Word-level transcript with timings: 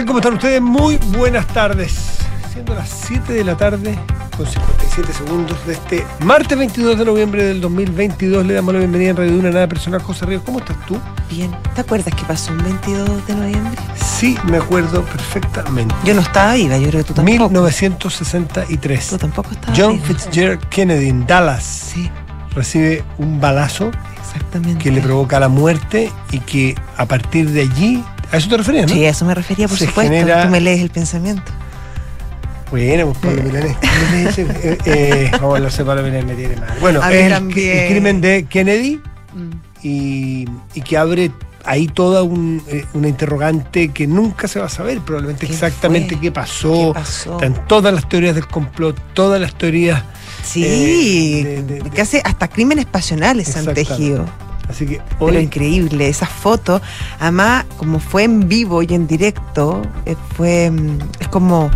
tal? 0.00 0.06
¿Cómo 0.06 0.18
están 0.18 0.34
ustedes? 0.34 0.60
Muy 0.62 0.96
buenas 1.18 1.46
tardes. 1.48 2.18
Siendo 2.52 2.74
las 2.74 2.88
7 3.06 3.32
de 3.32 3.44
la 3.44 3.56
tarde, 3.56 3.98
con 4.36 4.46
57 4.46 5.12
segundos 5.12 5.56
de 5.66 5.74
este 5.74 6.06
martes 6.20 6.56
22 6.58 6.98
de 6.98 7.04
noviembre 7.04 7.44
del 7.44 7.60
2022, 7.60 8.44
le 8.46 8.54
damos 8.54 8.72
la 8.74 8.80
bienvenida 8.80 9.10
en 9.10 9.16
Radio 9.16 9.32
Duna 9.32 9.50
Nada 9.50 9.68
Personal. 9.68 10.02
José 10.02 10.26
Ríos, 10.26 10.42
¿cómo 10.44 10.58
estás 10.58 10.76
tú? 10.86 10.98
Bien. 11.30 11.54
¿Te 11.74 11.82
acuerdas 11.82 12.14
que 12.14 12.24
pasó 12.24 12.52
un 12.52 12.62
22 12.64 13.26
de 13.26 13.34
noviembre? 13.34 13.80
Sí, 13.94 14.36
me 14.44 14.56
acuerdo 14.56 15.02
perfectamente. 15.02 15.94
Yo 16.04 16.14
no 16.14 16.22
estaba 16.22 16.54
viva, 16.54 16.76
yo 16.78 16.88
creo 16.88 17.02
que 17.02 17.08
tú 17.08 17.14
tampoco. 17.14 17.48
1963. 17.50 19.08
Tú 19.08 19.18
tampoco 19.18 19.50
estabas 19.52 19.78
John 19.78 19.92
viva. 19.94 20.06
Fitzgerald 20.06 20.68
Kennedy 20.70 21.08
en 21.08 21.26
Dallas 21.26 21.62
Sí, 21.64 22.10
recibe 22.54 23.04
un 23.18 23.40
balazo 23.40 23.90
exactamente. 24.20 24.82
que 24.82 24.90
le 24.90 25.00
provoca 25.02 25.38
la 25.38 25.48
muerte 25.48 26.10
y 26.32 26.40
que 26.40 26.74
a 26.96 27.06
partir 27.06 27.50
de 27.50 27.62
allí, 27.62 28.02
¿a 28.32 28.36
eso 28.36 28.48
te 28.48 28.56
referías, 28.56 28.86
no? 28.88 28.94
Sí, 28.94 29.04
a 29.04 29.10
eso 29.10 29.24
me 29.24 29.34
refería, 29.34 29.68
por 29.68 29.78
Se 29.78 29.86
supuesto. 29.86 30.12
genera- 30.12 30.42
Tú 30.44 30.48
me 30.50 30.60
lees 30.60 30.80
el 30.80 30.90
pensamiento. 30.90 31.50
Bueno, 32.70 33.06
pues 33.06 33.18
Pablo 33.18 33.42
Milanés. 33.42 33.76
¿qué 33.80 33.88
me 34.12 34.26
dice? 34.26 34.46
Eh, 34.62 34.78
eh, 34.86 35.28
vamos 35.32 35.54
a 35.54 35.56
hablar 35.56 35.72
de 35.72 35.84
Pablo 35.84 36.02
Milanés, 36.02 36.24
me 36.26 36.34
tiene 36.34 36.56
mal. 36.56 36.76
Bueno, 36.80 37.00
mí 37.02 37.14
el, 37.16 37.88
crimen 37.88 38.20
de 38.20 38.44
Kennedy 38.44 39.00
Mm. 39.32 39.50
y, 39.84 40.44
y 40.74 40.80
que 40.82 40.96
abre 40.96 41.30
ahí 41.64 41.86
toda 41.86 42.24
un, 42.24 42.60
eh, 42.66 42.84
una 42.94 43.06
interrogante 43.06 43.90
que 43.90 44.06
nunca 44.08 44.48
se 44.48 44.58
va 44.58 44.66
a 44.66 44.68
saber 44.68 44.98
probablemente 45.00 45.46
¿Qué 45.46 45.52
exactamente 45.52 46.18
qué 46.18 46.32
pasó. 46.32 46.72
¿Qué 46.72 46.90
pasó? 47.00 47.34
Están 47.34 47.66
todas 47.68 47.94
las 47.94 48.08
teorías 48.08 48.34
del 48.34 48.48
complot, 48.48 48.96
todas 49.14 49.40
las 49.40 49.54
teorías. 49.54 50.02
Sí, 50.42 50.64
eh, 50.64 51.44
de- 51.44 51.62
de- 51.62 51.80
de- 51.82 51.90
que 51.90 52.00
hace 52.02 52.20
hasta 52.24 52.48
crímenes 52.48 52.86
pasionales 52.86 53.56
han 53.56 53.72
tejido. 53.72 54.26
Así 54.70 54.86
que 54.86 55.00
Pero 55.18 55.26
hoy 55.32 55.36
increíble, 55.38 56.08
esa 56.08 56.26
foto, 56.26 56.80
además, 57.18 57.64
como 57.76 57.98
fue 58.00 58.22
en 58.24 58.48
vivo 58.48 58.82
y 58.82 58.94
en 58.94 59.06
directo, 59.06 59.82
eh, 60.06 60.16
fue 60.36 60.70
mm, 60.70 60.98
es 61.20 61.28
como 61.28 61.70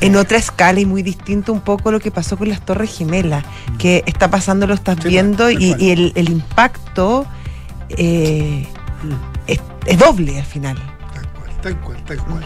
en 0.00 0.16
otra 0.16 0.38
escala 0.38 0.80
y 0.80 0.86
muy 0.86 1.02
distinto 1.02 1.52
un 1.52 1.60
poco 1.60 1.92
lo 1.92 2.00
que 2.00 2.10
pasó 2.10 2.36
con 2.38 2.48
las 2.48 2.60
Torres 2.64 2.96
Gemelas, 2.96 3.44
que 3.78 4.02
está 4.06 4.30
pasando, 4.30 4.66
lo 4.66 4.72
estás 4.74 4.96
Mm. 4.96 5.02
Sí, 5.02 5.08
viendo 5.08 5.50
y, 5.50 5.74
el, 5.90 6.12
el 6.16 6.28
impacto 6.30 7.26
eh, 7.90 8.66
Mm, 9.02 9.14
es, 9.46 9.58
es 9.86 9.98
doble 9.98 10.38
al 10.38 10.44
final. 10.44 10.76
Tal 11.14 11.26
cual, 11.32 11.50
tal 11.62 11.80
cual, 11.80 12.04
tal 12.04 12.18
cual. 12.18 12.44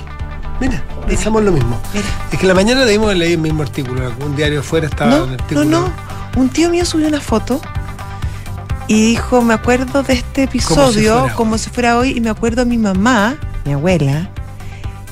Mira, 0.60 0.82
pensamos 1.08 1.42
lo 1.42 1.50
mismo. 1.50 1.80
Mira. 1.92 2.06
Es 2.30 2.38
que 2.38 2.46
la 2.46 2.54
mañana 2.54 2.84
leímos 2.84 3.12
leí 3.16 3.32
el 3.32 3.38
mismo 3.38 3.62
artículo, 3.64 4.00
en 4.02 4.06
algún 4.06 4.36
diario 4.36 4.62
fuera 4.62 4.86
estaba 4.86 5.10
No, 5.10 5.24
el 5.24 5.30
no, 5.30 5.34
artículo. 5.34 5.64
no. 5.64 5.92
Un 6.36 6.48
tío 6.48 6.70
mío 6.70 6.84
subió 6.84 7.08
una 7.08 7.20
foto 7.20 7.60
y 8.88 9.02
dijo, 9.10 9.42
me 9.42 9.54
acuerdo 9.54 10.02
de 10.02 10.14
este 10.14 10.42
episodio 10.44 11.14
como 11.36 11.58
si 11.58 11.70
fuera 11.70 11.96
hoy 11.98 12.10
y 12.16 12.20
me 12.20 12.30
acuerdo 12.30 12.62
a 12.62 12.64
mi 12.64 12.78
mamá, 12.78 13.36
mi 13.64 13.72
abuela, 13.72 14.30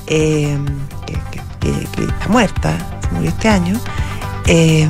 eh, 0.07 0.57
que, 1.05 1.13
que- 1.13 1.87
que- 1.95 2.03
está 2.03 2.27
muerta, 2.29 2.77
se 3.01 3.09
murió 3.15 3.29
este 3.29 3.49
año, 3.49 3.79
eh, 4.47 4.89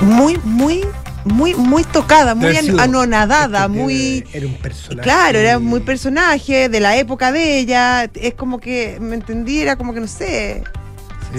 muy, 0.00 0.38
muy, 0.44 0.84
muy, 1.24 1.54
muy 1.54 1.84
tocada, 1.84 2.34
muy 2.34 2.48
an- 2.58 2.80
anonadada, 2.80 3.66
muy... 3.68 4.24
Era 4.32 4.46
un 4.46 4.54
personaje. 4.54 5.02
Claro, 5.02 5.38
era 5.38 5.58
muy 5.58 5.80
personaje 5.80 6.68
de 6.68 6.80
la 6.80 6.96
época 6.98 7.32
de 7.32 7.58
ella. 7.58 8.04
Es 8.14 8.34
como 8.34 8.60
que, 8.60 8.98
¿me 9.00 9.14
entendí? 9.14 9.60
Era 9.62 9.76
como 9.76 9.94
que, 9.94 10.00
no 10.00 10.06
sé. 10.06 10.62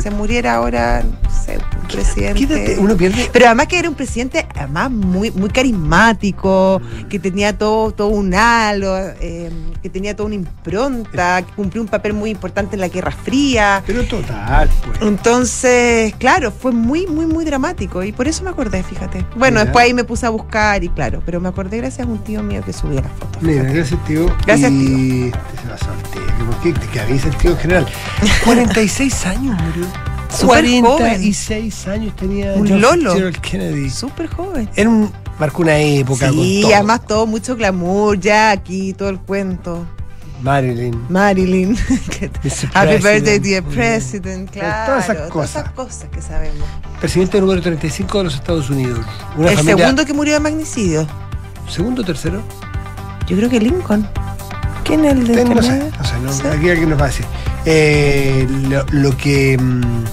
Se 0.01 0.11
muriera 0.11 0.55
ahora, 0.55 1.03
no 1.03 1.29
sé, 1.29 1.57
un 1.57 1.87
presidente. 1.87 2.33
Quítate, 2.33 2.77
uno 2.79 2.95
pierde. 2.95 3.29
Pero 3.31 3.45
además 3.45 3.67
que 3.67 3.79
era 3.79 3.89
un 3.89 3.95
presidente 3.95 4.47
además 4.55 4.91
muy, 4.91 5.31
muy 5.31 5.49
carismático, 5.49 6.81
que 7.09 7.19
tenía 7.19 7.57
todo, 7.57 7.91
todo 7.91 8.07
un 8.09 8.33
halo, 8.33 8.97
eh, 9.19 9.51
que 9.81 9.89
tenía 9.89 10.15
toda 10.15 10.27
una 10.27 10.35
impronta, 10.35 11.43
que 11.43 11.53
cumplió 11.53 11.81
un 11.81 11.87
papel 11.87 12.13
muy 12.13 12.29
importante 12.29 12.75
en 12.75 12.81
la 12.81 12.87
Guerra 12.87 13.11
Fría. 13.11 13.83
Pero 13.85 14.03
total, 14.05 14.69
pues. 14.85 15.01
Entonces, 15.01 16.13
claro, 16.15 16.51
fue 16.51 16.71
muy, 16.71 17.07
muy, 17.07 17.25
muy 17.25 17.45
dramático 17.45 18.03
y 18.03 18.11
por 18.11 18.27
eso 18.27 18.43
me 18.43 18.49
acordé, 18.49 18.83
fíjate. 18.83 19.25
Bueno, 19.35 19.55
Mira. 19.55 19.65
después 19.65 19.85
ahí 19.85 19.93
me 19.93 20.03
puse 20.03 20.25
a 20.25 20.29
buscar 20.29 20.83
y 20.83 20.89
claro, 20.89 21.21
pero 21.25 21.39
me 21.39 21.49
acordé 21.49 21.77
gracias 21.77 22.07
a 22.07 22.09
un 22.09 22.19
tío 22.23 22.43
mío 22.43 22.61
que 22.65 22.73
subió 22.73 23.01
la 23.01 23.09
foto. 23.09 23.39
Mira, 23.41 23.63
gracias, 23.63 24.03
tío. 24.05 24.25
Gracias, 24.45 24.71
y... 24.71 25.27
Este 25.27 25.61
se 25.61 25.67
pasó 25.67 25.91
al 25.91 26.03
tío. 26.11 26.25
que 26.25 26.43
¿Por 26.43 26.55
qué? 26.61 26.91
Que 26.91 26.99
avisa 26.99 27.27
el 27.27 27.35
tío 27.37 27.51
en 27.51 27.57
general. 27.57 27.87
46 28.45 29.25
años 29.25 29.61
murió. 29.61 29.84
Súper 30.29 30.65
46 30.81 31.87
años 31.87 32.15
tenía 32.15 32.53
Un 32.53 32.67
John 32.67 32.81
lolo. 32.81 33.13
Kennedy. 33.41 33.89
Súper 33.89 34.27
joven. 34.27 34.69
Era 34.75 34.89
un, 34.89 35.11
marcó 35.39 35.61
una 35.61 35.77
época 35.77 36.29
Sí, 36.29 36.35
con 36.35 36.61
todo. 36.69 36.75
además 36.75 37.05
todo 37.07 37.27
mucho 37.27 37.55
glamour, 37.55 38.19
ya 38.19 38.51
aquí 38.51 38.93
todo 38.93 39.09
el 39.09 39.19
cuento. 39.19 39.85
Marilyn. 40.41 41.05
Marilyn. 41.09 41.77
Happy 42.73 42.97
birthday, 42.97 43.39
dear 43.39 43.63
president, 43.63 44.49
claro. 44.51 44.91
Todas 44.93 45.09
esas 45.09 45.29
cosas. 45.31 45.71
cosas 45.71 46.09
que 46.11 46.21
sabemos. 46.21 46.67
Presidente 46.99 47.39
número 47.39 47.61
35 47.61 48.17
de 48.17 48.23
los 48.25 48.35
Estados 48.35 48.69
Unidos. 48.69 48.99
Una 49.37 49.51
el 49.51 49.55
familia- 49.57 49.77
segundo 49.77 50.05
que 50.05 50.13
murió 50.13 50.33
de 50.33 50.39
magnicidio. 50.41 51.07
¿Segundo 51.69 52.01
o 52.01 52.05
tercero? 52.05 52.41
Yo 53.27 53.37
creo 53.37 53.49
que 53.49 53.59
Lincoln. 53.59 54.07
¿Quién 54.85 55.03
es 55.05 55.11
el 55.13 55.27
de 55.27 55.45
no 55.45 55.61
sé, 55.61 55.79
no 55.97 56.03
sé, 56.05 56.13
no, 56.23 56.31
¿Sí? 56.33 56.43
aquí 56.47 56.69
alguien 56.69 56.89
nos 56.89 56.99
va 56.99 57.05
a 57.05 57.07
decir. 57.07 57.25
Eh, 57.65 58.47
lo, 58.69 58.85
lo 58.91 59.17
que. 59.17 59.57
mm, 59.57 60.03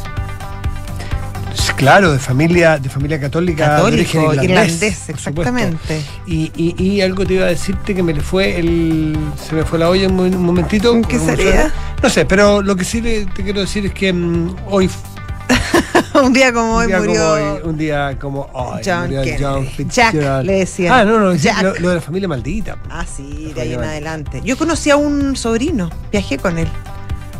es 1.54 1.70
claro, 1.72 2.12
de 2.12 2.18
familia, 2.18 2.78
de 2.78 2.88
familia 2.88 3.20
católica. 3.20 3.76
de 3.76 3.82
origen 3.82 4.20
Católico, 4.22 4.44
irlandés, 4.44 4.94
supuesto. 4.98 5.12
exactamente. 5.30 6.00
Y, 6.26 6.50
y, 6.56 6.82
y 6.82 7.00
algo 7.02 7.26
te 7.26 7.34
iba 7.34 7.44
a 7.44 7.48
decirte 7.48 7.94
que 7.94 8.02
me 8.02 8.14
le 8.14 8.20
fue 8.22 8.58
el. 8.58 9.16
Se 9.46 9.54
me 9.54 9.64
fue 9.64 9.78
la 9.78 9.88
olla 9.90 10.08
un, 10.08 10.16
mo- 10.16 10.22
un 10.22 10.42
momentito. 10.42 10.92
¿Qué 11.06 11.18
¿Cómo 11.18 11.30
sería? 11.30 11.44
suena? 11.52 11.74
No 12.02 12.08
sé, 12.08 12.24
pero 12.24 12.62
lo 12.62 12.74
que 12.74 12.84
sí 12.84 13.00
le- 13.02 13.26
te 13.26 13.42
quiero 13.44 13.60
decir 13.60 13.84
es 13.86 13.92
que 13.92 14.12
mm, 14.12 14.56
hoy. 14.70 14.88
un 16.26 16.32
día 16.32 16.52
como 16.52 16.76
un 16.76 16.82
hoy 16.82 16.86
día 16.86 16.98
murió 16.98 17.14
como 17.20 17.32
hoy, 17.32 17.60
un 17.64 17.78
día 17.78 18.18
como 18.18 18.40
hoy. 18.52 18.80
John 18.84 19.10
murió. 19.10 19.36
John 19.40 19.88
Jack, 19.88 20.14
le 20.44 20.52
decían. 20.52 20.92
Ah, 20.92 21.04
no, 21.04 21.18
no, 21.20 21.34
Jack. 21.34 21.62
lo, 21.62 21.74
lo 21.74 21.88
de 21.90 21.94
la 21.96 22.00
familia 22.00 22.28
maldita. 22.28 22.76
Ah, 22.90 23.04
sí, 23.04 23.46
La 23.48 23.54
de 23.54 23.60
ahí 23.62 23.74
en 23.74 23.84
adelante. 23.84 24.40
Yo 24.44 24.56
conocí 24.56 24.90
a 24.90 24.96
un 24.96 25.36
sobrino, 25.36 25.90
viajé 26.10 26.38
con 26.38 26.58
él, 26.58 26.68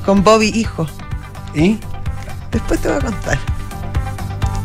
con 0.05 0.23
Bobby 0.25 0.49
hijo. 0.55 0.87
¿Y? 1.55 1.79
Después 2.51 2.81
te 2.81 2.89
voy 2.89 2.99
a 2.99 3.01
contar. 3.01 3.39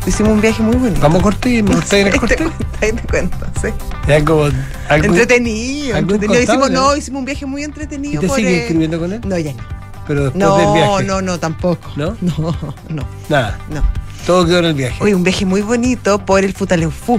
Hicimos 0.06 0.32
un 0.32 0.40
viaje 0.40 0.62
muy 0.62 0.76
bonito. 0.76 1.00
Vamos 1.02 1.20
a 1.20 1.22
corte 1.22 1.50
y 1.50 1.62
me 1.62 1.74
gusta 1.74 1.98
ir 1.98 2.06
al 2.06 2.12
Ahí 2.12 2.18
te 2.18 2.18
corte. 2.20 2.36
cuento, 2.36 2.64
ahí 2.80 2.92
te 2.92 3.02
cuento, 3.08 3.46
sí. 3.60 4.24
Como 4.24 4.46
Entretenido, 4.90 5.96
entretenido. 5.98 6.42
Hicimos, 6.42 6.70
no, 6.70 6.80
¿no? 6.90 6.96
hicimos 6.96 7.18
un 7.20 7.24
viaje 7.26 7.44
muy 7.44 7.60
¿Y 7.60 7.64
entretenido. 7.64 8.20
te 8.22 8.26
por, 8.26 8.36
sigue 8.36 8.50
eh, 8.56 8.60
escribiendo 8.62 8.98
con 8.98 9.12
él? 9.12 9.20
No, 9.26 9.36
ya 9.36 9.52
no. 9.52 9.62
Pero 10.06 10.24
después 10.24 10.42
del 10.42 10.48
No, 10.48 10.72
viaje. 10.72 11.04
no, 11.04 11.20
no, 11.20 11.38
tampoco. 11.38 11.90
¿No? 11.96 12.16
No, 12.22 12.56
no, 12.88 13.04
Nada. 13.28 13.58
no. 13.70 13.82
Todo 14.28 14.44
quedó 14.44 14.58
en 14.58 14.64
el 14.66 14.74
viaje. 14.74 15.02
Oye, 15.02 15.14
un 15.14 15.24
viaje 15.24 15.46
muy 15.46 15.62
bonito 15.62 16.18
por 16.18 16.44
el 16.44 16.52
Futaleufú. 16.52 17.18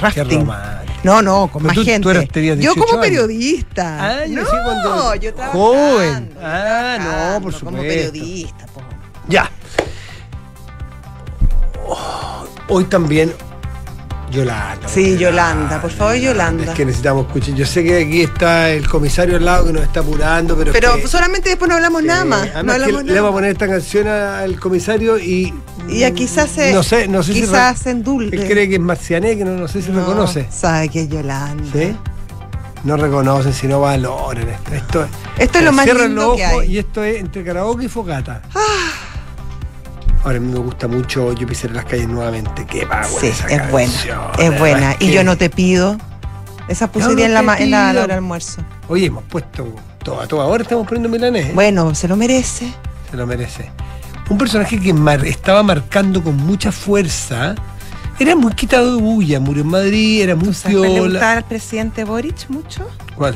Rafting. 0.00 0.48
No, 1.04 1.20
no, 1.20 1.48
con 1.48 1.60
Pero 1.62 1.66
más 1.66 1.74
tú- 1.74 1.82
tú 1.82 1.90
gente. 1.90 2.10
eras- 2.10 2.28
tenías 2.28 2.56
yo 2.56 2.72
18 2.72 2.80
como 2.86 3.02
años. 3.02 3.06
periodista. 3.06 3.98
Ah, 4.00 4.24
yo 4.24 4.40
no, 4.42 4.48
cuando- 4.48 5.14
yo 5.16 5.34
trabajando, 5.34 5.62
joven. 5.66 6.30
Ah, 6.42 6.96
no, 7.36 7.42
por 7.42 7.52
Como 7.52 7.76
supuesto. 7.76 7.82
periodista, 8.12 8.66
po. 8.68 8.80
Ya. 9.28 9.50
Oh, 11.86 12.46
hoy 12.68 12.84
también 12.84 13.34
Yolanda. 14.30 14.88
Sí, 14.88 15.16
Yolanda, 15.16 15.80
por 15.80 15.90
favor, 15.90 16.14
Yolanda. 16.16 16.64
Es 16.64 16.70
que 16.70 16.84
necesitamos 16.84 17.26
escuchar. 17.26 17.54
Yo 17.54 17.64
sé 17.66 17.82
que 17.84 18.02
aquí 18.02 18.22
está 18.22 18.70
el 18.70 18.86
comisario 18.88 19.36
al 19.36 19.44
lado 19.44 19.66
que 19.66 19.72
nos 19.72 19.82
está 19.82 20.00
apurando, 20.00 20.56
pero. 20.56 20.70
es 20.70 20.76
Pero 20.78 20.96
que- 20.96 21.08
solamente 21.08 21.48
después 21.48 21.68
no 21.68 21.76
hablamos 21.76 22.02
nada 22.02 22.24
más. 22.24 22.40
No 22.42 22.48
que 22.64 22.70
hablamos 22.72 23.02
le 23.04 23.08
nada 23.08 23.20
vamos 23.22 23.30
a 23.30 23.34
poner 23.34 23.50
esta 23.52 23.66
canción 23.68 24.06
al 24.08 24.58
comisario 24.60 25.18
y. 25.18 25.54
Y 25.88 26.04
a 26.04 26.10
quizás 26.12 26.50
se. 26.50 26.72
No 26.72 26.82
sé, 26.82 27.08
no 27.08 27.22
sé 27.22 27.32
si. 27.32 27.40
quizás 27.40 27.86
en 27.86 28.02
dulce. 28.02 28.36
Él 28.36 28.46
cree 28.46 28.68
que 28.68 28.74
es 28.74 28.80
marciané, 28.80 29.36
que 29.38 29.44
no, 29.44 29.52
no 29.52 29.66
sé 29.68 29.80
si 29.80 29.90
No, 29.90 30.00
reconoce. 30.00 30.46
Sabe 30.50 30.88
que 30.90 31.02
es 31.02 31.08
Yolanda. 31.08 31.64
¿Sí? 31.72 31.96
No 32.84 32.96
reconocen, 32.96 33.52
sino 33.54 33.80
valoran 33.80 34.48
esto. 34.48 34.74
Esto, 34.74 35.08
Esto 35.38 35.58
es 35.58 35.64
lo 35.64 35.72
más 35.72 35.84
Cierran 35.84 36.08
lindo 36.08 36.26
los 36.28 36.36
que 36.36 36.46
ojos 36.46 36.60
hay. 36.62 36.72
y 36.74 36.78
esto 36.78 37.02
es 37.02 37.16
entre 37.18 37.42
karaoke 37.44 37.86
y 37.86 37.88
fogata. 37.88 38.42
Ahora 40.24 40.36
a 40.38 40.40
mí 40.40 40.52
me 40.52 40.58
gusta 40.58 40.88
mucho 40.88 41.32
Yo 41.32 41.46
pisaré 41.46 41.74
las 41.74 41.84
calles 41.84 42.08
nuevamente. 42.08 42.66
Qué 42.66 42.86
power 42.86 43.04
Sí, 43.20 43.28
esa 43.28 43.46
es 43.48 43.70
buena. 43.70 43.92
Es 43.92 44.36
verdad 44.38 44.58
buena. 44.58 44.92
Y 44.94 45.06
que- 45.06 45.12
yo 45.12 45.24
no 45.24 45.36
te 45.36 45.48
pido. 45.50 45.96
Esa 46.68 46.90
puse 46.92 47.14
día 47.14 47.28
no 47.28 47.38
en 47.40 47.46
la, 47.46 47.56
en 47.58 47.70
la, 47.70 47.90
hora 47.90 48.00
del 48.02 48.10
almuerzo. 48.10 48.62
Oye, 48.88 49.06
hemos 49.06 49.24
puesto 49.24 49.66
todo, 50.04 50.20
a 50.20 50.26
toda 50.26 50.44
hora 50.44 50.62
estamos 50.62 50.86
poniendo 50.86 51.08
milanés. 51.08 51.46
¿eh? 51.46 51.52
Bueno, 51.54 51.94
se 51.94 52.08
lo 52.08 52.16
merece. 52.16 52.70
Se 53.10 53.16
lo 53.16 53.26
merece. 53.26 53.70
Un 54.28 54.36
personaje 54.36 54.78
que 54.78 54.92
mar- 54.92 55.24
estaba 55.24 55.62
marcando 55.62 56.22
con 56.22 56.36
mucha 56.36 56.70
fuerza. 56.70 57.54
Era 58.18 58.36
muy 58.36 58.52
quitado 58.52 58.96
de 58.96 59.00
bulla, 59.02 59.40
murió 59.40 59.62
en 59.62 59.68
Madrid, 59.68 60.20
era 60.22 60.34
muy 60.34 60.52
¿Sabes 60.52 60.76
cuál 60.76 60.92
le 60.94 61.00
gustaba 61.00 61.32
al 61.34 61.44
presidente 61.44 62.04
Boric 62.04 62.50
mucho? 62.50 62.86
¿Cuál? 63.14 63.34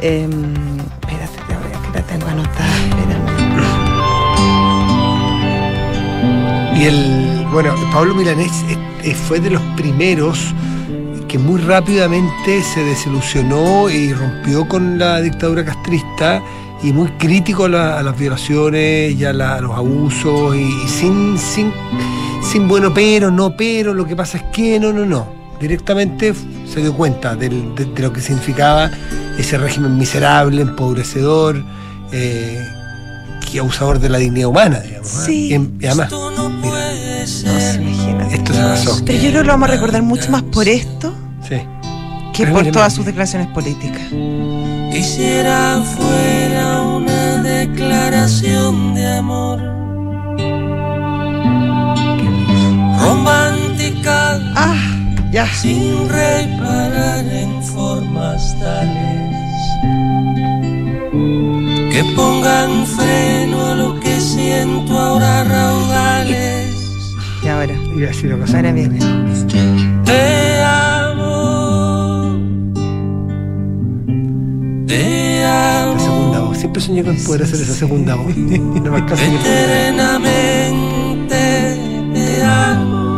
Em, 0.00 0.30
espérate, 0.30 1.38
te 1.46 1.54
voy 1.54 1.72
a- 1.72 1.92
que 1.92 1.98
la 1.98 2.04
tengo 2.06 2.26
anotada. 2.26 2.76
Espérame. 2.88 3.37
Y 6.78 6.84
el, 6.84 7.46
bueno, 7.52 7.74
Pablo 7.92 8.14
Milanés 8.14 8.52
eh, 8.68 8.76
eh, 9.04 9.14
fue 9.14 9.40
de 9.40 9.50
los 9.50 9.62
primeros 9.76 10.54
que 11.26 11.38
muy 11.38 11.60
rápidamente 11.60 12.62
se 12.62 12.82
desilusionó 12.84 13.90
y 13.90 14.12
rompió 14.12 14.66
con 14.68 14.98
la 14.98 15.20
dictadura 15.20 15.64
castrista 15.64 16.40
y 16.82 16.92
muy 16.92 17.08
crítico 17.18 17.64
a, 17.64 17.68
la- 17.68 17.98
a 17.98 18.02
las 18.02 18.16
violaciones 18.18 19.12
y 19.14 19.24
a, 19.24 19.32
la- 19.32 19.56
a 19.56 19.60
los 19.60 19.72
abusos 19.76 20.54
y, 20.56 20.60
y 20.60 20.88
sin, 20.88 21.36
sin, 21.36 21.72
sin 22.42 22.68
bueno 22.68 22.94
pero, 22.94 23.30
no 23.30 23.56
pero, 23.56 23.92
lo 23.92 24.06
que 24.06 24.14
pasa 24.16 24.38
es 24.38 24.44
que 24.52 24.78
no, 24.80 24.92
no, 24.92 25.04
no. 25.04 25.26
Directamente 25.60 26.32
se 26.72 26.80
dio 26.80 26.94
cuenta 26.94 27.34
del- 27.34 27.74
de, 27.74 27.84
de 27.86 28.02
lo 28.02 28.12
que 28.12 28.20
significaba 28.20 28.90
ese 29.36 29.58
régimen 29.58 29.98
miserable, 29.98 30.62
empobrecedor, 30.62 31.62
eh, 32.12 32.64
y 33.52 33.58
abusador 33.58 33.98
de 33.98 34.10
la 34.10 34.18
dignidad 34.18 34.48
humana, 34.50 34.78
digamos. 34.80 35.08
¿eh? 35.20 35.22
Sí. 35.26 35.54
Y, 35.54 35.84
y 35.84 35.86
además, 35.86 36.10
pasó. 38.62 39.00
Pero 39.04 39.18
yo 39.18 39.30
creo 39.30 39.42
que 39.42 39.46
lo 39.46 39.52
vamos 39.52 39.68
a 39.68 39.72
recordar 39.72 40.02
mucho 40.02 40.30
más 40.30 40.42
por 40.42 40.68
esto 40.68 41.12
Sí. 41.48 41.56
que 42.32 42.42
Pero 42.44 42.52
por 42.52 42.62
mire, 42.62 42.72
todas 42.72 42.92
mire. 42.92 42.96
sus 42.96 43.06
declaraciones 43.06 43.48
políticas. 43.48 44.02
Quisiera 44.92 45.80
fuera 45.96 46.82
una 46.82 47.42
declaración 47.42 48.94
de 48.94 49.06
amor 49.18 49.58
romántica 53.00 54.40
Ah, 54.56 54.74
ya. 55.30 55.46
sin 55.46 56.08
reparar 56.08 57.24
en 57.26 57.62
formas 57.62 58.56
tales 58.58 59.34
que 61.92 62.04
pongan 62.16 62.86
freno 62.86 63.66
a 63.66 63.74
lo 63.74 64.00
que 64.00 64.20
siento 64.20 64.98
ahora 64.98 65.44
raudales. 65.44 66.66
Y 67.48 67.50
ahora. 67.50 67.72
Iba 67.72 68.04
a 68.04 68.08
decir 68.08 68.30
otra 68.30 68.44
cosa. 68.44 68.56
Ahora 68.58 68.72
viene. 68.72 68.98
Te 70.04 70.62
amo. 70.62 72.36
Te 74.86 75.40
La 75.40 75.84
amo. 75.84 75.98
segunda 75.98 76.40
voz. 76.40 76.58
Siempre 76.58 76.82
soñé 76.82 77.02
con 77.02 77.16
poder 77.16 77.44
hacer 77.44 77.62
esa 77.62 77.72
segunda 77.72 78.16
voz. 78.16 78.36
No 78.84 78.90
me 78.90 78.96
alcanza 78.98 79.26
ni 79.26 79.38
te 79.38 79.94
amo. 82.44 83.08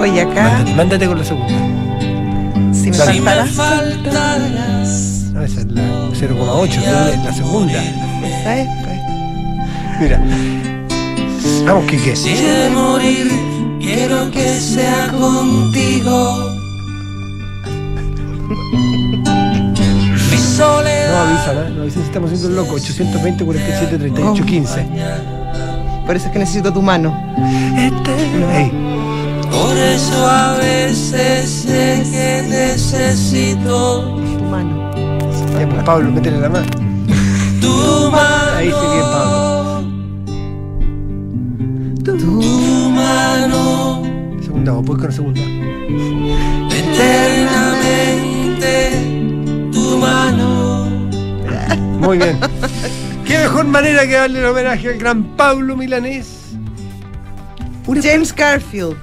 Oye, 0.00 0.20
acá, 0.20 0.42
Mándate, 0.50 0.74
mándate 0.76 1.06
con 1.08 1.18
la 1.18 1.24
segunda. 1.24 1.52
si 2.72 2.90
me. 2.90 2.96
Si 2.96 3.20
me 3.20 3.44
faltaras, 3.46 5.30
No, 5.32 5.42
esa 5.42 5.60
es 5.62 5.66
la 5.66 5.82
0,8, 5.82 6.68
es 6.68 7.24
la 7.24 7.32
segunda. 7.32 7.82
¿sabes? 8.44 8.68
Mira. 10.00 10.20
Vamos, 11.66 11.84
Kike. 11.86 12.16
si 12.16 12.34
de 12.34 12.70
morir 12.70 13.30
quiero 13.80 14.30
que 14.30 14.58
sea 14.60 15.08
contigo. 15.10 16.50
Mi 20.30 20.36
No 20.36 20.66
soledad. 20.66 21.26
avisan, 21.28 21.56
¿eh? 21.56 21.70
No 21.76 21.82
avisan 21.82 22.02
si 22.02 22.06
estamos 22.08 22.30
haciendo 22.30 22.48
el 22.48 22.56
loco. 22.56 22.74
820 22.76 23.44
47 23.44 23.98
38 23.98 24.44
15. 24.44 24.86
por 26.06 26.16
eso 26.16 26.26
es 26.26 26.32
que 26.32 26.38
necesito 26.38 26.72
tu 26.72 26.82
mano. 26.82 27.14
Ey, 27.76 28.70
Por 29.50 29.76
eso 29.76 30.26
a 30.28 30.54
veces 30.58 31.48
sé 31.50 32.02
que 32.10 32.44
necesito 32.48 34.16
Tu 34.38 34.44
mano. 34.44 34.90
ya 35.58 35.68
pues 35.68 35.82
Pablo, 35.84 36.10
métele 36.10 36.40
la 36.40 36.48
mano. 36.48 36.66
tu 37.60 38.10
mano. 38.10 38.56
Ahí 38.56 38.68
sí 38.70 38.86
Segunda 44.64 44.80
voy 44.80 44.96
con 44.96 45.06
la 45.06 45.12
segunda. 45.12 45.40
Eternamente 46.74 49.70
tu 49.72 49.98
mano. 49.98 50.86
Muy 52.00 52.16
bien. 52.16 52.38
¿Qué 53.26 53.38
mejor 53.38 53.66
manera 53.66 54.06
que 54.06 54.14
darle 54.14 54.38
el 54.38 54.46
homenaje 54.46 54.88
al 54.88 54.98
gran 54.98 55.22
Pablo 55.36 55.76
Milanés? 55.76 56.54
Una 57.86 58.00
James 58.02 58.34
Garfield. 58.34 58.96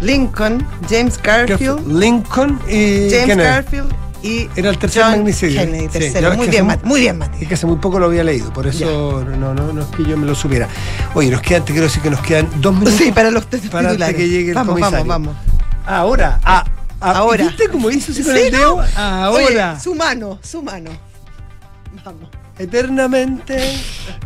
Lincoln, 0.00 0.66
James 0.88 1.20
Garfield, 1.22 1.86
Lincoln 1.86 2.58
y 2.68 3.08
James 3.10 3.26
Kennedy. 3.26 3.48
Garfield 3.48 3.92
y 4.22 4.48
Era 4.56 4.70
el 4.70 4.78
tercer 4.78 5.02
John 5.02 5.12
magnicidio. 5.12 5.60
Kennedy, 5.60 5.88
tercero. 5.88 6.32
es 6.32 6.38
muy 6.38 6.48
bien, 6.48 6.66
muy 6.84 7.00
bien, 7.00 7.14
Es 7.14 7.18
Matías. 7.28 7.48
que 7.48 7.54
hace 7.54 7.66
muy 7.66 7.76
poco 7.76 7.98
lo 7.98 8.06
había 8.06 8.24
leído, 8.24 8.52
por 8.52 8.66
eso 8.66 9.24
no, 9.38 9.52
no, 9.54 9.72
no 9.72 9.80
es 9.82 9.86
que 9.88 10.04
yo 10.04 10.16
me 10.16 10.26
lo 10.26 10.34
supiera. 10.34 10.68
Oye, 11.14 11.30
nos 11.30 11.42
quedan, 11.42 11.64
te 11.64 11.72
quiero 11.72 11.86
decir 11.86 12.02
que 12.02 12.10
nos 12.10 12.20
quedan 12.20 12.48
dos 12.60 12.72
minutos. 12.72 12.94
Sí, 12.94 13.12
para 13.12 13.30
los 13.30 13.46
tres 13.48 13.62
para 13.68 13.90
titulares. 13.90 14.16
que 14.16 14.28
llegue 14.28 14.48
el 14.50 14.54
vamos, 14.54 14.74
comisario. 14.78 15.04
vamos, 15.04 15.34
vamos. 15.36 15.56
Ahora, 15.86 16.40
ah, 16.44 16.64
ah, 17.00 17.10
Ahora. 17.12 17.44
¿Viste 17.48 17.68
cómo 17.68 17.90
hizo 17.90 18.12
así 18.12 18.22
con 18.22 18.34
Sí, 18.34 18.42
el 18.42 18.52
dedo? 18.52 18.76
¿no? 18.76 18.82
Ahora. 19.00 19.72
Oye, 19.74 19.80
su 19.82 19.94
mano, 19.94 20.38
su 20.42 20.62
mano. 20.62 20.90
Vamos. 22.04 22.28
Eternamente. 22.58 23.78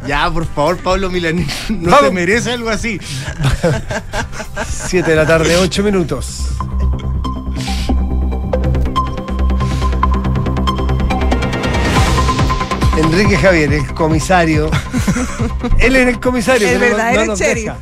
Ya, 0.07 0.31
por 0.31 0.47
favor, 0.47 0.77
Pablo 0.79 1.11
Milanés, 1.11 1.47
no 1.71 1.91
Vamos. 1.91 2.09
se 2.09 2.11
merece 2.13 2.53
algo 2.53 2.69
así. 2.71 3.01
7 4.89 5.11
de 5.11 5.17
la 5.17 5.27
tarde, 5.27 5.57
8 5.57 5.83
minutos. 5.83 6.43
Enrique 12.99 13.37
Javier, 13.37 13.73
el 13.73 13.95
comisario. 13.95 14.71
Él 15.79 15.97
es 15.97 16.09
el 16.09 16.21
comisario. 16.21 16.67
El 16.69 16.75
que 16.75 16.79
no- 16.79 16.85
verdadero 16.97 17.21
no 17.23 17.27
nos 17.29 17.39
sheriff. 17.41 17.65
deja. 17.65 17.77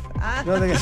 No. 0.45 0.59
De 0.59 0.73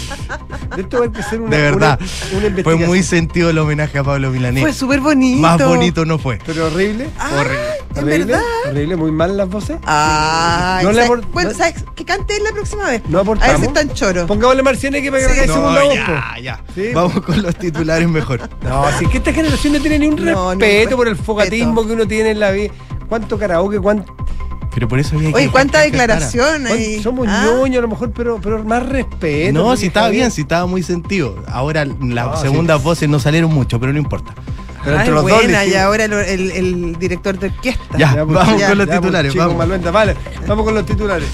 esto 0.82 0.98
va 1.00 1.04
a 1.04 1.06
empezar 1.08 1.42
una, 1.42 1.56
De 1.58 1.62
verdad. 1.64 2.00
una, 2.34 2.48
una 2.48 2.64
Fue 2.64 2.76
muy 2.78 3.04
sentido 3.04 3.50
el 3.50 3.58
homenaje 3.58 3.98
a 4.00 4.04
Pablo 4.04 4.30
Milanés. 4.30 4.64
Fue 4.64 4.74
súper 4.74 5.02
bonito. 5.02 5.42
Más 5.42 5.64
bonito 5.64 6.06
no 6.06 6.18
fue. 6.18 6.40
Pero 6.46 6.68
horrible. 6.68 7.10
Ah, 7.20 7.30
¿en 7.96 8.04
horrible. 8.04 8.26
verdad? 8.26 8.42
Horrible, 8.70 8.96
muy 8.96 9.12
mal 9.12 9.36
las 9.36 9.50
voces. 9.50 9.78
Ay, 9.86 10.86
No 10.86 10.92
le 10.94 11.08
bueno, 11.08 11.52
no- 11.52 11.58
¿sabes? 11.58 11.84
Que 11.94 12.06
cante 12.06 12.38
él 12.38 12.44
la 12.44 12.52
próxima 12.52 12.90
vez. 12.90 13.02
No 13.10 13.20
A 13.20 13.22
ver 13.24 13.32
aportamos. 13.34 13.60
si 13.62 13.68
es 13.68 13.74
tan 13.74 13.94
choro. 13.94 14.26
Pongámosle 14.28 14.64
Marcianeque 14.64 15.12
para 15.12 15.24
que 15.24 15.28
Sí. 15.28 15.34
haga 15.34 15.42
el 15.44 15.48
No, 15.50 15.54
segundo 15.56 15.86
voz, 15.86 15.94
ya, 15.96 16.36
ya. 16.42 16.64
Sí. 16.74 16.88
Vamos 16.94 17.22
con 17.22 17.42
los 17.42 17.56
titulares 17.58 18.08
mejor. 18.08 18.50
No, 18.64 18.86
así 18.86 19.06
que 19.08 19.18
esta 19.18 19.34
generación 19.34 19.74
no 19.74 19.80
tiene 19.82 20.00
ni 20.00 20.08
un 20.08 20.18
respeto 20.18 20.96
por 20.96 21.08
el 21.08 21.14
respeto. 21.14 21.26
fogatismo 21.26 21.86
que 21.86 21.94
uno 21.94 22.08
tiene 22.08 22.32
en 22.32 22.40
la 22.40 22.52
vida. 22.52 22.72
¿Cuánto 23.10 23.38
karaoke? 23.38 23.80
¿Cuánto, 23.80 24.16
Pero 24.74 24.88
por 24.88 25.00
eso 25.00 25.16
había 25.16 25.30
que 25.30 25.36
Oye, 25.36 25.50
cuánta 25.50 25.82
declaración 25.82 26.66
ahí. 26.68 27.02
Somos 27.04 27.28
Ah, 27.30 27.46
ñoños 27.46 27.78
a 27.80 27.82
lo 27.82 27.88
mejor, 27.90 28.12
pero, 28.12 28.40
pero 28.42 28.64
más 28.64 28.84
respeto. 28.88 29.54
No, 29.54 29.76
si 29.78 29.88
estaba 29.88 30.10
bien, 30.10 30.32
si 30.32 30.42
estaba 30.42 30.66
muy 30.66 30.82
sentido. 30.84 31.36
Ahora 31.48 31.86
las 31.86 31.96
No, 32.00 32.38
segundas 32.38 32.80
sí. 32.80 32.84
voces 32.84 33.10
no 33.10 33.20
salieron 33.20 33.54
mucho, 33.54 33.80
pero 33.80 33.94
no 33.94 34.00
importa. 34.00 34.34
Pero 34.84 34.98
Ay, 34.98 35.02
entre 35.02 35.14
los 35.14 35.24
dos 35.24 35.32
le 35.32 35.38
buena, 35.48 35.64
y 35.64 35.68
hicimos- 35.70 35.84
ahora 35.84 36.06
el, 36.06 36.14
el- 36.14 36.52
el 36.52 37.00
director 37.00 37.40
de 37.40 37.48
orquesta. 37.48 37.98
Ya, 37.98 38.12
pues, 38.26 38.28
vamos 38.36 38.62
con 38.64 38.78
los 38.80 38.90
titulares, 38.90 39.32
chico, 39.32 39.48
vamos. 39.48 39.82
Vamos 40.48 40.66
con 40.66 40.74
los 40.76 40.86
titulares. 40.86 41.30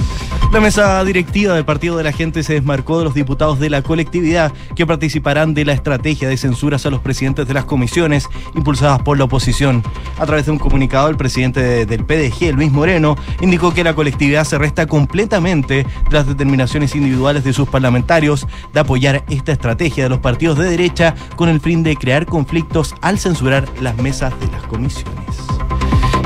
La 0.51 0.60
mesa 0.60 1.03
directiva 1.06 1.53
del 1.53 1.63
Partido 1.63 1.96
de 1.96 2.03
la 2.03 2.12
Gente 2.12 2.41
se 2.41 2.53
desmarcó 2.53 2.98
de 2.98 3.03
los 3.06 3.13
diputados 3.13 3.60
de 3.60 3.70
la 3.70 3.84
colectividad 3.84 4.51
que 4.75 4.88
participarán 4.88 5.53
de 5.53 5.63
la 5.63 5.74
estrategia 5.74 6.27
de 6.27 6.38
censuras 6.38 6.88
a 6.88 6.89
los 6.89 7.01
presidentes 7.01 7.48
de 7.48 7.53
las 7.53 7.65
comisiones 7.65 8.27
impulsadas 8.56 9.00
por 9.03 9.20
la 9.20 9.25
oposición. 9.25 9.84
A 10.18 10.25
través 10.25 10.48
de 10.48 10.51
un 10.51 10.58
comunicado, 10.58 11.08
el 11.10 11.18
presidente 11.18 11.62
de- 11.62 11.86
del 11.86 12.03
PDG, 12.03 12.51
Luis 12.56 12.72
Moreno, 12.72 13.15
indicó 13.41 13.75
que 13.75 13.84
la 13.84 13.94
colectividad 13.94 14.44
se 14.44 14.58
resta 14.58 14.88
completamente 14.88 15.84
de 15.84 15.86
las 16.12 16.25
determinaciones 16.25 16.96
individuales 16.96 17.44
de 17.44 17.53
sus 17.53 17.70
parlamentarios 17.70 18.48
de 18.74 18.79
apoyar 18.79 19.24
esta 19.29 19.51
estrategia 19.51 20.06
de 20.06 20.10
los 20.10 20.20
partidos 20.20 20.58
de 20.58 20.68
derecha 20.68 21.13
con 21.36 21.50
el 21.50 21.62
fin 21.62 21.84
de 21.84 21.96
crear 21.96 22.25
conflictos 22.25 22.96
al 23.01 23.20
censurar 23.20 23.65
las 23.82 23.96
mesas 23.98 24.34
de 24.39 24.48
las 24.48 24.63
comisiones. 24.63 25.15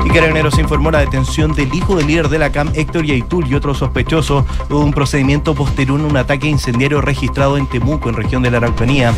Y 0.04 0.10
Carabineros 0.10 0.58
informó 0.58 0.90
la 0.90 1.00
detención 1.00 1.54
del 1.54 1.74
hijo 1.74 1.96
del 1.96 2.06
líder 2.06 2.28
de 2.28 2.38
la 2.38 2.52
CAM, 2.52 2.70
Héctor 2.74 3.06
Yaitul, 3.06 3.46
y 3.48 3.54
otro 3.54 3.74
sospechoso 3.74 4.44
de 4.68 4.74
un 4.74 4.92
procedimiento 4.92 5.54
posterior 5.54 5.98
a 5.98 6.04
un 6.04 6.16
ataque 6.16 6.46
incendiario 6.46 7.00
registrado 7.00 7.56
en 7.56 7.66
Temuco, 7.66 8.10
en 8.10 8.16
región 8.16 8.42
de 8.42 8.50
la 8.50 8.58
Araucanía. 8.58 9.14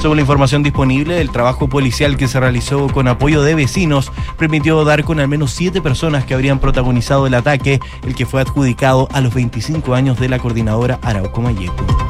Según 0.00 0.16
la 0.16 0.22
información 0.22 0.62
disponible, 0.62 1.20
el 1.20 1.30
trabajo 1.30 1.68
policial 1.68 2.16
que 2.16 2.26
se 2.26 2.40
realizó 2.40 2.88
con 2.88 3.06
apoyo 3.06 3.42
de 3.42 3.54
vecinos 3.54 4.10
permitió 4.38 4.82
dar 4.84 5.04
con 5.04 5.20
al 5.20 5.28
menos 5.28 5.50
siete 5.50 5.82
personas 5.82 6.24
que 6.24 6.32
habrían 6.32 6.58
protagonizado 6.58 7.26
el 7.26 7.34
ataque, 7.34 7.80
el 8.06 8.14
que 8.14 8.24
fue 8.24 8.40
adjudicado 8.40 9.08
a 9.12 9.20
los 9.20 9.34
25 9.34 9.94
años 9.94 10.18
de 10.18 10.30
la 10.30 10.38
coordinadora 10.38 10.98
Arauco 11.02 11.42
Mayeco. 11.42 12.09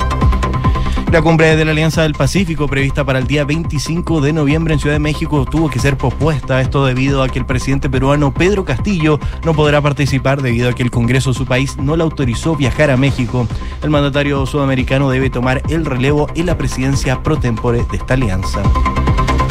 La 1.12 1.22
cumbre 1.22 1.56
de 1.56 1.64
la 1.64 1.72
Alianza 1.72 2.02
del 2.02 2.14
Pacífico, 2.14 2.68
prevista 2.68 3.04
para 3.04 3.18
el 3.18 3.26
día 3.26 3.44
25 3.44 4.20
de 4.20 4.32
noviembre 4.32 4.74
en 4.74 4.80
Ciudad 4.80 4.94
de 4.94 5.00
México, 5.00 5.44
tuvo 5.44 5.68
que 5.68 5.80
ser 5.80 5.96
pospuesta. 5.98 6.60
Esto 6.60 6.86
debido 6.86 7.24
a 7.24 7.28
que 7.28 7.40
el 7.40 7.46
presidente 7.46 7.90
peruano 7.90 8.32
Pedro 8.32 8.64
Castillo 8.64 9.18
no 9.44 9.52
podrá 9.52 9.80
participar 9.80 10.40
debido 10.40 10.70
a 10.70 10.72
que 10.72 10.84
el 10.84 10.92
Congreso 10.92 11.30
de 11.30 11.38
su 11.38 11.46
país 11.46 11.76
no 11.78 11.96
le 11.96 12.04
autorizó 12.04 12.54
viajar 12.54 12.92
a 12.92 12.96
México. 12.96 13.48
El 13.82 13.90
mandatario 13.90 14.46
sudamericano 14.46 15.10
debe 15.10 15.30
tomar 15.30 15.62
el 15.68 15.84
relevo 15.84 16.28
en 16.36 16.46
la 16.46 16.56
presidencia 16.56 17.20
pro 17.24 17.36
tempore 17.40 17.84
de 17.90 17.96
esta 17.96 18.14
alianza. 18.14 18.62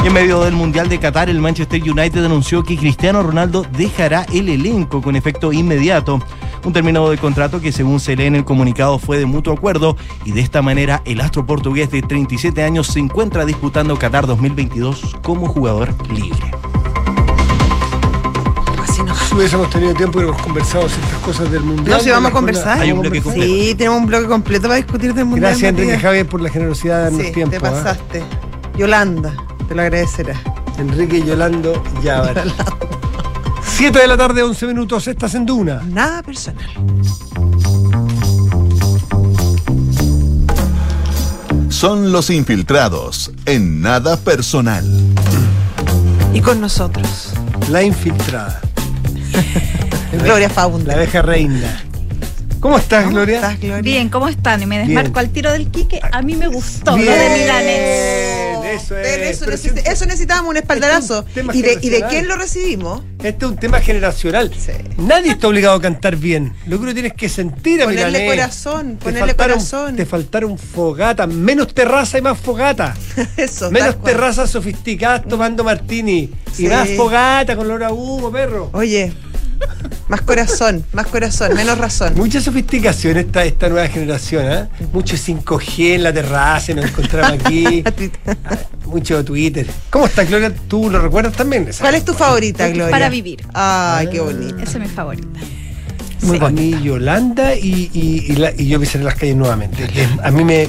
Y 0.01 0.07
en 0.07 0.13
medio 0.13 0.39
del 0.45 0.53
Mundial 0.53 0.87
de 0.87 0.97
Qatar, 0.97 1.29
el 1.29 1.41
Manchester 1.41 1.81
United 1.81 2.23
anunció 2.23 2.63
que 2.63 2.77
Cristiano 2.77 3.21
Ronaldo 3.21 3.65
dejará 3.73 4.25
el 4.31 4.47
elenco 4.47 5.01
con 5.01 5.17
efecto 5.17 5.51
inmediato. 5.51 6.21
Un 6.65 6.73
término 6.73 7.09
de 7.09 7.17
contrato 7.17 7.61
que 7.61 7.71
según 7.71 7.99
se 7.99 8.15
lee 8.15 8.25
en 8.25 8.35
el 8.35 8.43
comunicado 8.45 8.99
fue 8.99 9.17
de 9.17 9.25
mutuo 9.25 9.53
acuerdo 9.53 9.95
y 10.25 10.31
de 10.33 10.41
esta 10.41 10.61
manera 10.61 11.01
el 11.05 11.21
astro 11.21 11.45
portugués 11.45 11.89
de 11.89 12.01
37 12.01 12.61
años 12.63 12.87
se 12.87 12.99
encuentra 12.99 13.45
disputando 13.45 13.97
Qatar 13.97 14.27
2022 14.27 15.15
como 15.23 15.47
jugador 15.47 15.93
libre. 16.11 16.51
Si 19.27 19.35
hubiésemos 19.35 19.69
tenido 19.69 19.93
tiempo, 19.93 20.17
hubiéramos 20.17 20.41
conversado 20.41 20.89
ciertas 20.89 21.19
cosas 21.19 21.51
del 21.51 21.61
mundial. 21.63 21.97
No, 21.97 22.03
si 22.03 22.09
vamos 22.09 22.29
a 22.31 22.33
conversar. 22.33 22.79
Hay 22.79 22.91
un 22.91 22.99
bloque 23.01 23.21
completo. 23.21 23.47
Sí, 23.53 23.75
tenemos 23.75 23.99
un 24.01 24.05
bloque 24.07 24.27
completo 24.27 24.63
para 24.63 24.75
discutir 24.75 25.13
del 25.13 25.25
mundial. 25.25 25.51
Gracias, 25.51 25.69
Enrique. 25.69 25.97
Javier, 25.97 26.27
por 26.27 26.41
la 26.41 26.49
generosidad 26.49 26.97
de 26.97 27.03
darnos 27.03 27.21
Sí, 27.21 27.31
tiempo. 27.31 27.51
te 27.51 27.57
¿ah? 27.57 27.61
pasaste. 27.71 28.23
Yolanda, 28.77 29.33
te 29.67 29.75
lo 29.75 29.81
agradecerá. 29.81 30.33
Enrique 30.77 31.21
Yolando 31.23 31.81
Yavar. 32.03 32.43
7 33.79 33.97
de 33.97 34.07
la 34.07 34.17
tarde, 34.17 34.43
11 34.43 34.67
minutos, 34.67 35.07
estás 35.07 35.35
en 35.35 35.45
Duna. 35.45 35.81
Nada 35.85 36.21
personal. 36.21 36.65
Son 41.69 42.11
los 42.11 42.29
infiltrados 42.29 43.31
en 43.45 43.79
nada 43.79 44.17
personal. 44.17 44.83
Y 46.33 46.41
con 46.41 46.59
nosotros, 46.59 47.31
La 47.69 47.81
infiltrada. 47.81 48.59
Gloria 50.25 50.49
Faunda. 50.49 50.87
La 50.87 50.93
abeja 50.95 51.21
reina. 51.21 51.81
¿Cómo 52.59 52.77
estás, 52.77 53.05
¿Cómo 53.05 53.15
Gloria? 53.15 53.35
estás, 53.37 53.61
Gloria? 53.61 53.81
Bien, 53.81 54.09
¿cómo 54.09 54.27
están? 54.27 54.61
Y 54.61 54.65
me 54.65 54.79
desmarco 54.79 55.13
Bien. 55.13 55.25
al 55.25 55.29
tiro 55.29 55.53
del 55.53 55.71
Quique. 55.71 56.01
A 56.11 56.21
mí 56.21 56.35
me 56.35 56.49
gustó 56.49 56.95
Bien, 56.95 57.05
lo 57.05 57.13
de 57.13 57.29
Milanes. 57.29 58.28
Eso 58.73 58.97
es. 58.97 59.03
Ven, 59.03 59.23
eso, 59.27 59.45
eso 59.89 60.05
necesitábamos 60.05 60.49
un 60.51 60.57
espaldarazo. 60.57 61.25
Este 61.27 61.41
es 61.41 61.45
un 61.47 61.51
tema 61.51 61.53
¿Y 61.53 61.61
de, 61.61 61.77
¿Y 61.81 61.89
de 61.89 62.03
quién 62.09 62.27
lo 62.27 62.35
recibimos? 62.35 63.01
Este 63.23 63.45
es 63.45 63.51
un 63.51 63.57
tema 63.57 63.79
generacional. 63.81 64.51
Sí. 64.57 64.71
Nadie 64.97 65.31
está 65.31 65.47
obligado 65.47 65.75
a 65.75 65.81
cantar 65.81 66.15
bien. 66.15 66.53
Lo 66.67 66.77
que 66.77 66.83
uno 66.83 66.93
tienes 66.93 67.13
que 67.13 67.27
sentir 67.29 67.81
a 67.81 67.85
Ponerle 67.85 68.25
corazón, 68.25 68.97
Te 68.97 69.05
ponerle 69.05 69.33
faltaron- 69.35 69.53
corazón. 69.55 69.95
Te 69.95 70.05
faltaron 70.05 70.57
fogata, 70.57 71.27
menos 71.27 71.73
terraza 71.73 72.17
y 72.17 72.21
más 72.21 72.37
fogata. 72.39 72.95
Eso. 73.37 73.71
menos 73.71 74.01
terrazas 74.03 74.49
sofisticadas 74.49 75.27
tomando 75.27 75.63
martini. 75.63 76.29
Sí. 76.53 76.65
Y 76.65 76.69
más 76.69 76.89
fogata 76.91 77.55
con 77.55 77.65
olor 77.65 77.83
a 77.83 77.91
humo, 77.91 78.31
perro. 78.31 78.69
Oye, 78.73 79.11
más 80.09 80.21
corazón, 80.21 80.83
más 80.91 81.07
corazón, 81.07 81.53
menos 81.55 81.77
razón. 81.77 82.13
Mucha 82.15 82.41
sofisticación 82.41 83.15
esta, 83.17 83.45
esta 83.45 83.69
nueva 83.69 83.87
generación, 83.87 84.51
¿eh? 84.51 84.67
Mucho 84.91 85.15
5G 85.15 85.95
en 85.95 86.03
la 86.03 86.11
terraza, 86.11 86.73
nos 86.73 86.85
encontramos 86.85 87.39
aquí. 87.45 87.83
Mucho 88.85 89.23
Twitter. 89.23 89.67
¿Cómo 89.89 90.07
estás, 90.07 90.27
Gloria? 90.27 90.51
¿Tú 90.67 90.89
lo 90.89 90.99
recuerdas 90.99 91.33
también? 91.33 91.69
¿Cuál 91.79 91.95
es 91.95 92.03
tu 92.03 92.13
favorita, 92.13 92.67
Gloria? 92.67 92.89
Para 92.91 93.07
vivir. 93.09 93.43
Ay, 93.53 94.07
qué 94.11 94.19
bonito. 94.19 94.57
Esa 94.57 94.79
es 94.79 94.79
mi 94.79 94.87
favorita. 94.87 95.39
Muy 96.23 96.37
a 96.43 96.49
mí 96.49 96.75
Yolanda 96.83 97.55
y, 97.55 97.89
y, 97.93 98.25
y, 98.33 98.35
la- 98.35 98.51
y 98.57 98.67
yo 98.67 98.79
pisaré 98.79 99.03
las 99.05 99.15
calles 99.15 99.35
nuevamente. 99.37 99.87
A 100.21 100.31
mí 100.31 100.43
me. 100.43 100.67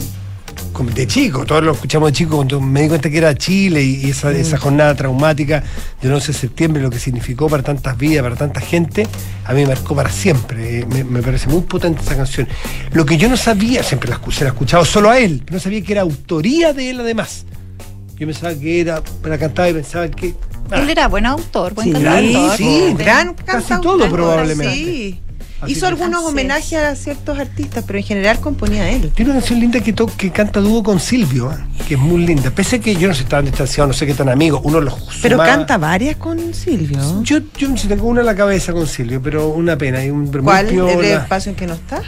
De 0.86 1.06
chico, 1.06 1.44
todos 1.44 1.62
lo 1.62 1.72
escuchamos 1.72 2.08
de 2.08 2.12
chico, 2.12 2.36
cuando 2.36 2.60
me 2.60 2.82
di 2.82 2.88
cuenta 2.88 3.10
que 3.10 3.18
era 3.18 3.34
Chile 3.34 3.82
y, 3.82 4.08
esa, 4.10 4.32
esa 4.32 4.56
jornada 4.58 4.94
traumática 4.94 5.62
del 6.00 6.12
11 6.14 6.32
de 6.32 6.38
septiembre, 6.38 6.82
lo 6.82 6.90
que 6.90 6.98
significó 6.98 7.48
para 7.48 7.62
tantas 7.62 7.96
vidas, 7.98 8.22
para 8.22 8.36
tanta 8.36 8.60
gente, 8.60 9.06
a 9.44 9.52
mí 9.52 9.60
me 9.62 9.68
marcó 9.68 9.94
para 9.94 10.10
siempre. 10.10 10.80
Eh, 10.80 10.86
Me, 10.86 11.04
me 11.04 11.22
parece 11.22 11.48
muy 11.48 11.60
potente 11.62 12.00
esa 12.02 12.16
canción. 12.16 12.48
Lo 12.92 13.04
que 13.04 13.16
yo 13.18 13.28
no 13.28 13.36
sabía, 13.36 13.82
siempre 13.82 14.08
la 14.08 14.16
escuché, 14.16 14.40
la 14.44 14.50
he 14.50 14.52
escuchado 14.52 14.84
solo 14.84 15.10
a 15.10 15.18
él, 15.18 15.42
no 15.50 15.60
sabía 15.60 15.82
que 15.82 15.92
era 15.92 16.02
autoría 16.02 16.72
de 16.72 16.90
él 16.90 17.00
además. 17.00 17.44
Yo 18.18 18.26
pensaba 18.26 18.54
que 18.54 18.80
era, 18.80 19.02
la 19.24 19.38
cantaba 19.38 19.68
y 19.70 19.72
pensaba 19.72 20.08
que. 20.08 20.34
ah, 20.70 20.80
Él 20.82 20.90
era 20.90 21.08
buen 21.08 21.24
autor, 21.24 21.72
buen 21.74 21.86
Sí, 21.86 21.92
cantautor. 21.94 22.56
sí, 22.58 22.94
gran 22.98 23.32
casi 23.34 23.46
cantautor. 23.68 23.98
todo 23.98 24.10
probablemente. 24.10 24.74
Sí. 24.74 25.20
Así 25.60 25.72
Hizo 25.72 25.86
algunos 25.86 26.24
homenajes 26.24 26.72
a 26.78 26.94
ciertos 26.96 27.38
artistas, 27.38 27.84
pero 27.86 27.98
en 27.98 28.04
general 28.04 28.40
componía 28.40 28.88
él. 28.90 29.10
Tiene 29.14 29.32
una 29.32 29.40
canción 29.40 29.60
linda 29.60 29.80
que, 29.80 29.92
to- 29.92 30.06
que 30.16 30.30
canta 30.30 30.60
dúo 30.60 30.82
con 30.82 30.98
Silvio, 31.00 31.52
¿eh? 31.52 31.56
que 31.86 31.94
es 31.94 32.00
muy 32.00 32.24
linda. 32.24 32.50
Pese 32.50 32.76
a 32.76 32.78
que 32.80 32.94
yo 32.96 33.08
no 33.08 33.14
sé 33.14 33.24
tan 33.24 33.44
distanciado, 33.44 33.88
no 33.88 33.92
sé 33.92 34.06
qué 34.06 34.14
tan 34.14 34.28
amigos, 34.30 34.60
uno 34.64 34.80
los 34.80 34.94
Pero 35.20 35.36
sumaba- 35.36 35.50
canta 35.50 35.76
varias 35.76 36.16
con 36.16 36.54
Silvio. 36.54 37.22
Yo, 37.22 37.38
yo 37.58 37.76
sí 37.76 37.88
tengo 37.88 38.06
una 38.08 38.20
en 38.20 38.26
la 38.26 38.34
cabeza 38.36 38.72
con 38.72 38.86
Silvio, 38.86 39.20
pero 39.20 39.48
una 39.48 39.76
pena. 39.76 40.02
Y 40.04 40.10
un 40.10 40.28
¿Cuál? 40.32 40.68
¿El 40.70 41.04
espacio 41.04 41.50
en 41.50 41.56
que 41.56 41.66
no 41.66 41.74
estás? 41.74 42.04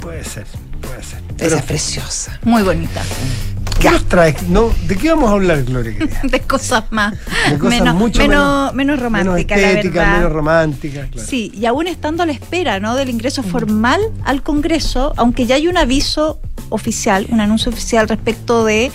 Puede 0.00 0.22
ser, 0.24 0.46
puede 0.80 1.02
ser. 1.02 1.18
Esa 1.18 1.34
Pero, 1.36 1.56
es 1.56 1.62
preciosa. 1.62 2.38
Muy 2.44 2.62
bonita. 2.62 3.02
¿Qué 3.82 3.90
nos? 3.90 4.48
No, 4.48 4.70
¿De 4.86 4.96
qué 4.96 5.10
vamos 5.10 5.28
a 5.28 5.32
hablar, 5.32 5.64
Gloria? 5.64 5.96
De 6.22 6.40
cosas 6.40 6.84
más. 6.90 7.14
De 7.50 7.58
cosas 7.58 7.80
menos, 7.80 7.94
mucho 7.96 8.20
menos, 8.20 8.72
menos 8.74 9.00
románticas, 9.00 9.58
menos 9.58 9.70
estéticas, 9.74 10.18
menos 10.18 10.32
románticas. 10.32 11.08
Claro. 11.10 11.28
Sí, 11.28 11.50
y 11.52 11.66
aún 11.66 11.88
estando 11.88 12.22
a 12.22 12.26
la 12.26 12.32
espera 12.32 12.78
¿no? 12.78 12.94
del 12.94 13.10
ingreso 13.10 13.42
formal 13.42 14.00
al 14.24 14.44
Congreso, 14.44 15.14
aunque 15.16 15.46
ya 15.46 15.56
hay 15.56 15.66
un 15.66 15.76
aviso 15.76 16.40
oficial, 16.68 17.26
un 17.30 17.40
anuncio 17.40 17.72
oficial 17.72 18.08
respecto 18.08 18.64
de 18.64 18.92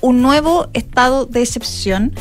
un 0.00 0.22
nuevo 0.22 0.70
estado 0.72 1.26
de 1.26 1.42
excepción, 1.42 2.12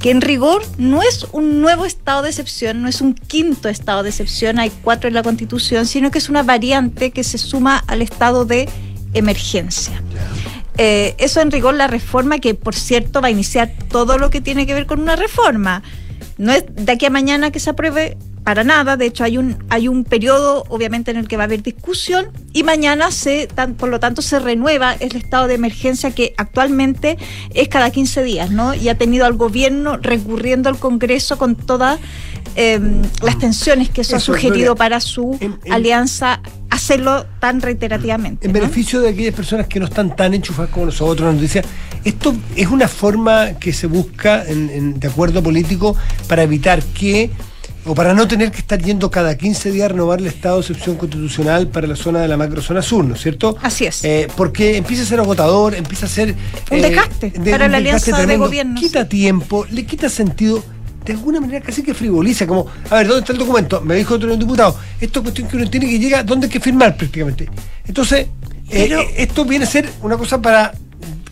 que 0.00 0.12
en 0.12 0.20
rigor 0.20 0.62
no 0.78 1.02
es 1.02 1.26
un 1.32 1.60
nuevo 1.60 1.86
estado 1.86 2.22
de 2.22 2.28
excepción, 2.28 2.82
no 2.82 2.88
es 2.88 3.00
un 3.00 3.14
quinto 3.14 3.68
estado 3.68 4.04
de 4.04 4.10
excepción, 4.10 4.60
hay 4.60 4.70
cuatro 4.82 5.08
en 5.08 5.14
la 5.14 5.24
Constitución, 5.24 5.86
sino 5.86 6.12
que 6.12 6.18
es 6.18 6.28
una 6.28 6.44
variante 6.44 7.10
que 7.10 7.24
se 7.24 7.38
suma 7.38 7.82
al 7.88 8.00
estado 8.00 8.44
de 8.44 8.68
emergencia. 9.12 10.00
Eh, 10.78 11.14
eso 11.18 11.40
en 11.40 11.50
rigor 11.50 11.74
la 11.74 11.86
reforma 11.86 12.38
que 12.38 12.54
por 12.54 12.74
cierto 12.74 13.20
va 13.20 13.28
a 13.28 13.30
iniciar 13.30 13.72
todo 13.90 14.16
lo 14.18 14.30
que 14.30 14.40
tiene 14.40 14.66
que 14.66 14.74
ver 14.74 14.86
con 14.86 15.00
una 15.00 15.16
reforma. 15.16 15.82
No 16.38 16.52
es 16.52 16.64
de 16.74 16.90
aquí 16.92 17.06
a 17.06 17.10
mañana 17.10 17.50
que 17.50 17.60
se 17.60 17.70
apruebe 17.70 18.16
para 18.42 18.64
nada, 18.64 18.96
de 18.96 19.06
hecho 19.06 19.22
hay 19.22 19.38
un 19.38 19.62
hay 19.68 19.86
un 19.86 20.02
periodo 20.02 20.64
obviamente 20.68 21.12
en 21.12 21.16
el 21.16 21.28
que 21.28 21.36
va 21.36 21.44
a 21.44 21.46
haber 21.46 21.62
discusión 21.62 22.26
y 22.52 22.64
mañana 22.64 23.12
se 23.12 23.46
tan- 23.46 23.74
por 23.74 23.88
lo 23.88 24.00
tanto 24.00 24.20
se 24.20 24.40
renueva 24.40 24.94
el 24.94 25.14
estado 25.14 25.46
de 25.46 25.54
emergencia 25.54 26.10
que 26.10 26.34
actualmente 26.36 27.18
es 27.54 27.68
cada 27.68 27.90
15 27.90 28.24
días, 28.24 28.50
¿no? 28.50 28.74
Y 28.74 28.88
ha 28.88 28.96
tenido 28.98 29.26
al 29.26 29.34
gobierno 29.34 29.96
recurriendo 29.96 30.68
al 30.68 30.78
Congreso 30.78 31.38
con 31.38 31.54
todas 31.54 32.00
eh, 32.56 32.80
las 33.22 33.38
tensiones 33.38 33.90
que 33.90 34.00
eso, 34.00 34.16
ha 34.16 34.20
sugerido 34.20 34.74
Gloria. 34.74 34.74
para 34.74 35.00
su 35.00 35.38
En- 35.40 35.60
en- 35.64 35.72
alianza 35.72 36.40
hacerlo 36.72 37.26
tan 37.38 37.60
reiterativamente. 37.60 38.46
En 38.46 38.52
¿no? 38.52 38.60
beneficio 38.60 39.00
de 39.00 39.10
aquellas 39.10 39.34
personas 39.34 39.66
que 39.66 39.78
no 39.78 39.86
están 39.86 40.16
tan 40.16 40.32
enchufadas 40.34 40.70
como 40.70 40.86
nosotros, 40.86 41.32
nos 41.32 41.40
decía, 41.42 41.62
esto 42.04 42.34
es 42.56 42.66
una 42.68 42.88
forma 42.88 43.52
que 43.60 43.72
se 43.72 43.86
busca 43.86 44.44
en, 44.46 44.70
en- 44.70 44.98
de 45.00 45.08
acuerdo 45.08 45.42
político 45.42 45.94
para 46.28 46.42
evitar 46.42 46.82
que, 46.82 47.30
o 47.84 47.94
para 47.94 48.14
no 48.14 48.26
tener 48.26 48.50
que 48.50 48.58
estar 48.58 48.80
yendo 48.80 49.10
cada 49.10 49.36
15 49.36 49.70
días 49.70 49.84
a 49.86 49.88
renovar 49.88 50.20
el 50.20 50.28
estado 50.28 50.56
de 50.56 50.60
excepción 50.62 50.96
constitucional 50.96 51.68
para 51.68 51.86
la 51.86 51.96
zona 51.96 52.20
de 52.20 52.28
la 52.28 52.36
macrozona 52.38 52.80
sur, 52.80 53.04
¿no 53.04 53.14
es 53.16 53.20
cierto? 53.20 53.56
Así 53.60 53.84
es. 53.84 54.02
Eh, 54.04 54.28
porque 54.36 54.76
empieza 54.78 55.02
a 55.02 55.06
ser 55.06 55.20
agotador, 55.20 55.74
empieza 55.74 56.06
a 56.06 56.08
ser... 56.08 56.30
eh, 56.30 56.34
Un 56.70 56.80
desgaste 56.80 57.32
para 57.50 57.68
la 57.68 57.76
alianza 57.76 58.24
de 58.24 58.36
gobierno, 58.38 58.80
Quita 58.80 59.08
tiempo, 59.08 59.66
le 59.70 59.84
quita 59.84 60.08
sentido 60.08 60.64
de 61.04 61.12
alguna 61.12 61.40
manera 61.40 61.60
casi 61.64 61.82
que 61.82 61.94
frivoliza, 61.94 62.46
como, 62.46 62.66
a 62.90 62.96
ver, 62.96 63.06
¿dónde 63.06 63.20
está 63.20 63.32
el 63.32 63.38
documento? 63.38 63.80
Me 63.80 63.94
dijo 63.96 64.14
otro 64.14 64.36
diputado, 64.36 64.78
esto 65.00 65.18
es 65.20 65.22
cuestión 65.24 65.48
que 65.48 65.56
uno 65.56 65.68
tiene 65.70 65.88
que 65.88 65.98
llegar, 65.98 66.24
¿dónde 66.24 66.46
hay 66.46 66.52
que 66.52 66.60
firmar 66.60 66.96
prácticamente? 66.96 67.48
Entonces, 67.86 68.26
eh, 68.70 68.86
Pero- 68.88 69.00
eh, 69.00 69.14
esto 69.18 69.44
viene 69.44 69.64
a 69.64 69.68
ser 69.68 69.88
una 70.02 70.16
cosa 70.16 70.40
para 70.40 70.72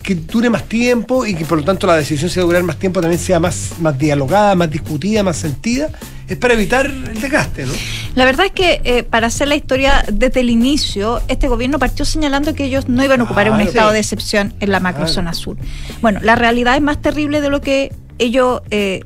que 0.03 0.15
dure 0.15 0.49
más 0.49 0.63
tiempo 0.67 1.25
y 1.27 1.35
que 1.35 1.45
por 1.45 1.59
lo 1.59 1.63
tanto 1.63 1.85
la 1.85 1.95
decisión 1.95 2.27
sea 2.29 2.41
durar 2.43 2.63
más 2.63 2.77
tiempo 2.77 3.01
también 3.01 3.21
sea 3.21 3.39
más, 3.39 3.73
más 3.79 3.97
dialogada, 3.97 4.55
más 4.55 4.69
discutida, 4.71 5.21
más 5.21 5.37
sentida, 5.37 5.89
es 6.27 6.37
para 6.37 6.55
evitar 6.55 6.87
el 6.87 7.21
desgaste, 7.21 7.67
¿no? 7.67 7.73
La 8.15 8.25
verdad 8.25 8.47
es 8.47 8.51
que 8.51 8.81
eh, 8.83 9.03
para 9.03 9.27
hacer 9.27 9.47
la 9.47 9.55
historia 9.55 10.03
desde 10.11 10.39
el 10.39 10.49
inicio, 10.49 11.21
este 11.27 11.47
gobierno 11.47 11.77
partió 11.77 12.03
señalando 12.03 12.55
que 12.55 12.63
ellos 12.65 12.89
no 12.89 13.03
iban 13.05 13.21
a 13.21 13.25
ocupar 13.25 13.49
un 13.51 13.57
Claro. 13.57 13.69
estado 13.69 13.91
de 13.91 13.99
excepción 13.99 14.53
en 14.59 14.71
la 14.71 14.79
macrozona 14.79 15.33
sur. 15.35 15.55
Bueno, 16.01 16.19
la 16.23 16.35
realidad 16.35 16.75
es 16.75 16.81
más 16.81 16.99
terrible 16.99 17.39
de 17.39 17.49
lo 17.49 17.61
que 17.61 17.93
ellos 18.17 18.61
eh, 18.71 19.01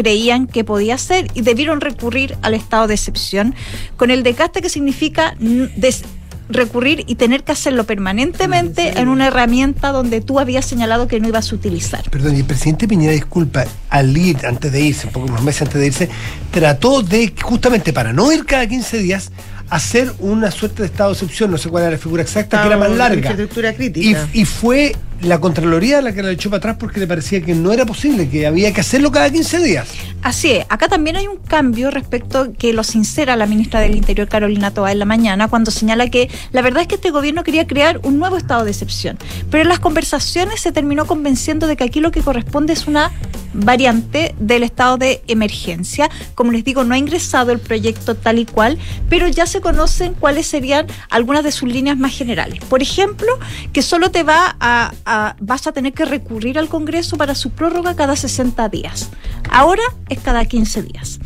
creían 0.00 0.46
que 0.46 0.64
podía 0.64 0.96
ser 0.98 1.26
y 1.34 1.42
debieron 1.42 1.80
recurrir 1.80 2.36
al 2.42 2.54
estado 2.54 2.86
de 2.86 2.94
excepción 2.94 3.54
con 3.96 4.10
el 4.10 4.22
desgaste 4.22 4.62
que 4.62 4.68
significa 4.68 5.34
des- 5.38 6.04
recurrir 6.48 7.04
y 7.06 7.14
tener 7.14 7.44
que 7.44 7.52
hacerlo 7.52 7.84
permanentemente 7.84 8.98
en 8.98 9.08
una 9.08 9.28
herramienta 9.28 9.92
donde 9.92 10.20
tú 10.20 10.40
habías 10.40 10.64
señalado 10.66 11.06
que 11.06 11.20
no 11.20 11.28
ibas 11.28 11.52
a 11.52 11.54
utilizar. 11.54 12.08
Perdón, 12.10 12.34
y 12.34 12.40
el 12.40 12.44
presidente 12.44 12.88
Piñera, 12.88 13.12
disculpa, 13.12 13.66
al 13.88 14.16
ir, 14.16 14.44
antes 14.44 14.72
de 14.72 14.80
irse, 14.80 15.06
un 15.06 15.12
poco 15.12 15.26
unos 15.26 15.42
meses 15.42 15.62
antes 15.62 15.80
de 15.80 15.86
irse, 15.86 16.08
trató 16.50 17.02
de, 17.02 17.32
justamente 17.40 17.92
para 17.92 18.12
no 18.12 18.32
ir 18.32 18.44
cada 18.46 18.66
15 18.66 18.98
días, 18.98 19.30
hacer 19.70 20.12
una 20.18 20.50
suerte 20.50 20.82
de 20.82 20.86
estado 20.86 21.10
de 21.10 21.14
excepción, 21.14 21.50
no 21.50 21.58
sé 21.58 21.68
cuál 21.68 21.84
era 21.84 21.92
la 21.92 21.98
figura 21.98 22.22
exacta, 22.22 22.60
que 22.60 22.66
era 22.66 22.76
más 22.76 22.90
larga. 22.90 23.16
infraestructura 23.16 23.70
Y, 23.70 23.74
crítica. 23.74 24.28
y 24.32 24.44
fue 24.44 24.94
la 25.22 25.38
Contraloría 25.38 26.00
la 26.00 26.12
que 26.12 26.22
la 26.22 26.30
echó 26.30 26.48
para 26.48 26.58
atrás 26.58 26.76
porque 26.78 26.98
le 26.98 27.06
parecía 27.06 27.42
que 27.42 27.54
no 27.54 27.72
era 27.72 27.84
posible, 27.84 28.28
que 28.28 28.46
había 28.46 28.72
que 28.72 28.80
hacerlo 28.80 29.12
cada 29.12 29.30
15 29.30 29.58
días. 29.58 29.88
Así 30.22 30.50
es, 30.52 30.66
acá 30.68 30.88
también 30.88 31.16
hay 31.16 31.26
un 31.26 31.36
cambio 31.36 31.90
respecto 31.90 32.52
que 32.58 32.72
lo 32.72 32.84
sincera 32.84 33.36
la 33.36 33.46
ministra 33.46 33.80
del 33.80 33.96
Interior 33.96 34.28
Carolina 34.28 34.70
Toa 34.70 34.92
en 34.92 34.98
la 34.98 35.04
mañana 35.04 35.48
cuando 35.48 35.70
señala 35.70 36.08
que 36.08 36.30
la 36.52 36.62
verdad 36.62 36.82
es 36.82 36.88
que 36.88 36.94
este 36.96 37.10
gobierno 37.10 37.44
quería 37.44 37.66
crear 37.66 38.00
un 38.02 38.18
nuevo 38.18 38.36
estado 38.36 38.64
de 38.64 38.70
excepción, 38.70 39.18
pero 39.50 39.62
en 39.62 39.68
las 39.68 39.78
conversaciones 39.78 40.60
se 40.60 40.72
terminó 40.72 41.06
convenciendo 41.06 41.66
de 41.66 41.76
que 41.76 41.84
aquí 41.84 42.00
lo 42.00 42.10
que 42.10 42.22
corresponde 42.22 42.72
es 42.72 42.86
una 42.86 43.12
variante 43.52 44.34
del 44.38 44.62
estado 44.62 44.96
de 44.96 45.22
emergencia. 45.26 46.08
Como 46.34 46.52
les 46.52 46.64
digo, 46.64 46.84
no 46.84 46.94
ha 46.94 46.98
ingresado 46.98 47.52
el 47.52 47.58
proyecto 47.58 48.14
tal 48.14 48.38
y 48.38 48.46
cual, 48.46 48.78
pero 49.08 49.28
ya 49.28 49.46
se 49.46 49.59
conocen 49.60 50.14
cuáles 50.14 50.46
serían 50.46 50.86
algunas 51.08 51.44
de 51.44 51.52
sus 51.52 51.68
líneas 51.68 51.96
más 51.98 52.12
generales. 52.16 52.60
Por 52.68 52.82
ejemplo, 52.82 53.28
que 53.72 53.82
solo 53.82 54.10
te 54.10 54.22
va 54.22 54.56
a, 54.60 54.92
a- 55.04 55.36
vas 55.40 55.66
a 55.66 55.72
tener 55.72 55.92
que 55.92 56.04
recurrir 56.04 56.58
al 56.58 56.68
Congreso 56.68 57.16
para 57.16 57.34
su 57.34 57.50
prórroga 57.50 57.94
cada 57.96 58.16
60 58.16 58.68
días. 58.68 59.10
Ahora 59.50 59.82
es 60.08 60.18
cada 60.20 60.44
15 60.44 60.82
días. 60.82 61.18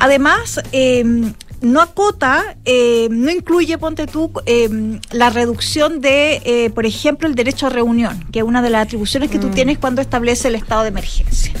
Además, 0.00 0.60
eh, 0.72 1.04
no 1.60 1.80
acota, 1.80 2.56
eh, 2.64 3.08
no 3.10 3.30
incluye, 3.32 3.78
ponte 3.78 4.06
tú, 4.06 4.30
eh, 4.46 5.00
la 5.10 5.30
reducción 5.30 6.00
de, 6.00 6.40
eh, 6.44 6.70
por 6.70 6.86
ejemplo, 6.86 7.26
el 7.26 7.34
derecho 7.34 7.66
a 7.66 7.70
reunión, 7.70 8.24
que 8.30 8.38
es 8.38 8.44
una 8.44 8.62
de 8.62 8.70
las 8.70 8.84
atribuciones 8.84 9.28
que 9.28 9.40
tú 9.40 9.48
tienes 9.48 9.78
cuando 9.78 10.00
establece 10.00 10.48
el 10.48 10.54
estado 10.54 10.82
de 10.82 10.88
emergencia. 10.88 11.52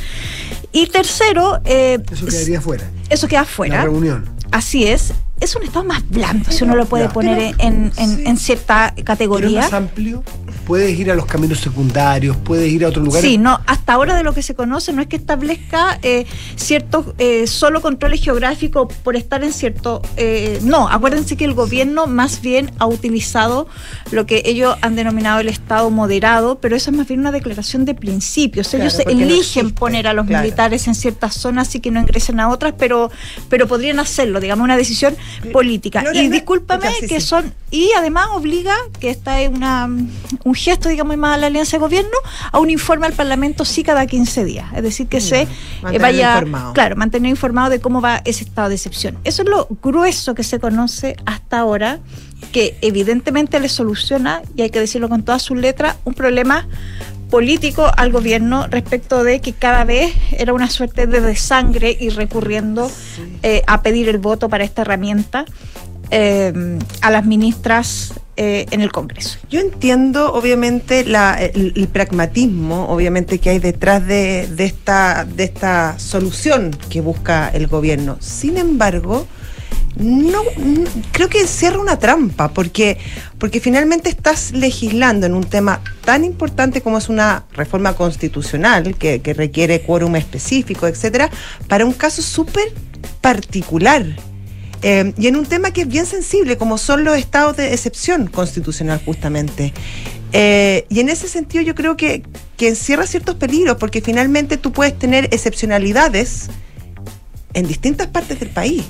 Y 0.70 0.86
tercero, 0.86 1.60
eh, 1.64 1.98
Eso 2.12 2.26
quedaría 2.26 2.60
fuera. 2.60 2.88
eso 3.10 3.26
queda 3.26 3.40
La 3.40 3.46
fuera. 3.46 3.82
reunión. 3.82 4.28
Así 4.52 4.86
es. 4.86 5.12
Es 5.40 5.54
un 5.56 5.62
estado 5.62 5.84
más 5.84 6.02
blando, 6.08 6.50
si 6.50 6.64
uno 6.64 6.74
lo 6.76 6.86
puede 6.86 7.08
poner 7.08 7.54
en, 7.58 7.92
en- 7.96 8.26
en 8.26 8.36
cierta 8.36 8.92
Pero 8.94 9.00
es 9.00 9.04
categoría. 9.04 9.60
más 9.60 9.72
amplio. 9.72 10.22
Puedes 10.66 10.98
ir 10.98 11.10
a 11.10 11.14
los 11.14 11.24
caminos 11.24 11.60
secundarios, 11.60 12.36
puedes 12.36 12.70
ir 12.70 12.84
a 12.84 12.88
otros 12.88 13.02
lugares. 13.02 13.28
Sí, 13.30 13.38
no, 13.38 13.58
hasta 13.66 13.94
ahora 13.94 14.14
de 14.16 14.22
lo 14.22 14.34
que 14.34 14.42
se 14.42 14.54
conoce 14.54 14.92
no 14.92 15.00
es 15.00 15.08
que 15.08 15.16
establezca 15.16 15.98
eh, 16.02 16.26
ciertos 16.56 17.06
eh, 17.16 17.46
solo 17.46 17.80
controles 17.80 18.20
geográficos 18.22 18.92
por 19.02 19.16
estar 19.16 19.42
en 19.44 19.52
cierto. 19.54 20.02
eh, 20.18 20.58
no, 20.62 20.86
acuérdense 20.90 21.38
que 21.38 21.46
el 21.46 21.54
gobierno 21.54 22.06
más 22.06 22.42
bien 22.42 22.70
ha 22.78 22.86
utilizado 22.86 23.66
lo 24.10 24.26
que 24.26 24.42
ellos 24.44 24.76
han 24.82 24.94
denominado 24.94 25.40
el 25.40 25.48
Estado 25.48 25.88
moderado, 25.88 26.58
pero 26.60 26.76
eso 26.76 26.90
es 26.90 26.96
más 26.98 27.08
bien 27.08 27.20
una 27.20 27.32
declaración 27.32 27.86
de 27.86 27.94
principios. 27.94 28.68
Claro, 28.68 28.84
ellos 28.84 29.00
no 29.06 29.10
eligen 29.12 29.70
poner 29.70 30.06
a 30.06 30.12
los 30.12 30.26
claro. 30.26 30.42
militares 30.44 30.86
en 30.86 30.94
ciertas 30.94 31.34
zonas 31.34 31.74
y 31.74 31.80
que 31.80 31.90
no 31.90 32.00
ingresen 32.00 32.40
a 32.40 32.48
otras, 32.50 32.74
pero, 32.76 33.10
pero 33.48 33.66
podrían 33.68 34.00
hacerlo, 34.00 34.38
digamos, 34.38 34.64
una 34.64 34.76
decisión 34.76 35.16
política. 35.52 36.02
Gloria, 36.02 36.22
y 36.22 36.28
discúlpame 36.28 36.84
ya, 36.84 36.92
sí, 36.92 37.06
que 37.06 37.20
sí. 37.20 37.26
son 37.26 37.52
y 37.70 37.90
además 37.96 38.28
obliga, 38.32 38.74
que 38.98 39.10
esta 39.10 39.42
es 39.42 39.50
una, 39.50 39.84
un 39.84 40.54
gesto, 40.54 40.88
digamos, 40.88 41.16
más 41.18 41.34
a 41.34 41.38
la 41.38 41.46
alianza 41.48 41.76
de 41.76 41.80
gobierno, 41.80 42.16
a 42.50 42.58
un 42.58 42.70
informe 42.70 43.06
al 43.06 43.12
Parlamento 43.12 43.64
sí 43.66 43.82
cada 43.82 44.06
15 44.06 44.44
días. 44.44 44.66
Es 44.74 44.82
decir, 44.82 45.06
que 45.06 45.20
se 45.20 45.42
eh, 45.42 45.98
vaya, 46.00 46.34
informado. 46.34 46.72
claro, 46.72 46.96
mantener 46.96 47.28
informado 47.28 47.68
de 47.68 47.80
cómo 47.80 48.00
va 48.00 48.22
ese 48.24 48.44
estado 48.44 48.70
de 48.70 48.76
excepción. 48.76 49.18
Eso 49.24 49.42
es 49.42 49.48
lo 49.48 49.68
grueso 49.82 50.34
que 50.34 50.44
se 50.44 50.58
conoce 50.58 51.16
hasta 51.26 51.58
ahora, 51.58 52.00
que 52.52 52.78
evidentemente 52.80 53.60
le 53.60 53.68
soluciona, 53.68 54.40
y 54.56 54.62
hay 54.62 54.70
que 54.70 54.80
decirlo 54.80 55.10
con 55.10 55.22
todas 55.22 55.42
sus 55.42 55.58
letras, 55.58 55.96
un 56.04 56.14
problema 56.14 56.66
político 57.30 57.90
al 57.96 58.10
gobierno 58.12 58.66
respecto 58.68 59.22
de 59.24 59.40
que 59.40 59.52
cada 59.52 59.84
vez 59.84 60.12
era 60.32 60.52
una 60.52 60.68
suerte 60.70 61.06
de 61.06 61.20
desangre 61.20 61.96
y 61.98 62.08
recurriendo 62.08 62.90
eh, 63.42 63.62
a 63.66 63.82
pedir 63.82 64.08
el 64.08 64.18
voto 64.18 64.48
para 64.48 64.64
esta 64.64 64.82
herramienta 64.82 65.44
eh, 66.10 66.78
a 67.02 67.10
las 67.10 67.26
ministras 67.26 68.14
eh, 68.36 68.64
en 68.70 68.80
el 68.80 68.90
Congreso. 68.92 69.38
Yo 69.50 69.60
entiendo, 69.60 70.32
obviamente, 70.32 71.04
la- 71.04 71.34
el, 71.42 71.72
el 71.76 71.88
pragmatismo, 71.88 72.88
obviamente, 72.88 73.38
que 73.40 73.50
hay 73.50 73.58
detrás 73.58 74.06
de, 74.06 74.46
de 74.46 74.64
esta, 74.64 75.24
de 75.26 75.44
esta 75.44 75.98
solución 75.98 76.70
que 76.88 77.00
busca 77.02 77.48
el 77.48 77.66
gobierno. 77.66 78.16
Sin 78.20 78.56
embargo, 78.56 79.26
no, 79.98 80.42
creo 81.12 81.28
que 81.28 81.46
cierra 81.46 81.78
una 81.78 81.98
trampa, 81.98 82.48
porque, 82.48 82.98
porque 83.38 83.60
finalmente 83.60 84.08
estás 84.08 84.52
legislando 84.52 85.26
en 85.26 85.34
un 85.34 85.44
tema 85.44 85.80
tan 86.04 86.24
importante 86.24 86.80
como 86.80 86.98
es 86.98 87.08
una 87.08 87.44
reforma 87.52 87.94
constitucional 87.94 88.96
que, 88.96 89.20
que 89.20 89.34
requiere 89.34 89.82
quórum 89.82 90.16
específico, 90.16 90.86
etcétera, 90.86 91.30
para 91.66 91.84
un 91.84 91.92
caso 91.92 92.22
súper 92.22 92.72
particular. 93.20 94.04
Eh, 94.82 95.12
y 95.18 95.26
en 95.26 95.36
un 95.36 95.46
tema 95.46 95.72
que 95.72 95.82
es 95.82 95.88
bien 95.88 96.06
sensible, 96.06 96.56
como 96.56 96.78
son 96.78 97.02
los 97.02 97.16
estados 97.18 97.56
de 97.56 97.72
excepción 97.72 98.28
constitucional, 98.28 99.00
justamente. 99.04 99.72
Eh, 100.32 100.86
y 100.88 101.00
en 101.00 101.08
ese 101.08 101.26
sentido 101.26 101.64
yo 101.64 101.74
creo 101.74 101.96
que, 101.96 102.22
que 102.56 102.68
encierra 102.68 103.06
ciertos 103.06 103.36
peligros, 103.36 103.76
porque 103.78 104.00
finalmente 104.00 104.56
tú 104.56 104.72
puedes 104.72 104.96
tener 104.96 105.24
excepcionalidades 105.32 106.48
en 107.54 107.66
distintas 107.66 108.06
partes 108.08 108.38
del 108.38 108.50
país. 108.50 108.84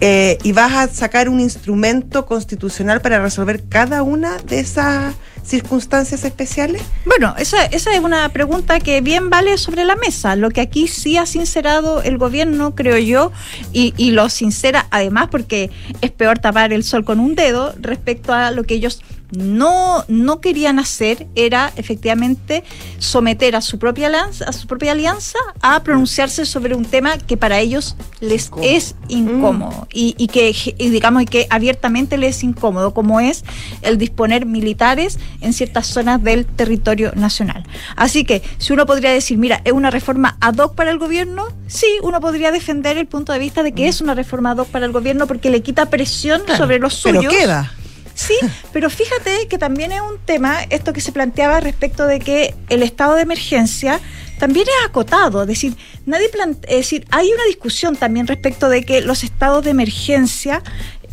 Eh, 0.00 0.38
y 0.42 0.52
vas 0.52 0.72
a 0.72 0.88
sacar 0.88 1.28
un 1.28 1.40
instrumento 1.40 2.26
constitucional 2.26 3.00
para 3.00 3.22
resolver 3.22 3.62
cada 3.68 4.02
una 4.02 4.38
de 4.38 4.60
esas 4.60 5.14
circunstancias 5.44 6.24
especiales. 6.24 6.82
Bueno, 7.04 7.34
esa, 7.38 7.64
esa 7.66 7.94
es 7.94 8.00
una 8.00 8.28
pregunta 8.30 8.80
que 8.80 9.00
bien 9.00 9.30
vale 9.30 9.56
sobre 9.58 9.84
la 9.84 9.94
mesa. 9.96 10.36
Lo 10.36 10.50
que 10.50 10.60
aquí 10.60 10.88
sí 10.88 11.16
ha 11.16 11.26
sincerado 11.26 12.02
el 12.02 12.18
gobierno, 12.18 12.74
creo 12.74 12.98
yo, 12.98 13.30
y, 13.72 13.94
y 13.96 14.10
lo 14.10 14.28
sincera 14.30 14.86
además 14.90 15.28
porque 15.30 15.70
es 16.00 16.10
peor 16.10 16.38
tapar 16.38 16.72
el 16.72 16.82
sol 16.82 17.04
con 17.04 17.20
un 17.20 17.34
dedo 17.34 17.74
respecto 17.78 18.32
a 18.32 18.50
lo 18.50 18.64
que 18.64 18.74
ellos 18.74 19.00
no, 19.36 20.04
no 20.08 20.40
querían 20.40 20.78
hacer 20.78 21.26
era 21.34 21.72
efectivamente 21.76 22.64
someter 22.98 23.56
a 23.56 23.60
su 23.60 23.78
propia 23.78 24.06
alianza, 24.08 24.44
a 24.46 24.52
su 24.52 24.66
propia 24.66 24.92
alianza 24.92 25.38
a 25.60 25.82
pronunciarse 25.82 26.44
sobre 26.44 26.74
un 26.74 26.84
tema 26.84 27.18
que 27.18 27.36
para 27.36 27.60
ellos 27.60 27.96
les 28.20 28.50
es 28.62 28.94
incómodo 29.08 29.86
y, 29.92 30.14
y 30.18 30.28
que 30.28 30.54
y 30.78 30.88
digamos 30.90 31.24
que 31.26 31.46
abiertamente 31.50 32.16
les 32.16 32.36
es 32.36 32.44
incómodo, 32.44 32.94
como 32.94 33.20
es 33.20 33.44
el 33.82 33.98
disponer 33.98 34.46
militares 34.46 35.18
en 35.40 35.52
ciertas 35.52 35.86
zonas 35.86 36.22
del 36.22 36.46
territorio 36.46 37.12
nacional. 37.14 37.64
Así 37.96 38.24
que 38.24 38.42
si 38.58 38.72
uno 38.72 38.86
podría 38.86 39.10
decir, 39.10 39.38
mira, 39.38 39.60
es 39.64 39.72
una 39.72 39.90
reforma 39.90 40.36
ad 40.40 40.56
hoc 40.58 40.74
para 40.74 40.90
el 40.90 40.98
gobierno, 40.98 41.46
sí, 41.66 41.86
uno 42.02 42.20
podría 42.20 42.50
defender 42.50 42.98
el 42.98 43.06
punto 43.06 43.32
de 43.32 43.38
vista 43.38 43.62
de 43.62 43.72
que 43.72 43.88
es 43.88 44.00
una 44.00 44.14
reforma 44.14 44.52
ad 44.52 44.58
hoc 44.58 44.68
para 44.68 44.86
el 44.86 44.92
gobierno 44.92 45.26
porque 45.26 45.50
le 45.50 45.62
quita 45.62 45.86
presión 45.86 46.42
sobre 46.56 46.78
los 46.78 47.00
Pero 47.02 47.20
suyos. 47.20 47.34
queda. 47.34 47.72
Sí, 48.14 48.34
pero 48.72 48.88
fíjate 48.90 49.48
que 49.48 49.58
también 49.58 49.90
es 49.92 50.00
un 50.00 50.18
tema, 50.24 50.62
esto 50.70 50.92
que 50.92 51.00
se 51.00 51.10
planteaba 51.10 51.58
respecto 51.60 52.06
de 52.06 52.20
que 52.20 52.54
el 52.68 52.82
estado 52.84 53.14
de 53.16 53.22
emergencia 53.22 54.00
también 54.38 54.66
es 54.68 54.88
acotado, 54.88 55.42
es 55.42 55.48
decir, 55.48 55.74
nadie 56.06 56.28
plante- 56.28 56.66
es 56.68 56.76
decir, 56.78 57.06
hay 57.10 57.32
una 57.32 57.44
discusión 57.44 57.96
también 57.96 58.26
respecto 58.26 58.68
de 58.68 58.84
que 58.84 59.00
los 59.00 59.24
estados 59.24 59.64
de 59.64 59.70
emergencia 59.70 60.62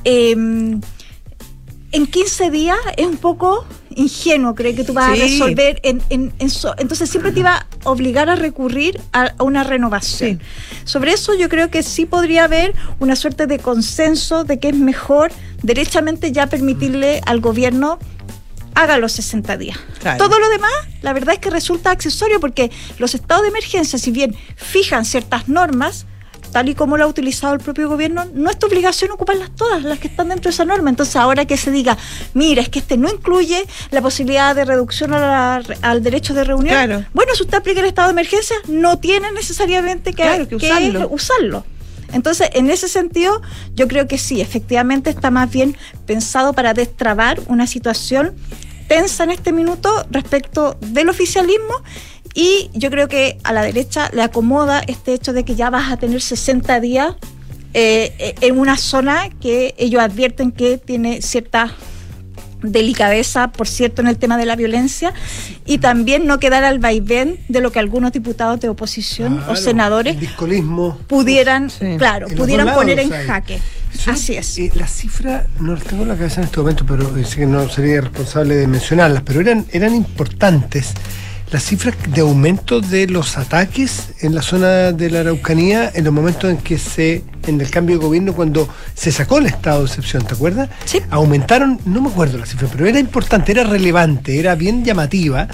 eh, 0.04 0.36
en 1.92 2.08
15 2.08 2.50
días 2.52 2.78
es 2.98 3.06
un 3.06 3.18
poco 3.18 3.66
ingenuo 3.96 4.56
creer 4.56 4.76
que 4.76 4.84
tú 4.86 4.94
vas 4.94 5.14
Sí. 5.14 5.22
a 5.22 5.24
resolver 5.26 5.80
en, 5.84 6.02
en- 6.10 6.34
en 6.40 6.50
so- 6.50 6.74
entonces 6.78 7.10
siempre 7.10 7.32
te 7.34 7.42
iba 7.42 7.56
a 7.84 7.90
obligar 7.90 8.30
a 8.30 8.36
recurrir 8.36 9.00
a, 9.12 9.34
a 9.38 9.44
una 9.44 9.64
renovación. 9.64 10.42
Sobre 10.86 11.12
eso 11.14 11.34
yo 11.36 11.50
creo 11.50 11.70
que 11.70 11.84
sí 11.84 12.06
podría 12.06 12.46
haber 12.46 12.74
una 13.00 13.16
suerte 13.16 13.48
de 13.48 13.60
consenso 13.60 14.44
de 14.46 14.60
que 14.60 14.70
es 14.70 14.76
mejor 14.76 15.32
derechamente 15.64 16.32
ya 16.32 16.48
permitirle 16.48 17.22
al 17.26 17.42
gobierno 17.42 18.00
haga 18.74 18.98
los 18.98 19.12
60 19.12 19.58
días. 19.58 19.78
Claro. 20.00 20.18
Todo 20.26 20.40
lo 20.40 20.48
demás, 20.50 20.72
la 21.02 21.12
verdad 21.12 21.34
es 21.36 21.40
que 21.42 21.50
resulta 21.50 21.92
accesorio 21.92 22.40
porque 22.40 22.72
los 23.00 23.14
estados 23.14 23.44
de 23.44 23.50
emergencia, 23.50 24.00
si 24.00 24.12
bien 24.12 24.34
fijan 24.56 25.04
ciertas 25.04 25.50
normas, 25.50 26.06
tal 26.52 26.70
y 26.70 26.76
como 26.76 26.98
lo 26.98 27.06
ha 27.06 27.08
utilizado 27.08 27.54
el 27.54 27.60
propio 27.60 27.88
gobierno, 27.90 28.26
no 28.34 28.50
es 28.50 28.60
tu 28.60 28.68
obligación 28.68 29.12
ocuparlas 29.12 29.52
todas, 29.56 29.84
las 29.84 30.00
que 30.00 30.08
están 30.08 30.30
dentro 30.30 30.50
de 30.50 30.54
esa 30.54 30.66
norma. 30.66 30.90
Entonces, 30.90 31.16
ahora 31.16 31.46
que 31.46 31.58
se 31.58 31.72
diga, 31.72 31.98
mira, 32.34 32.62
es 32.62 32.70
que 32.70 32.80
este 32.80 32.98
no 32.98 33.10
incluye 33.10 33.66
la 33.92 34.02
posibilidad 34.02 34.56
de 34.56 34.66
reducción 34.66 35.14
a 35.14 35.20
la- 35.20 35.64
al 35.82 36.04
derecho 36.04 36.34
de 36.34 36.44
reunión, 36.44 36.76
Claro. 36.76 37.06
bueno, 37.14 37.34
si 37.36 37.44
usted 37.44 37.58
aplica 37.58 37.80
el 37.80 37.86
estado 37.88 38.10
de 38.10 38.14
emergencia, 38.14 38.56
no 38.68 39.00
tiene 39.00 39.32
necesariamente 39.32 40.12
que, 40.14 40.24
Claro, 40.24 40.48
que 40.48 40.56
usarlo. 40.56 41.08
usarlo. 41.10 41.66
Entonces, 42.14 42.50
en 42.54 42.70
ese 42.70 42.90
sentido, 42.90 43.42
yo 43.74 43.88
creo 43.88 44.06
que 44.08 44.18
sí, 44.18 44.42
efectivamente 44.42 45.10
está 45.10 45.32
más 45.32 45.50
bien 45.50 45.78
pensado 46.06 46.52
para 46.54 46.74
destrabar 46.74 47.40
una 47.48 47.68
situación 47.68 48.36
tensa 48.90 49.24
en 49.24 49.30
este 49.32 49.54
minuto 49.54 49.90
respecto 50.12 50.76
del 50.82 51.08
oficialismo 51.08 51.74
y 52.34 52.70
yo 52.74 52.90
creo 52.90 53.08
que 53.08 53.38
a 53.44 53.52
la 53.54 53.62
derecha 53.64 54.10
le 54.14 54.22
acomoda 54.22 54.82
este 54.88 55.14
hecho 55.14 55.34
de 55.34 55.44
que 55.44 55.56
ya 55.56 55.70
vas 55.70 55.92
a 55.92 55.98
tener 55.98 56.22
60 56.22 56.80
días 56.80 57.16
eh, 57.74 58.14
eh, 58.20 58.36
en 58.42 58.58
una 58.60 58.78
zona 58.78 59.30
que 59.42 59.76
ellos 59.78 60.02
advierten 60.02 60.52
que 60.52 60.78
tiene 60.78 61.22
cierta 61.22 61.74
delicadeza, 62.64 63.52
por 63.52 63.68
cierto, 63.68 64.02
en 64.02 64.08
el 64.08 64.18
tema 64.18 64.38
de 64.38 64.46
la 64.46 64.56
violencia 64.56 65.14
y 65.66 65.80
también 65.80 66.28
no 66.28 66.40
quedar 66.40 66.64
al 66.64 66.78
vaivén 66.80 67.40
de 67.48 67.60
lo 67.60 67.72
que 67.72 67.80
algunos 67.80 68.12
diputados 68.12 68.60
de 68.60 68.70
oposición 68.70 69.38
Claro, 69.38 69.52
o 69.54 69.56
senadores 69.56 70.16
pudieran, 71.08 71.70
Sí. 71.70 71.96
claro, 71.98 72.28
En 72.30 72.38
pudieran 72.38 72.74
poner 72.74 72.98
lados 72.98 73.12
en 73.14 73.18
hay. 73.20 73.26
jaque. 73.28 73.60
¿sí? 73.98 74.10
Así 74.10 74.36
es. 74.36 74.58
Eh, 74.60 74.72
las 74.76 74.92
cifras 74.92 75.46
no 75.60 75.74
las 75.74 75.84
tengo 75.84 76.04
en 76.04 76.10
la 76.10 76.16
cabeza 76.16 76.42
en 76.42 76.46
este 76.46 76.60
momento, 76.60 76.86
pero 76.88 77.18
eh, 77.18 77.26
sé 77.26 77.38
que 77.38 77.46
no 77.48 77.68
sería 77.70 78.02
responsable 78.02 78.56
de 78.56 78.68
mencionarlas, 78.68 79.24
pero 79.24 79.42
eran, 79.42 79.66
eran 79.72 79.96
importantes 79.96 80.94
las 81.52 81.64
cifras 81.64 81.96
de 82.08 82.22
aumento 82.22 82.80
de 82.80 83.08
los 83.08 83.38
ataques 83.38 84.10
en 84.22 84.34
la 84.34 84.42
zona 84.42 84.94
de 84.94 85.10
la 85.10 85.20
Araucanía 85.20 85.92
en 85.94 86.06
los 86.06 86.14
momentos 86.14 86.50
en 86.50 86.58
que 86.58 86.78
se, 86.78 87.24
en 87.46 87.60
el 87.60 87.70
cambio 87.70 88.00
de 88.00 88.06
gobierno, 88.06 88.34
cuando 88.34 88.70
se 88.94 89.12
sacó 89.12 89.40
el 89.40 89.48
estado 89.48 89.80
de 89.80 89.88
excepción, 89.88 90.26
¿te 90.26 90.34
acuerdas? 90.34 90.70
Sí. 90.86 91.02
Aumentaron, 91.10 91.80
no 91.86 92.02
me 92.02 92.10
acuerdo 92.10 92.38
la 92.38 92.46
cifra, 92.46 92.70
pero 92.72 92.88
era 92.88 93.00
importante, 93.00 93.52
era 93.52 93.66
relevante, 93.66 94.40
era 94.40 94.56
bien 94.56 94.86
llamativa. 94.86 95.50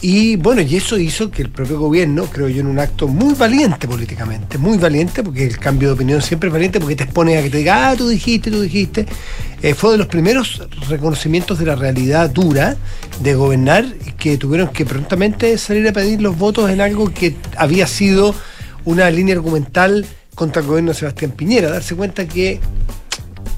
Y 0.00 0.36
bueno, 0.36 0.60
y 0.60 0.76
eso 0.76 0.98
hizo 0.98 1.30
que 1.30 1.42
el 1.42 1.50
propio 1.50 1.78
gobierno, 1.78 2.26
creo 2.26 2.48
yo, 2.48 2.60
en 2.60 2.66
un 2.66 2.78
acto 2.78 3.08
muy 3.08 3.34
valiente 3.34 3.88
políticamente, 3.88 4.58
muy 4.58 4.78
valiente, 4.78 5.22
porque 5.22 5.46
el 5.46 5.58
cambio 5.58 5.88
de 5.88 5.94
opinión 5.94 6.22
siempre 6.22 6.48
es 6.48 6.52
valiente, 6.52 6.80
porque 6.80 6.96
te 6.96 7.04
expone 7.04 7.38
a 7.38 7.42
que 7.42 7.50
te 7.50 7.58
diga, 7.58 7.90
ah, 7.90 7.96
tú 7.96 8.08
dijiste, 8.08 8.50
tú 8.50 8.60
dijiste. 8.60 9.06
Eh, 9.62 9.74
fue 9.74 9.92
de 9.92 9.98
los 9.98 10.06
primeros 10.06 10.62
reconocimientos 10.88 11.58
de 11.58 11.66
la 11.66 11.74
realidad 11.74 12.30
dura 12.30 12.76
de 13.20 13.34
gobernar, 13.34 13.86
que 14.18 14.36
tuvieron 14.36 14.68
que 14.68 14.84
prontamente 14.84 15.56
salir 15.58 15.88
a 15.88 15.92
pedir 15.92 16.20
los 16.20 16.36
votos 16.36 16.70
en 16.70 16.80
algo 16.80 17.12
que 17.12 17.34
había 17.56 17.86
sido 17.86 18.34
una 18.84 19.10
línea 19.10 19.34
argumental 19.34 20.04
contra 20.34 20.60
el 20.60 20.68
gobierno 20.68 20.92
de 20.92 20.98
Sebastián 20.98 21.30
Piñera, 21.30 21.70
darse 21.70 21.94
cuenta 21.94 22.26
que... 22.26 22.60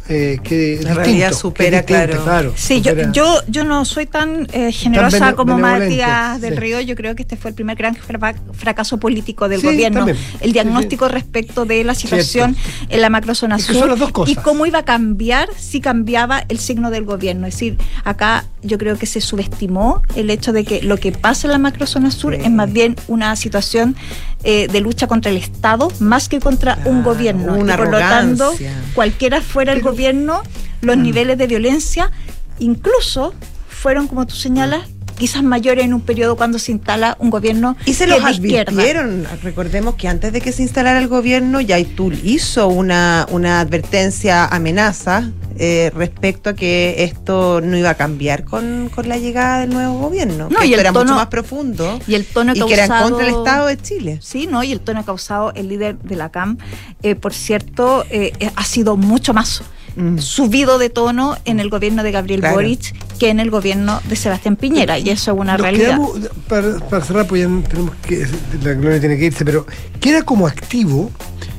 eh, 0.08 0.38
que 0.42 0.78
La 0.82 0.90
es 0.90 0.96
realidad 0.96 1.32
supera, 1.32 1.84
que 1.84 1.94
es 1.94 2.00
distinto, 2.06 2.24
claro. 2.24 2.52
Sí, 2.56 2.80
yo, 2.80 2.92
supera- 2.92 3.12
yo, 3.12 3.40
yo 3.48 3.64
no 3.64 3.84
soy 3.84 4.06
tan 4.06 4.46
eh, 4.52 4.70
generosa 4.72 5.34
como 5.34 5.58
Matías 5.58 6.40
del 6.40 6.54
sí. 6.54 6.60
Río. 6.60 6.80
Yo 6.80 6.94
creo 6.94 7.14
que 7.14 7.22
este 7.22 7.36
fue 7.36 7.50
el 7.50 7.54
primer 7.54 7.76
gran 7.76 7.94
fra- 7.96 8.34
fracaso 8.52 8.98
político 8.98 9.48
del 9.48 9.60
Sí, 9.60 9.66
gobierno. 9.66 9.98
también. 10.00 10.18
El 10.40 10.52
diagnóstico 10.52 11.08
respecto 11.08 11.64
de 11.64 11.82
la 11.84 11.94
situación 11.94 12.56
en 12.88 13.00
la 13.00 13.10
macrozona 13.10 13.56
Es 13.56 13.66
que 13.66 13.72
sur 13.72 13.80
son 13.82 13.90
las 13.90 13.98
dos 13.98 14.10
cosas. 14.12 14.32
y 14.32 14.36
cómo 14.36 14.66
iba 14.66 14.80
a 14.80 14.84
cambiar 14.84 15.48
si 15.58 15.80
cambiaba 15.80 16.44
el 16.48 16.58
signo 16.58 16.90
del 16.90 17.04
gobierno. 17.04 17.46
Es 17.46 17.54
decir, 17.54 17.76
acá 18.04 18.44
yo 18.62 18.78
creo 18.78 18.96
que 18.98 19.06
se 19.06 19.20
subestimó 19.20 20.02
el 20.14 20.30
hecho 20.30 20.52
de 20.52 20.64
que 20.64 20.82
lo 20.82 20.96
que 20.98 21.12
pasa 21.12 21.46
en 21.46 21.52
la 21.52 21.58
macrozona 21.58 22.10
sur 22.10 22.34
Sí. 22.34 22.40
es 22.44 22.50
más 22.50 22.72
bien 22.72 22.96
una 23.08 23.34
situación 23.36 23.96
eh, 24.44 24.68
de 24.70 24.80
lucha 24.80 25.06
contra 25.08 25.30
el 25.32 25.38
Estado 25.38 25.90
más 25.98 26.28
que 26.28 26.38
contra 26.38 26.74
un 26.84 27.02
Claro, 27.02 27.02
gobierno. 27.02 27.54
una 27.54 27.74
y 27.74 27.76
por 27.76 27.86
lo 27.90 27.98
tanto, 27.98 28.44
arrogancia. 28.44 28.72
cualquiera 28.94 29.40
fuera 29.40 29.72
el 29.72 29.80
gobierno, 29.80 29.95
Mm. 29.96 30.87
los 30.87 30.96
niveles 30.98 31.38
de 31.38 31.46
violencia 31.46 32.11
incluso 32.59 33.35
fueron, 33.68 34.06
como 34.09 34.26
tú 34.26 34.35
señalas, 34.35 34.82
quizás 35.18 35.42
mayores 35.42 35.85
en 35.87 35.94
un 35.94 36.02
periodo 36.02 36.37
cuando 36.37 36.59
se 36.59 36.72
instala 36.72 37.16
un 37.18 37.30
gobierno 37.30 37.74
Y 37.87 37.94
se 37.94 38.06
los 38.06 38.18
izquierda. 38.30 38.70
advirtieron. 38.72 39.26
Recordemos 39.42 39.94
que 39.94 40.09
antes 40.09 40.30
de 40.32 40.40
que 40.42 40.52
se 40.52 40.62
instalara 40.62 40.98
el 40.98 41.09
gobierno, 41.09 41.61
Yaitul 41.62 42.18
hizo 42.22 42.68
una, 42.68 43.26
una 43.30 43.61
advertencia 43.61 44.44
amenaza 44.44 45.30
eh, 45.59 45.90
respecto 45.94 46.50
a 46.50 46.54
que 46.54 46.96
esto 47.04 47.62
no 47.62 47.78
iba 47.78 47.88
a 47.90 47.94
cambiar 47.94 48.44
con, 48.44 48.90
con 48.94 49.09
la 49.09 49.16
llegada 49.16 49.61
del 49.61 49.70
nuevo 49.70 49.98
gobierno. 49.98 50.48
No, 50.50 50.59
que 50.59 50.66
y 50.66 50.70
esto 50.70 50.74
el 50.74 50.80
era 50.80 50.92
tono- 50.92 51.04
mucho 51.04 51.14
más 51.14 51.26
profundo 51.28 51.98
Y 52.06 52.14
el 52.14 52.26
tono 52.26 52.52
y 52.54 52.61
que 52.61 52.74
era 52.74 52.87
causado- 52.87 53.09
contra 53.11 53.26
del 53.26 53.35
Estado 53.37 53.66
de 53.68 53.76
Chile. 53.78 54.18
Sí, 54.22 54.46
¿no? 54.46 54.62
Y 54.64 54.72
el 54.72 54.80
tono 54.80 55.02
causado 55.04 55.52
el 55.54 55.68
líder 55.68 55.98
de 55.98 56.16
la 56.16 56.30
CAM, 56.30 56.59
eh, 57.02 57.14
por 57.14 57.32
cierto, 57.32 58.04
eh, 58.11 58.32
eh, 58.38 58.50
ha 58.54 58.64
sido 58.64 58.98
mucho 58.98 59.32
más 59.32 59.62
Mm. 59.96 60.18
subido 60.18 60.78
de 60.78 60.90
tono 60.90 61.37
en 61.46 61.59
el 61.59 61.70
gobierno 61.70 62.02
de 62.02 62.12
Gabriel 62.12 62.40
Claro. 62.40 62.56
Boric 62.56 62.94
que 63.18 63.30
en 63.30 63.40
el 63.40 63.50
gobierno 63.50 64.00
de 64.09 64.14
Sebastián 64.16 64.56
Piñera, 64.56 64.98
y 64.98 65.09
eso 65.09 65.32
es 65.32 65.38
una 65.38 65.52
Nos 65.52 65.62
realidad. 65.62 65.87
quedamos, 65.87 66.18
para, 66.48 66.78
para 66.80 67.02
cerrar, 67.04 67.26
pues 67.26 67.42
ya 67.42 67.68
tenemos 67.68 67.94
que, 68.06 68.26
la 68.62 68.72
Gloria 68.74 69.00
tiene 69.00 69.16
que 69.16 69.24
irse, 69.24 69.42
pero 69.44 69.66
queda 70.00 70.22
como 70.22 70.46
activo 70.46 71.11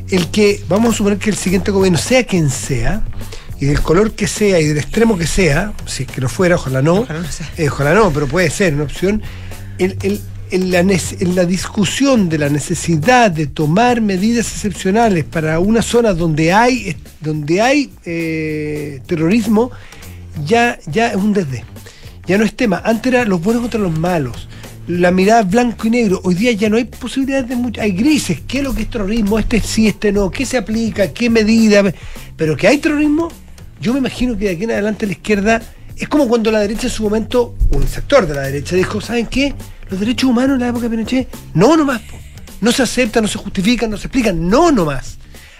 el 0.10 0.28
que, 0.28 0.63
vamos 0.69 0.93
a 0.93 0.97
suponer 0.97 1.17
que 1.17 1.32
el 1.32 1.36
siguiente 1.36 1.71
gobierno, 1.71 1.97
sea 1.97 2.23
quien 2.26 2.50
sea, 2.52 3.02
y 3.60 3.65
del 3.65 3.82
color 3.82 4.12
que 4.12 4.28
sea 4.28 4.60
y 4.60 4.65
del 4.67 4.78
extremo 4.78 5.17
que 5.17 5.26
sea, 5.26 5.73
si 5.88 6.04
es 6.04 6.10
que 6.12 6.21
lo 6.21 6.30
fuera, 6.30 6.56
ojalá 6.58 6.84
no, 6.84 6.97
Ojalá 7.00 7.21
no 7.21 7.32
sea. 7.32 7.50
eh, 7.58 7.69
ojalá 7.69 7.95
no, 7.95 8.12
pero 8.12 8.28
puede 8.28 8.52
ser 8.52 8.76
una 8.76 8.84
opción, 8.84 9.23
el, 9.80 9.97
el- 10.04 10.21
en 10.51 11.36
la, 11.36 11.45
discusión 11.45 12.29
de 12.29 12.38
la 12.38 12.49
necesidad 12.49 13.31
de 13.31 13.47
tomar 13.47 14.01
medidas 14.01 14.51
excepcionales 14.51 15.23
para 15.23 15.60
una 15.60 15.81
zona 15.81 16.13
donde 16.13 16.53
hay, 16.53 16.95
donde 17.19 17.62
hay 17.62 17.91
eh, 18.05 19.01
terrorismo, 19.05 19.71
ya, 20.45 20.79
ya 20.88 21.10
es 21.10 21.15
un 21.15 21.33
desdén. 21.33 21.63
Ya 22.25 22.38
no 22.38 22.43
es 22.43 22.55
tema. 22.55 22.81
Antes 22.83 23.13
era 23.13 23.25
los 23.25 23.41
buenos 23.41 23.62
contra 23.62 23.79
los 23.79 23.97
malos. 23.97 24.47
La 24.88 25.12
mirada 25.12 25.43
blanco 25.43 25.88
y 25.88 25.89
negro. 25.89 26.21
Hoy 26.23 26.36
día 26.36 26.51
ya 26.51 26.69
no 26.69 26.77
hay 26.77 26.86
posibilidades 26.86 27.49
de 27.49 27.55
mucho. 27.55 27.81
Hay 27.81 27.91
grises. 27.91 28.41
¿Qué 28.47 28.60
es 28.60 28.63
lo 28.63 28.73
que 28.73 28.83
es 28.83 28.89
terrorismo? 28.89 29.39
Este 29.39 29.60
sí, 29.60 29.88
este 29.88 30.12
no. 30.12 30.29
¿Qué 30.29 30.45
se 30.45 30.57
aplica? 30.57 31.12
¿Qué 31.12 31.29
medida? 31.29 31.83
Pero 32.36 32.55
que 32.55 32.67
hay 32.67 32.77
terrorismo, 32.77 33.29
yo 33.81 33.93
me 33.93 33.99
imagino 33.99 34.38
que 34.38 34.45
de 34.45 34.51
aquí 34.51 34.63
en 34.63 34.71
adelante 34.71 35.05
la 35.05 35.13
izquierda 35.13 35.62
es 35.97 36.07
como 36.07 36.27
cuando 36.27 36.51
la 36.51 36.60
derecha 36.60 36.88
en 36.88 36.93
su 36.93 37.03
momento, 37.03 37.55
un 37.71 37.88
sector 37.88 38.27
de 38.27 38.36
la 38.36 38.41
derecha 38.41 38.75
dijo, 38.75 39.01
¿saben 39.01 39.25
qué? 39.25 39.55
Los 39.89 40.00
derechos 40.00 40.30
humanos 40.30 40.56
en 40.56 40.62
la 40.62 40.67
época 40.67 40.84
de 40.84 40.89
Pinochet, 40.89 41.28
no 41.54 41.78
nomás. 41.78 42.02
No 42.60 42.71
se 42.71 42.84
aceptan, 42.84 43.23
no 43.23 43.28
se 43.28 43.38
justifican, 43.38 43.89
no 43.89 43.97
se 43.97 44.08
explican, 44.08 44.50
no 44.50 44.71
nomás. 44.71 45.17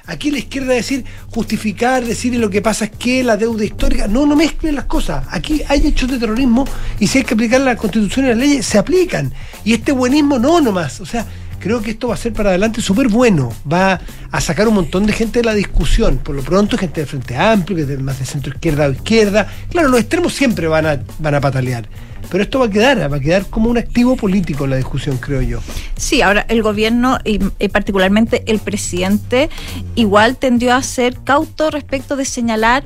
Aquí 0.08 0.32
la 0.32 0.40
izquierda 0.40 0.74
decir, 0.74 1.04
justificar, 1.32 2.04
decir 2.04 2.34
lo 2.36 2.50
que 2.50 2.62
pasa 2.62 2.86
es 2.86 2.92
que 2.92 3.24
la 3.24 3.36
deuda 3.36 3.66
histórica, 3.66 4.08
no, 4.08 4.26
no 4.26 4.38
mezclen 4.38 4.76
las 4.76 4.86
cosas. 4.86 5.26
Aquí 5.30 5.62
hay 5.68 5.86
hechos 5.86 6.10
de 6.10 6.18
terrorismo 6.18 6.66
y 6.98 7.08
si 7.08 7.18
hay 7.18 7.24
que 7.26 7.34
aplicar 7.34 7.60
la 7.60 7.76
constitución 7.76 8.26
y 8.26 8.30
las 8.30 8.38
leyes, 8.38 8.66
se 8.66 8.78
aplican. 8.78 9.34
Y 9.66 9.74
este 9.74 9.92
buenismo 9.92 10.40
no 10.40 10.62
nomás. 10.62 11.02
O 11.02 11.06
sea, 11.06 11.26
creo 11.68 11.82
que 11.82 11.92
esto 11.92 12.08
va 12.08 12.14
a 12.14 12.18
ser 12.18 12.32
para 12.34 12.50
adelante 12.50 12.82
súper 12.82 13.10
bueno. 13.10 13.52
Va 13.72 14.00
a 14.32 14.42
sacar 14.42 14.68
un 14.68 14.76
montón 14.76 15.06
de 15.06 15.12
gente 15.14 15.40
de 15.40 15.46
la 15.46 15.54
discusión. 15.54 16.18
Por 16.18 16.34
lo 16.36 16.42
pronto, 16.42 16.78
gente 16.78 17.02
del 17.02 17.08
Frente 17.10 17.36
Amplio, 17.38 17.76
que 17.76 17.82
es 17.84 17.88
de- 17.90 17.98
más 17.98 18.18
de 18.20 18.26
centro 18.26 18.54
izquierda 18.54 18.88
o 18.88 18.92
izquierda. 18.92 19.48
Claro, 19.70 19.90
los 19.90 20.00
extremos 20.00 20.34
siempre 20.34 20.68
van 20.68 20.86
a, 20.86 21.00
van 21.20 21.36
a 21.36 21.42
patalear. 21.42 21.88
Pero 22.30 22.44
esto 22.44 22.60
va 22.60 22.66
a 22.66 22.70
quedar, 22.70 23.12
va 23.12 23.18
a 23.18 23.20
quedar 23.22 23.46
como 23.46 23.70
un 23.70 23.78
activo 23.78 24.18
político 24.18 24.66
en 24.66 24.72
la 24.72 24.76
discusión, 24.76 25.18
creo 25.18 25.42
yo. 25.42 25.60
Sí, 25.96 26.22
ahora 26.22 26.46
el 26.50 26.62
gobierno 26.62 27.20
y, 27.24 27.40
y 27.60 27.68
particularmente 27.70 28.44
el 28.48 28.60
presidente 28.60 29.50
igual 29.96 30.36
tendió 30.36 30.74
a 30.74 30.84
ser 30.84 31.18
cauto 31.24 31.70
respecto 31.72 32.16
de 32.18 32.26
señalar 32.26 32.84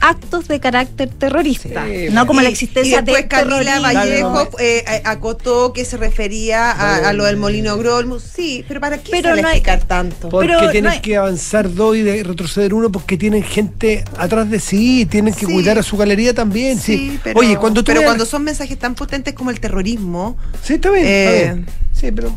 actos 0.00 0.48
de 0.48 0.60
carácter 0.60 1.08
terrorista, 1.10 1.84
Sí, 1.86 2.06
no 2.12 2.26
como 2.26 2.40
Y- 2.40 2.44
la 2.44 2.50
existencia 2.50 3.00
y 3.00 3.02
después 3.04 3.22
de 3.24 3.28
Camila 3.28 3.58
terrorismo. 3.80 4.32
Vallejo 4.32 4.50
eh, 4.58 4.84
acotó 5.04 5.72
que 5.72 5.84
se 5.84 5.96
refería 5.96 6.70
a, 6.70 7.08
a 7.08 7.12
lo 7.12 7.24
del 7.24 7.36
Molino 7.36 7.76
Grol. 7.76 8.20
Sí, 8.20 8.64
pero 8.68 8.80
¿para 8.80 8.98
qué 8.98 9.10
Pero 9.10 9.30
no 9.30 9.34
hay- 9.36 9.40
explicar 9.58 9.80
tanto? 9.84 10.28
Porque 10.28 10.48
Pero 10.48 10.82
no 10.82 10.90
hay- 10.90 11.00
que 11.00 11.16
avanzar 11.16 11.72
dos 11.74 11.96
y 11.96 12.02
de- 12.02 12.22
retroceder 12.22 12.74
uno 12.74 12.90
porque 12.92 13.16
tienen 13.16 13.42
gente 13.42 14.04
atrás 14.16 14.48
de 14.50 14.60
sí, 14.60 15.06
tienen 15.06 15.34
que 15.34 15.46
Sí. 15.46 15.52
cuidar 15.52 15.78
a 15.78 15.82
su 15.82 15.96
galería 15.96 16.34
también. 16.34 16.78
Sí, 16.78 16.96
Sí, 16.96 17.20
pero, 17.22 17.38
Oye, 17.40 17.56
cuando 17.56 17.82
tú 17.82 17.86
pero 17.86 18.00
veas- 18.00 18.08
cuando 18.08 18.26
son 18.26 18.44
mensajes 18.44 18.78
tan 18.78 18.94
potentes 18.94 19.34
como 19.34 19.50
el 19.50 19.60
terrorismo, 19.60 20.36
Sí, 20.62 20.74
está 20.74 20.90
bien, 20.90 21.06
está 21.06 21.30
Eh, 21.32 21.44
bien. 21.54 21.66
Sí, 21.92 22.12
pero, 22.12 22.32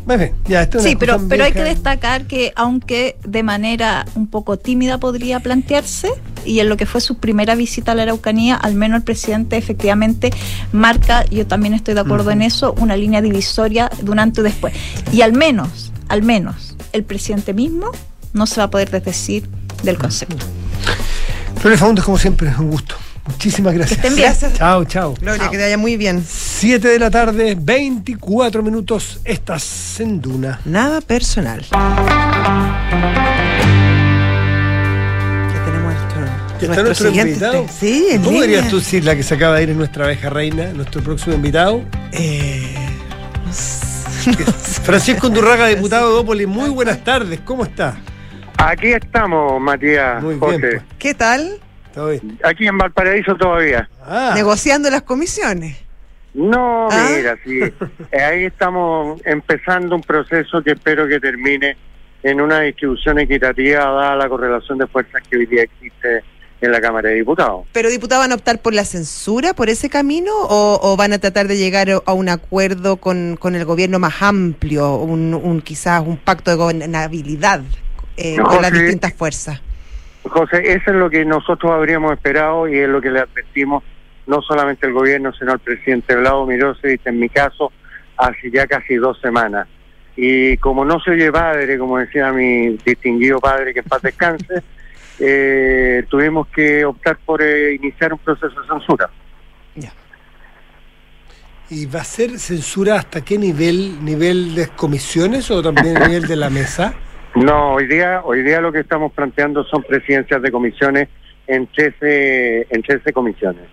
ya, 0.48 0.62
esto 0.62 0.78
es 0.78 0.84
Sí, 0.84 0.96
pero, 0.96 1.20
pero 1.28 1.44
hay 1.44 1.52
que 1.52 1.62
destacar 1.62 2.26
que 2.26 2.52
aunque 2.56 3.16
de 3.24 3.44
manera 3.44 4.04
un 4.16 4.26
poco 4.26 4.56
tímida 4.58 4.98
podría 4.98 5.38
plantearse, 5.38 6.08
y 6.44 6.58
en 6.58 6.68
lo 6.68 6.76
que 6.76 6.84
fue 6.86 7.00
su 7.00 7.18
primera 7.18 7.51
visita 7.54 7.92
a 7.92 7.94
la 7.94 8.02
Araucanía, 8.02 8.56
al 8.56 8.74
menos 8.74 8.98
el 8.98 9.02
presidente 9.04 9.56
efectivamente 9.56 10.30
marca, 10.72 11.24
yo 11.26 11.46
también 11.46 11.74
estoy 11.74 11.94
de 11.94 12.00
acuerdo 12.00 12.30
en 12.30 12.42
eso, 12.42 12.74
una 12.78 12.96
línea 12.96 13.22
divisoria 13.22 13.90
de 14.00 14.10
un 14.10 14.18
antes 14.18 14.40
y 14.40 14.44
después. 14.44 14.74
Y 15.12 15.22
al 15.22 15.32
menos, 15.32 15.92
al 16.08 16.22
menos, 16.22 16.76
el 16.92 17.04
presidente 17.04 17.54
mismo 17.54 17.90
no 18.32 18.46
se 18.46 18.56
va 18.56 18.64
a 18.64 18.70
poder 18.70 18.90
desdecir 18.90 19.48
del 19.82 19.98
concepto. 19.98 20.44
Flores 21.60 21.78
Faundes, 21.78 22.04
como 22.04 22.18
siempre, 22.18 22.52
un 22.58 22.70
gusto. 22.70 22.96
Muchísimas 23.26 23.74
gracias. 23.74 23.98
estén 23.98 24.16
bien. 24.16 24.28
Gracias. 24.28 24.54
Chao, 24.54 24.84
chao. 24.84 25.14
Gloria, 25.20 25.48
que 25.48 25.56
te 25.56 25.62
vaya 25.62 25.78
muy 25.78 25.96
bien. 25.96 26.24
7 26.26 26.88
de 26.88 26.98
la 26.98 27.10
tarde, 27.10 27.56
24 27.58 28.62
minutos, 28.62 29.20
estás 29.24 30.00
en 30.00 30.20
Duna. 30.20 30.60
Nada 30.64 31.00
personal. 31.00 31.64
Está 36.66 36.82
nuestro 36.82 37.08
invitado? 37.10 37.62
te- 37.64 37.68
Sí, 37.68 38.06
en 38.10 38.18
¿Cómo 38.22 38.32
línea. 38.40 38.46
dirías 38.46 38.68
tú 38.70 38.80
si 38.80 39.00
la 39.00 39.14
que 39.16 39.22
se 39.22 39.34
acaba 39.34 39.56
de 39.56 39.62
ir 39.64 39.70
es 39.70 39.76
nuestra 39.76 40.04
abeja 40.04 40.30
reina, 40.30 40.72
nuestro 40.72 41.02
próximo 41.02 41.34
invitado? 41.34 41.82
Eh, 42.12 42.74
no 43.44 43.52
sé. 43.52 43.82
Francisco 44.84 45.26
Undurraga, 45.28 45.66
diputado 45.68 46.12
de 46.14 46.20
Ópolis, 46.20 46.46
muy 46.46 46.70
buenas 46.70 47.02
tardes, 47.02 47.40
¿cómo 47.40 47.64
está? 47.64 47.96
Aquí 48.58 48.92
estamos, 48.92 49.60
Matías, 49.60 50.22
Muy 50.22 50.38
José. 50.38 50.58
bien, 50.58 50.70
pues. 50.70 50.82
¿Qué 50.98 51.14
tal? 51.14 51.58
¿Todo 51.92 52.08
bien? 52.10 52.38
Aquí 52.44 52.66
en 52.66 52.78
Valparaíso 52.78 53.34
todavía. 53.34 53.88
Ah, 54.06 54.32
Negociando 54.34 54.88
las 54.90 55.02
comisiones. 55.02 55.76
No, 56.34 56.88
Ah. 56.90 57.08
mira, 57.16 57.36
sí. 57.44 57.60
Eh, 58.12 58.22
ahí 58.22 58.44
estamos 58.44 59.20
empezando 59.24 59.94
un 59.96 60.02
proceso 60.02 60.62
que 60.62 60.72
espero 60.72 61.06
que 61.08 61.18
termine 61.20 61.76
en 62.22 62.40
una 62.40 62.60
distribución 62.60 63.18
equitativa 63.18 63.80
dada 63.80 64.14
la 64.16 64.28
correlación 64.28 64.78
de 64.78 64.86
fuerzas 64.86 65.20
que 65.28 65.36
hoy 65.38 65.46
día 65.46 65.64
existe 65.64 66.22
en 66.66 66.72
la 66.72 66.80
Cámara 66.80 67.08
de 67.10 67.16
Diputados. 67.16 67.66
¿Pero 67.72 67.90
diputados 67.90 68.24
van 68.24 68.32
a 68.32 68.36
optar 68.36 68.60
por 68.60 68.74
la 68.74 68.84
censura, 68.84 69.54
por 69.54 69.68
ese 69.68 69.90
camino, 69.90 70.32
o, 70.34 70.78
o 70.82 70.96
van 70.96 71.12
a 71.12 71.18
tratar 71.18 71.48
de 71.48 71.56
llegar 71.56 71.88
a 72.04 72.12
un 72.12 72.28
acuerdo 72.28 72.96
con, 72.96 73.36
con 73.38 73.54
el 73.54 73.64
gobierno 73.64 73.98
más 73.98 74.22
amplio, 74.22 74.96
un, 74.96 75.34
un 75.34 75.60
quizás 75.60 76.02
un 76.06 76.16
pacto 76.16 76.50
de 76.50 76.56
gobernabilidad 76.56 77.62
eh, 78.16 78.36
No, 78.36 78.44
con 78.44 78.62
las 78.62 78.72
distintas 78.72 79.12
fuerzas? 79.14 79.60
José, 80.24 80.72
eso 80.72 80.90
es 80.90 80.96
lo 80.96 81.10
que 81.10 81.24
nosotros 81.24 81.72
habríamos 81.72 82.12
esperado 82.12 82.68
y 82.68 82.78
es 82.78 82.88
lo 82.88 83.00
que 83.00 83.10
le 83.10 83.20
advertimos 83.20 83.82
no 84.26 84.40
solamente 84.40 84.86
al 84.86 84.92
gobierno, 84.92 85.32
sino 85.32 85.52
al 85.52 85.58
presidente 85.58 86.14
Vlado 86.14 86.46
Mirosevic, 86.46 87.06
en 87.06 87.18
mi 87.18 87.28
caso, 87.28 87.72
hace 88.16 88.50
ya 88.50 88.66
casi 88.66 88.94
dos 88.94 89.20
semanas. 89.20 89.66
Y 90.16 90.56
como 90.58 90.84
no 90.84 91.00
se 91.00 91.12
oye 91.12 91.32
padre, 91.32 91.78
como 91.78 91.98
decía 91.98 92.32
mi 92.32 92.76
distinguido 92.84 93.40
padre, 93.40 93.72
que 93.72 93.80
en 93.80 93.86
paz 93.86 94.02
descanse, 94.02 94.62
eh, 95.24 96.04
tuvimos 96.10 96.48
que 96.48 96.84
optar 96.84 97.16
por 97.24 97.40
eh, 97.42 97.74
iniciar 97.74 98.12
un 98.12 98.18
proceso 98.18 98.60
de 98.60 98.66
censura. 98.66 99.08
¿Y 101.70 101.86
va 101.86 102.00
a 102.00 102.04
ser 102.04 102.38
censura 102.38 102.96
hasta 102.96 103.24
qué 103.24 103.38
nivel? 103.38 104.04
¿Nivel 104.04 104.54
de 104.54 104.68
comisiones 104.68 105.50
o 105.50 105.62
también 105.62 105.94
nivel 105.94 106.26
de 106.26 106.36
la 106.36 106.50
mesa? 106.50 106.94
No, 107.34 107.72
hoy 107.72 107.86
día, 107.86 108.20
hoy 108.24 108.42
día 108.42 108.60
lo 108.60 108.70
que 108.70 108.80
estamos 108.80 109.10
planteando 109.10 109.64
son 109.64 109.82
presidencias 109.84 110.42
de 110.42 110.52
comisiones 110.52 111.08
en 111.46 111.66
13, 111.66 112.66
en 112.68 112.82
13 112.82 113.10
comisiones, 113.14 113.64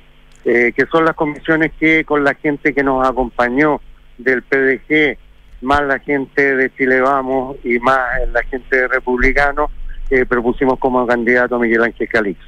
eh, 0.46 0.72
que 0.74 0.86
son 0.86 1.04
las 1.04 1.14
comisiones 1.14 1.74
que 1.78 2.06
con 2.06 2.24
la 2.24 2.36
gente 2.36 2.74
que 2.74 2.84
nos 2.84 3.06
acompañó 3.06 3.82
del 4.18 4.44
PDG, 4.44 5.18
más 5.60 5.82
la 5.82 6.00
gente 6.00 6.56
de 6.56 6.74
Chile 6.74 7.02
Vamos 7.02 7.58
y 7.66 7.80
más 7.80 8.30
la 8.32 8.44
gente 8.44 8.78
de 8.78 8.88
Republicano, 8.88 9.70
eh, 10.10 10.26
propusimos 10.26 10.80
como 10.80 11.06
candidato 11.08 11.56
a 11.56 11.60
Miguel 11.60 11.84
Ángel 11.84 12.08
Calixto. 12.08 12.46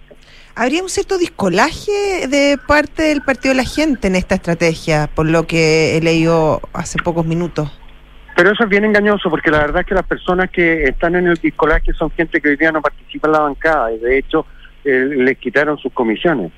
Habría 0.55 0.83
un 0.83 0.89
cierto 0.89 1.17
discolaje 1.17 2.27
de 2.27 2.57
parte 2.67 3.03
del 3.03 3.21
Partido 3.21 3.53
de 3.53 3.61
la 3.63 3.67
Gente 3.69 4.07
en 4.07 4.15
esta 4.15 4.35
estrategia, 4.35 5.09
por 5.13 5.25
lo 5.25 5.47
que 5.47 5.95
he 5.97 6.01
leído 6.01 6.59
hace 6.73 6.99
pocos 7.01 7.25
minutos. 7.25 7.71
Pero 8.35 8.51
eso 8.51 8.63
es 8.63 8.69
bien 8.69 8.83
engañoso 8.85 9.29
porque 9.29 9.49
la 9.51 9.59
verdad 9.59 9.81
es 9.81 9.87
que 9.87 9.93
las 9.95 10.05
personas 10.05 10.49
que 10.49 10.83
están 10.85 11.15
en 11.15 11.27
el 11.27 11.35
discolaje 11.35 11.93
son 11.93 12.11
gente 12.11 12.41
que 12.41 12.49
hoy 12.49 12.57
día 12.57 12.71
no 12.71 12.81
participa 12.81 13.27
en 13.27 13.31
la 13.33 13.39
bancada 13.39 13.93
y 13.93 13.99
de 13.99 14.17
hecho 14.17 14.45
eh, 14.83 15.05
les 15.17 15.37
quitaron 15.37 15.77
sus 15.77 15.91
comisiones. 15.93 16.51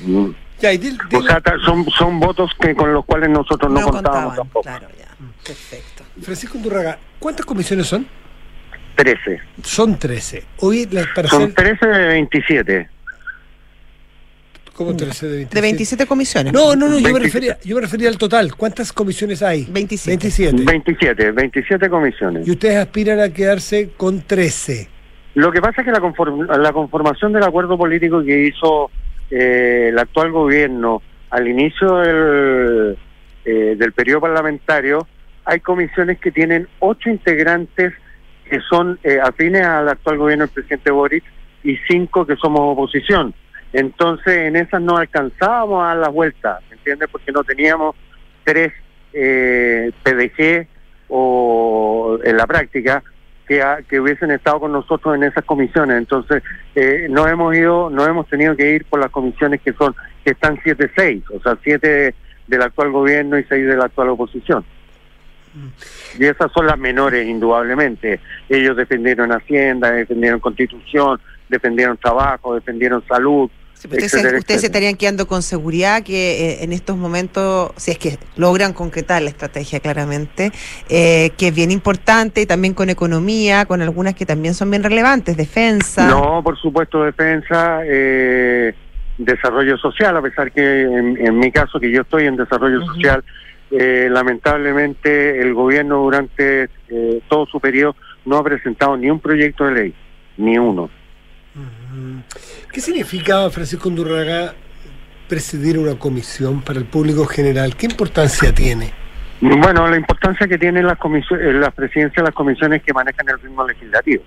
Mm. 0.00 0.30
Ya, 0.60 0.72
y 0.72 0.78
del- 0.78 0.98
O 1.14 1.22
sea, 1.22 1.40
son, 1.64 1.86
son 1.90 2.20
votos 2.20 2.50
que 2.60 2.74
con 2.74 2.92
los 2.92 3.04
cuales 3.04 3.30
nosotros 3.30 3.72
no, 3.72 3.80
contábamos 3.82 4.36
tampoco. 4.36 4.62
Claro, 4.62 4.88
ya. 4.98 5.08
Perfecto. 5.44 6.04
Francisco 6.22 6.58
Undurraga, 6.58 6.98
¿cuántas 7.18 7.46
comisiones 7.46 7.86
son? 7.86 8.06
13. 9.04 9.40
Son 9.62 9.98
13. 9.98 10.44
Hoy, 10.58 10.86
las 10.90 11.06
para 11.08 11.28
Son 11.28 11.46
ser- 11.46 11.54
13 11.78 11.86
de 11.86 12.06
27. 12.08 12.88
¿Cómo 14.74 14.94
13 14.96 15.26
de 15.26 15.32
27? 15.36 15.54
De 15.54 15.60
27 15.60 16.06
comisiones. 16.06 16.52
No, 16.52 16.74
no, 16.76 16.88
no, 16.88 16.98
yo 16.98 17.08
me, 17.08 17.12
27. 17.20 17.24
refería, 17.24 17.58
yo 17.64 17.76
me 17.76 17.82
refería 17.82 18.08
al 18.08 18.18
total. 18.18 18.54
¿Cuántas 18.56 18.92
comisiones 18.92 19.42
hay? 19.42 19.66
27. 19.70 20.16
27. 20.16 20.62
27, 20.64 21.30
27 21.32 21.90
comisiones. 21.90 22.46
Y 22.48 22.50
ustedes 22.50 22.76
aspiran 22.76 23.20
a 23.20 23.30
quedarse 23.30 23.90
con 23.96 24.20
13. 24.22 24.88
Lo 25.34 25.50
que 25.52 25.60
pasa 25.60 25.80
es 25.82 25.84
que 25.86 25.92
la, 25.92 26.00
conform- 26.00 26.46
la 26.58 26.72
conformación 26.72 27.32
del 27.32 27.42
acuerdo 27.44 27.76
político 27.78 28.22
que 28.22 28.46
hizo 28.46 28.90
eh, 29.30 29.88
el 29.90 29.98
actual 29.98 30.30
gobierno 30.32 31.02
al 31.30 31.46
inicio 31.48 31.96
del, 31.98 32.98
eh, 33.44 33.74
del 33.78 33.92
periodo 33.92 34.22
parlamentario, 34.22 35.06
hay 35.44 35.60
comisiones 35.60 36.18
que 36.18 36.30
tienen 36.32 36.68
ocho 36.80 37.08
integrantes 37.10 37.92
que 38.50 38.60
son 38.68 38.98
eh, 39.04 39.18
afines 39.22 39.62
al 39.62 39.88
actual 39.88 40.18
gobierno 40.18 40.44
del 40.44 40.52
presidente 40.52 40.90
Boric 40.90 41.24
y 41.62 41.76
cinco 41.88 42.26
que 42.26 42.36
somos 42.36 42.60
oposición. 42.60 43.32
Entonces, 43.72 44.36
en 44.38 44.56
esas 44.56 44.82
no 44.82 44.96
alcanzábamos 44.96 45.82
a 45.82 45.88
dar 45.88 45.96
la 45.98 46.08
vuelta, 46.08 46.58
¿me 46.68 46.76
entiendes? 46.76 47.08
Porque 47.10 47.30
no 47.30 47.44
teníamos 47.44 47.94
tres 48.44 48.72
eh, 49.12 49.92
PDG 50.02 50.66
o 51.08 52.18
en 52.24 52.36
la 52.36 52.46
práctica 52.46 53.02
que, 53.46 53.62
que 53.88 54.00
hubiesen 54.00 54.32
estado 54.32 54.60
con 54.60 54.72
nosotros 54.72 55.14
en 55.14 55.22
esas 55.22 55.44
comisiones. 55.44 55.96
Entonces, 55.98 56.42
eh, 56.74 57.06
no 57.08 57.28
hemos 57.28 57.56
ido, 57.56 57.90
no 57.90 58.04
hemos 58.04 58.26
tenido 58.28 58.56
que 58.56 58.74
ir 58.74 58.84
por 58.86 59.00
las 59.00 59.10
comisiones 59.10 59.60
que 59.60 59.72
son 59.72 59.94
que 60.24 60.32
están 60.32 60.58
siete 60.62 60.90
seis, 60.96 61.22
o 61.32 61.40
sea, 61.40 61.56
siete 61.62 62.14
del 62.46 62.62
actual 62.62 62.90
gobierno 62.90 63.38
y 63.38 63.44
seis 63.44 63.66
de 63.66 63.76
la 63.76 63.84
actual 63.84 64.10
oposición. 64.10 64.64
Y 66.18 66.24
esas 66.26 66.50
son 66.52 66.66
las 66.66 66.78
menores, 66.78 67.26
indudablemente. 67.26 68.20
Ellos 68.48 68.76
defendieron 68.76 69.30
Hacienda, 69.32 69.90
defendieron 69.90 70.40
Constitución, 70.40 71.20
defendieron 71.48 71.96
trabajo, 71.96 72.54
defendieron 72.54 73.02
salud. 73.08 73.50
Sí, 73.74 73.88
ustedes, 73.88 74.10
se- 74.10 74.18
etcétera, 74.18 74.38
ustedes 74.38 74.60
se 74.60 74.66
etcétera. 74.66 74.66
estarían 74.90 74.96
quedando 74.96 75.26
con 75.26 75.42
seguridad 75.42 76.02
que 76.02 76.50
eh, 76.60 76.64
en 76.64 76.72
estos 76.74 76.98
momentos, 76.98 77.70
si 77.76 77.90
es 77.92 77.98
que 77.98 78.18
logran 78.36 78.74
concretar 78.74 79.22
la 79.22 79.30
estrategia 79.30 79.80
claramente, 79.80 80.52
eh, 80.90 81.30
que 81.38 81.48
es 81.48 81.54
bien 81.54 81.70
importante 81.70 82.42
y 82.42 82.46
también 82.46 82.74
con 82.74 82.90
economía, 82.90 83.64
con 83.64 83.80
algunas 83.80 84.14
que 84.14 84.26
también 84.26 84.52
son 84.54 84.70
bien 84.70 84.82
relevantes, 84.82 85.34
defensa. 85.36 86.06
No, 86.06 86.42
por 86.44 86.58
supuesto, 86.58 87.02
defensa, 87.04 87.80
eh, 87.86 88.74
desarrollo 89.16 89.78
social, 89.78 90.14
a 90.16 90.22
pesar 90.22 90.52
que 90.52 90.82
en, 90.82 91.16
en 91.26 91.38
mi 91.38 91.50
caso, 91.50 91.80
que 91.80 91.90
yo 91.90 92.02
estoy 92.02 92.26
en 92.26 92.36
desarrollo 92.36 92.84
social, 92.84 93.24
eh, 93.70 94.08
lamentablemente 94.10 95.40
el 95.40 95.54
gobierno 95.54 95.98
durante 95.98 96.68
eh, 96.88 97.20
todo 97.28 97.46
su 97.46 97.60
periodo 97.60 97.96
no 98.24 98.36
ha 98.36 98.44
presentado 98.44 98.96
ni 98.96 99.10
un 99.10 99.20
proyecto 99.20 99.64
de 99.66 99.72
ley, 99.72 99.94
ni 100.36 100.58
uno. 100.58 100.90
¿Qué 102.72 102.80
significa, 102.80 103.48
Francisco 103.50 103.88
Undurraga, 103.88 104.54
presidir 105.28 105.78
una 105.78 105.98
comisión 105.98 106.62
para 106.62 106.78
el 106.78 106.84
público 106.84 107.24
general? 107.26 107.76
¿Qué 107.76 107.86
importancia 107.86 108.54
tiene? 108.54 108.92
Bueno, 109.40 109.88
la 109.88 109.96
importancia 109.96 110.46
que 110.46 110.58
tienen 110.58 110.86
las, 110.86 110.98
comisión- 110.98 111.40
eh, 111.40 111.52
las 111.54 111.72
presidencias 111.72 112.16
de 112.16 112.22
las 112.24 112.34
comisiones 112.34 112.82
que 112.82 112.92
manejan 112.92 113.28
el 113.28 113.40
ritmo 113.40 113.66
legislativo 113.66 114.22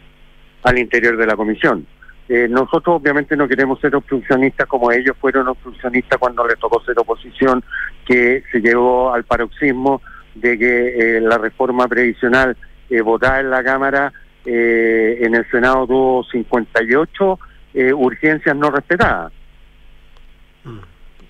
al 0.64 0.80
interior 0.80 1.16
de 1.18 1.28
la 1.28 1.36
comisión. 1.36 1.86
Eh, 2.30 2.48
nosotros 2.50 3.00
obviamente 3.02 3.36
no 3.36 3.48
queremos 3.48 3.80
ser 3.80 3.96
obstruccionistas 3.96 4.66
como 4.66 4.92
ellos 4.92 5.16
fueron 5.20 5.48
obstruccionistas 5.50 6.18
cuando 6.18 6.48
les 6.48 6.58
tocó 6.58 6.82
ser 6.84 6.98
oposición, 6.98 7.62
que 8.06 8.44
se 8.52 8.60
llegó 8.60 9.14
al 9.14 9.24
paroxismo 9.24 10.02
de 10.36 10.58
que 10.58 11.18
eh, 11.18 11.22
la 11.22 11.38
reforma 11.38 11.88
previsional 11.88 12.58
eh, 12.90 13.02
votada 13.02 13.40
en 13.40 13.50
la 13.50 13.64
Cámara, 13.64 14.12
eh, 14.46 15.20
en 15.22 15.36
el 15.36 15.50
Senado 15.50 15.86
tuvo 15.88 16.24
58 16.32 17.40
eh, 17.76 17.94
urgencias 17.94 18.56
no 18.56 18.70
respetadas. 18.72 19.32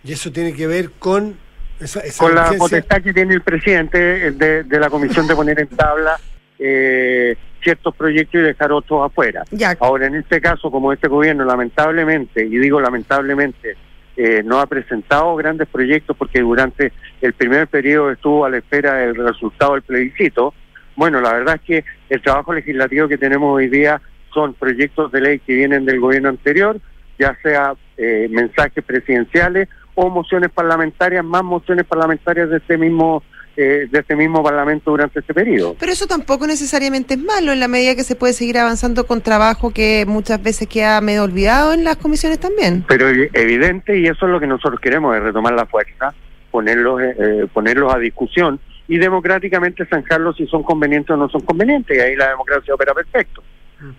Y 0.04 0.12
eso 0.12 0.32
tiene 0.32 0.54
que 0.54 0.68
ver 0.68 0.92
con 1.00 1.36
esa, 1.80 2.02
esa 2.02 2.24
con 2.24 2.36
la 2.36 2.42
urgencia- 2.52 2.60
potestad 2.60 3.02
que 3.02 3.14
tiene 3.14 3.34
el 3.36 3.42
presidente 3.42 4.32
de, 4.32 4.64
de 4.64 4.80
la 4.80 4.90
comisión 4.90 5.28
de 5.28 5.36
poner 5.36 5.60
en 5.60 5.68
tabla 5.68 6.18
eh, 6.60 7.36
ciertos 7.62 7.96
proyectos 7.96 8.42
y 8.42 8.44
dejar 8.44 8.72
otros 8.74 9.06
afuera. 9.10 9.44
Ya, 9.52 9.76
Ahora, 9.80 10.08
en 10.08 10.16
este 10.16 10.42
caso, 10.42 10.70
como 10.70 10.92
este 10.92 11.08
gobierno 11.08 11.46
lamentablemente, 11.46 12.46
y 12.46 12.58
digo 12.58 12.82
lamentablemente, 12.82 13.76
eh, 14.16 14.44
no 14.44 14.60
ha 14.60 14.68
presentado 14.68 15.36
grandes 15.36 15.68
proyectos 15.68 16.16
porque 16.16 16.42
durante 16.42 16.94
el 17.22 17.34
primer 17.34 17.68
periodo 17.68 18.12
estuvo 18.12 18.46
a 18.46 18.50
la 18.50 18.58
espera 18.58 18.96
del 18.96 19.16
resultado 19.16 19.74
del 19.74 19.82
plebiscito, 19.82 20.54
bueno, 20.96 21.22
la 21.22 21.34
verdad 21.34 21.56
es 21.56 21.62
que 21.62 21.86
el 22.10 22.22
trabajo 22.22 22.54
legislativo 22.54 23.08
que 23.08 23.18
tenemos 23.18 23.56
hoy 23.56 23.68
día 23.68 24.02
son 24.34 24.54
proyectos 24.54 25.12
de 25.12 25.22
ley 25.22 25.40
que 25.40 25.56
vienen 25.56 25.86
del 25.86 26.00
gobierno 26.00 26.30
anterior, 26.30 26.80
ya 27.18 27.38
sea 27.42 27.74
eh, 27.98 28.28
mensajes 28.30 28.84
presidenciales 28.84 29.70
o 29.96 30.10
mociones 30.10 30.50
parlamentarias, 30.52 31.24
más 31.24 31.44
mociones 31.44 31.86
parlamentarias 31.86 32.50
de 32.50 32.58
este 32.58 32.78
mismo 32.78 33.24
eh, 33.56 33.88
de 33.92 34.00
este 34.00 34.16
mismo 34.16 34.42
parlamento 34.44 34.92
durante 34.92 35.20
este 35.20 35.34
periodo. 35.34 35.76
pero 35.80 35.92
eso 35.92 36.08
tampoco 36.08 36.48
necesariamente 36.48 37.14
es 37.14 37.20
malo 37.22 37.52
en 37.52 37.60
la 37.60 37.68
medida 37.68 37.96
que 37.96 38.04
se 38.04 38.16
puede 38.16 38.34
seguir 38.34 38.58
avanzando 38.58 39.06
con 39.06 39.22
trabajo 39.22 39.72
que 39.72 40.06
muchas 40.08 40.42
veces 40.42 40.68
queda 40.68 41.00
medio 41.02 41.24
olvidado 41.24 41.74
en 41.74 41.84
las 41.84 41.98
comisiones 41.98 42.40
también. 42.40 42.84
Pero 42.88 43.10
evi- 43.12 43.30
evidente, 43.34 43.98
y 44.00 44.08
eso 44.08 44.26
es 44.26 44.32
lo 44.32 44.40
que 44.40 44.48
nosotros 44.48 44.80
queremos, 44.80 45.16
es 45.16 45.22
retomar 45.24 45.54
la 45.54 45.66
fuerza, 45.68 46.14
ponerlos, 46.52 47.02
eh, 47.02 47.16
eh, 47.20 47.48
ponerlos 47.54 47.94
a 47.94 48.00
discusión 48.00 48.60
y 48.88 48.98
democráticamente 48.98 49.86
zanjarlos 49.86 50.36
si 50.38 50.46
son 50.48 50.64
convenientes 50.64 51.12
o 51.12 51.18
no 51.18 51.30
son 51.30 51.42
convenientes, 51.42 51.96
y 51.98 52.00
ahí 52.02 52.16
la 52.16 52.30
democracia 52.30 52.74
opera 52.74 52.94
perfecto. 52.94 53.44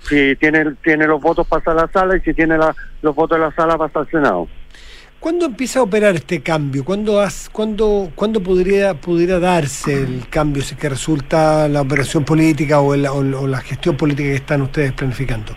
Si 0.09 0.35
tiene, 0.37 0.75
tiene 0.83 1.07
los 1.07 1.21
votos 1.21 1.47
pasa 1.47 1.73
a 1.73 1.75
la 1.75 1.88
sala 1.88 2.17
y 2.17 2.21
si 2.21 2.33
tiene 2.33 2.57
la- 2.57 2.75
los 3.03 3.14
votos 3.14 3.38
de 3.38 3.45
la 3.45 3.53
sala 3.55 3.77
pasa 3.77 4.01
al 4.01 4.11
Senado. 4.11 4.49
¿Cuándo 5.24 5.46
empieza 5.46 5.78
a 5.80 5.84
operar 5.84 6.16
este 6.16 6.42
cambio? 6.42 6.84
¿Cuándo, 6.84 7.18
has- 7.18 7.48
cuándo, 7.48 8.10
cuándo 8.14 8.42
podría, 8.42 8.92
pudiera 8.92 9.38
darse 9.38 9.94
el 10.02 10.28
cambio 10.28 10.60
si 10.60 10.76
que 10.76 10.87
resulta 10.90 11.66
la 11.66 11.80
operación 11.80 12.26
política 12.26 12.80
o, 12.80 12.92
el- 12.92 13.06
o 13.06 13.46
la 13.46 13.56
gestión 13.62 13.96
política 13.96 14.28
que 14.28 14.34
están 14.34 14.60
ustedes 14.60 14.92
planificando? 14.92 15.54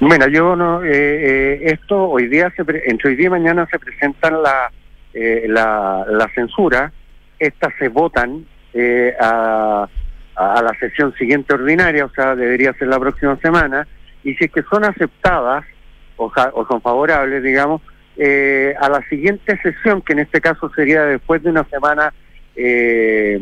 Mira, 0.00 0.26
yo 0.28 0.56
no, 0.56 0.82
eh, 0.82 0.88
eh, 0.90 1.60
esto 1.64 2.02
hoy 2.02 2.28
día, 2.28 2.50
se 2.56 2.64
pre- 2.64 2.84
entre 2.86 3.10
hoy 3.10 3.16
día 3.16 3.26
y 3.26 3.28
mañana 3.28 3.68
se 3.70 3.78
presentan 3.78 4.42
la, 4.42 4.72
eh, 5.12 5.44
la, 5.48 6.06
la 6.08 6.26
censura, 6.34 6.90
estas 7.38 7.74
se 7.78 7.88
votan 7.88 8.46
eh, 8.72 9.12
a, 9.20 9.86
a 10.34 10.62
la 10.62 10.72
sesión 10.80 11.12
siguiente 11.18 11.52
ordinaria, 11.52 12.06
o 12.06 12.10
sea, 12.14 12.34
debería 12.34 12.72
ser 12.72 12.88
la 12.88 12.98
próxima 12.98 13.36
semana, 13.42 13.86
y 14.22 14.32
si 14.36 14.44
es 14.46 14.50
que 14.50 14.62
son 14.62 14.82
aceptadas 14.82 15.62
o, 16.16 16.32
o 16.54 16.66
son 16.66 16.80
favorables, 16.80 17.42
digamos, 17.42 17.82
eh, 18.16 18.74
a 18.80 18.88
la 18.88 19.06
siguiente 19.08 19.58
sesión, 19.62 20.02
que 20.02 20.12
en 20.12 20.20
este 20.20 20.40
caso 20.40 20.70
sería 20.74 21.02
después 21.02 21.42
de 21.42 21.50
una 21.50 21.64
semana 21.64 22.12
eh, 22.56 23.38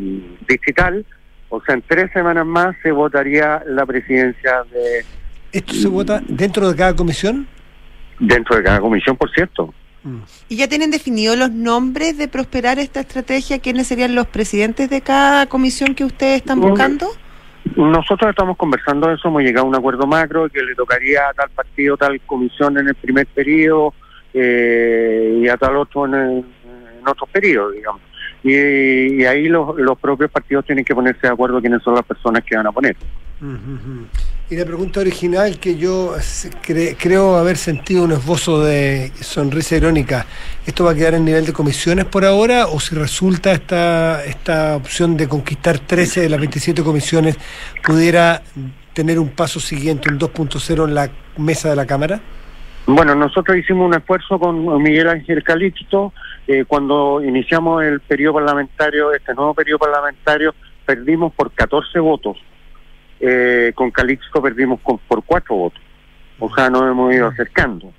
digital, 0.47 1.05
o 1.49 1.61
sea, 1.61 1.75
en 1.75 1.83
tres 1.83 2.11
semanas 2.13 2.45
más 2.45 2.75
se 2.81 2.91
votaría 2.91 3.63
la 3.67 3.85
presidencia 3.85 4.63
de, 4.71 5.05
¿Esto 5.53 5.73
se 5.75 5.87
vota 5.87 6.19
dentro 6.27 6.67
de 6.67 6.75
cada 6.75 6.95
comisión? 6.95 7.47
Dentro 8.19 8.57
de 8.57 8.63
cada 8.63 8.79
comisión, 8.79 9.15
por 9.15 9.31
cierto. 9.31 9.71
¿Y 10.49 10.57
ya 10.57 10.67
tienen 10.67 10.89
definidos 10.89 11.37
los 11.37 11.51
nombres 11.51 12.17
de 12.17 12.27
prosperar 12.27 12.79
esta 12.79 12.99
estrategia? 12.99 13.59
¿Quiénes 13.59 13.87
serían 13.87 14.15
los 14.15 14.25
presidentes 14.27 14.89
de 14.89 15.01
cada 15.01 15.45
comisión 15.45 15.93
que 15.93 16.03
ustedes 16.03 16.37
están 16.37 16.59
buscando? 16.59 17.07
Nosotros 17.75 18.31
estamos 18.31 18.57
conversando 18.57 19.07
de 19.07 19.13
eso, 19.13 19.27
hemos 19.29 19.43
llegado 19.43 19.67
a 19.67 19.69
un 19.69 19.75
acuerdo 19.75 20.07
macro 20.07 20.49
que 20.49 20.61
le 20.61 20.75
tocaría 20.75 21.29
a 21.29 21.33
tal 21.33 21.49
partido, 21.51 21.95
tal 21.97 22.19
comisión 22.21 22.77
en 22.79 22.87
el 22.87 22.95
primer 22.95 23.27
periodo 23.27 23.93
eh, 24.33 25.39
y 25.41 25.47
a 25.47 25.57
tal 25.57 25.77
otro 25.77 26.05
en, 26.05 26.45
otros 27.05 27.29
periodos, 27.29 27.73
digamos. 27.73 28.01
Y, 28.43 29.23
ahí 29.25 29.47
los, 29.47 29.77
los 29.77 29.97
propios 29.97 30.31
partidos 30.31 30.65
tienen 30.65 30.83
que 30.83 30.95
ponerse 30.95 31.27
de 31.27 31.33
acuerdo 31.33 31.61
quiénes 31.61 31.81
son 31.83 31.95
las 31.95 32.05
personas 32.05 32.43
que 32.43 32.55
van 32.55 32.67
a 32.67 32.71
poner. 32.71 32.95
Ujú. 33.41 34.07
Y 34.49 34.55
la 34.55 34.65
pregunta 34.65 34.99
original 34.99 35.57
que 35.57 35.77
yo 35.77 36.15
creo 36.99 37.37
haber 37.37 37.57
sentido 37.57 38.03
un 38.03 38.11
esbozo 38.11 38.63
de 38.63 39.11
sonrisa 39.21 39.77
irónica, 39.77 40.25
¿esto 40.65 40.83
va 40.83 40.91
a 40.91 40.95
quedar 40.95 41.15
en 41.15 41.25
nivel 41.25 41.45
de 41.45 41.53
comisiones 41.53 42.05
por 42.05 42.23
ahora 42.25 42.67
o 42.67 42.79
si 42.79 42.93
resulta 42.93 43.51
esta, 43.53 44.23
esta 44.25 44.75
opción 44.75 45.17
de 45.17 45.27
conquistar 45.27 45.79
13 45.79 46.21
de 46.21 46.29
las 46.29 46.39
27 46.39 46.83
comisiones 46.83 47.37
pudiera 47.83 48.43
tener 48.93 49.17
un 49.17 49.29
paso 49.29 49.59
siguiente, 49.59 50.09
un 50.09 50.19
2.0 50.19 50.87
en 50.87 50.93
la 50.93 51.09
mesa 51.37 51.69
de 51.69 51.75
la 51.75 51.85
Cámara? 51.85 52.21
Bueno, 52.85 53.15
nosotros 53.15 53.55
hicimos 53.57 53.87
un 53.87 53.93
esfuerzo 53.93 54.37
con 54.37 54.81
Miguel 54.81 55.07
Ángel 55.07 55.41
Calixto 55.43 56.11
eh, 56.47 56.65
cuando 56.67 57.21
iniciamos 57.23 57.81
el 57.83 58.01
periodo 58.01 58.33
parlamentario, 58.35 59.13
este 59.13 59.33
nuevo 59.33 59.53
periodo 59.53 59.79
parlamentario, 59.79 60.53
perdimos 60.85 61.31
por 61.33 61.51
14 61.51 61.99
votos. 61.99 62.37
Eh, 63.21 63.71
con 63.73 63.89
Calixto 63.91 64.41
perdimos 64.41 64.81
con- 64.81 64.97
por 64.97 65.23
4 65.23 65.55
votos. 65.55 65.81
O 66.39 66.53
sea, 66.53 66.69
nos 66.69 66.83
hemos 66.91 67.13
ido 67.13 67.27
acercando. 67.27 67.93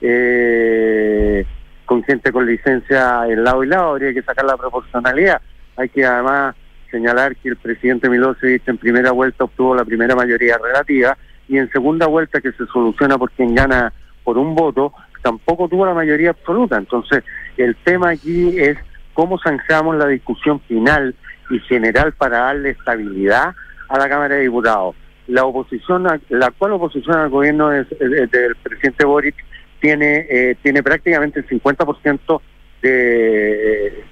Eh, 0.00 1.44
con 1.84 2.04
con 2.32 2.46
licencia 2.46 3.26
en 3.26 3.42
lado 3.42 3.64
y 3.64 3.66
lado, 3.66 3.90
habría 3.90 4.12
que 4.14 4.22
sacar 4.22 4.44
la 4.44 4.56
proporcionalidad. 4.56 5.40
Hay 5.76 5.88
que 5.88 6.04
además 6.04 6.54
señalar 6.92 7.34
que 7.36 7.48
el 7.48 7.56
presidente 7.56 8.08
Milosevic 8.08 8.68
en 8.68 8.78
primera 8.78 9.10
vuelta 9.10 9.44
obtuvo 9.44 9.74
la 9.74 9.84
primera 9.84 10.14
mayoría 10.14 10.58
relativa 10.58 11.16
y 11.48 11.58
en 11.58 11.68
segunda 11.70 12.06
vuelta 12.06 12.40
que 12.40 12.52
se 12.52 12.66
soluciona 12.66 13.18
por 13.18 13.30
quien 13.32 13.54
gana 13.54 13.92
por 14.28 14.36
un 14.36 14.54
voto, 14.54 14.92
tampoco 15.22 15.68
tuvo 15.70 15.86
la 15.86 15.94
mayoría 15.94 16.30
absoluta. 16.30 16.76
Entonces, 16.76 17.24
el 17.56 17.74
tema 17.76 18.10
aquí 18.10 18.58
es 18.58 18.76
cómo 19.14 19.38
zanjamos 19.38 19.96
la 19.96 20.06
discusión 20.06 20.60
final 20.68 21.14
y 21.48 21.58
general 21.60 22.12
para 22.12 22.40
darle 22.40 22.70
estabilidad 22.70 23.54
a 23.88 23.98
la 23.98 24.06
Cámara 24.06 24.34
de 24.34 24.42
Diputados. 24.42 24.94
La 25.28 25.46
oposición, 25.46 26.06
la 26.28 26.46
actual 26.46 26.72
oposición 26.72 27.16
al 27.16 27.30
gobierno 27.30 27.72
es- 27.72 27.88
del 27.98 28.54
presidente 28.62 29.06
Boric 29.06 29.34
tiene 29.80 30.26
eh, 30.28 30.56
tiene 30.62 30.82
prácticamente 30.82 31.40
el 31.40 31.46
50% 31.48 32.42
de, 32.82 34.04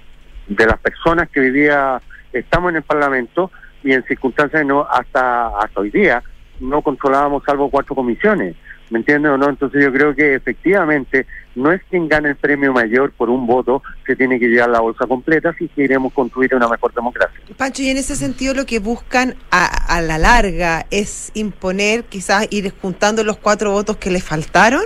de 0.48 0.66
las 0.66 0.78
personas 0.78 1.28
que 1.28 1.42
día 1.50 2.00
estamos 2.32 2.70
en 2.70 2.76
el 2.76 2.82
Parlamento 2.84 3.50
y 3.84 3.92
en 3.92 4.02
circunstancias 4.04 4.64
no 4.64 4.80
hasta 4.90 5.48
hasta 5.58 5.80
hoy 5.80 5.90
día 5.90 6.22
no 6.60 6.80
controlábamos 6.80 7.42
salvo 7.44 7.68
cuatro 7.70 7.94
comisiones. 7.94 8.56
¿Me 8.90 9.00
entiendes 9.00 9.32
o 9.32 9.36
no? 9.36 9.48
Entonces 9.48 9.82
yo 9.82 9.92
creo 9.92 10.14
que 10.14 10.34
efectivamente 10.34 11.26
no 11.56 11.72
es 11.72 11.82
quien 11.90 12.08
gane 12.08 12.30
el 12.30 12.36
premio 12.36 12.72
mayor 12.72 13.12
por 13.12 13.30
un 13.30 13.46
voto 13.46 13.82
que 14.04 14.14
tiene 14.14 14.38
que 14.38 14.46
llevar 14.46 14.70
la 14.70 14.80
bolsa 14.80 15.06
completa 15.06 15.52
si 15.58 15.68
queremos 15.68 16.12
construir 16.12 16.54
una 16.54 16.68
mejor 16.68 16.94
democracia. 16.94 17.40
Pancho, 17.56 17.82
y 17.82 17.90
en 17.90 17.96
ese 17.96 18.14
sentido 18.14 18.54
lo 18.54 18.66
que 18.66 18.78
buscan 18.78 19.34
a, 19.50 19.66
a 19.96 20.00
la 20.02 20.18
larga 20.18 20.86
es 20.90 21.32
imponer, 21.34 22.04
quizás 22.04 22.46
ir 22.50 22.72
juntando 22.80 23.24
los 23.24 23.38
cuatro 23.38 23.72
votos 23.72 23.96
que 23.96 24.10
le 24.10 24.20
faltaron, 24.20 24.84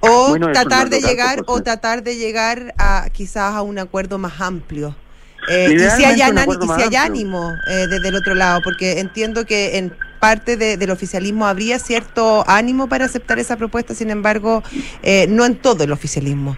o 0.00 0.28
Bueno, 0.28 0.52
tratar 0.52 0.88
de 0.88 1.00
llegar, 1.00 1.40
o 1.40 1.44
pues, 1.44 1.64
tratar 1.64 2.02
de 2.02 2.16
llegar 2.16 2.74
a 2.78 3.08
quizás 3.12 3.54
a 3.54 3.62
un 3.62 3.78
acuerdo 3.78 4.18
más 4.18 4.40
amplio. 4.40 4.94
Eh, 5.48 5.72
y 5.74 5.78
si 5.78 6.04
hay, 6.04 6.14
y 6.14 6.66
si 6.66 6.82
hay 6.82 6.96
ánimo 6.96 7.52
eh, 7.68 7.86
desde 7.88 8.08
el 8.08 8.16
otro 8.16 8.34
lado, 8.34 8.60
porque 8.62 9.00
entiendo 9.00 9.44
que 9.44 9.78
en 9.78 9.92
parte 10.18 10.56
de- 10.56 10.76
del 10.76 10.90
oficialismo 10.90 11.46
habría 11.46 11.78
cierto 11.78 12.44
ánimo 12.46 12.88
para 12.88 13.04
aceptar 13.06 13.38
esa 13.38 13.56
propuesta, 13.56 13.94
sin 13.94 14.10
embargo, 14.10 14.62
eh, 15.02 15.26
no 15.28 15.44
en 15.44 15.56
todo 15.56 15.84
el 15.84 15.92
oficialismo. 15.92 16.56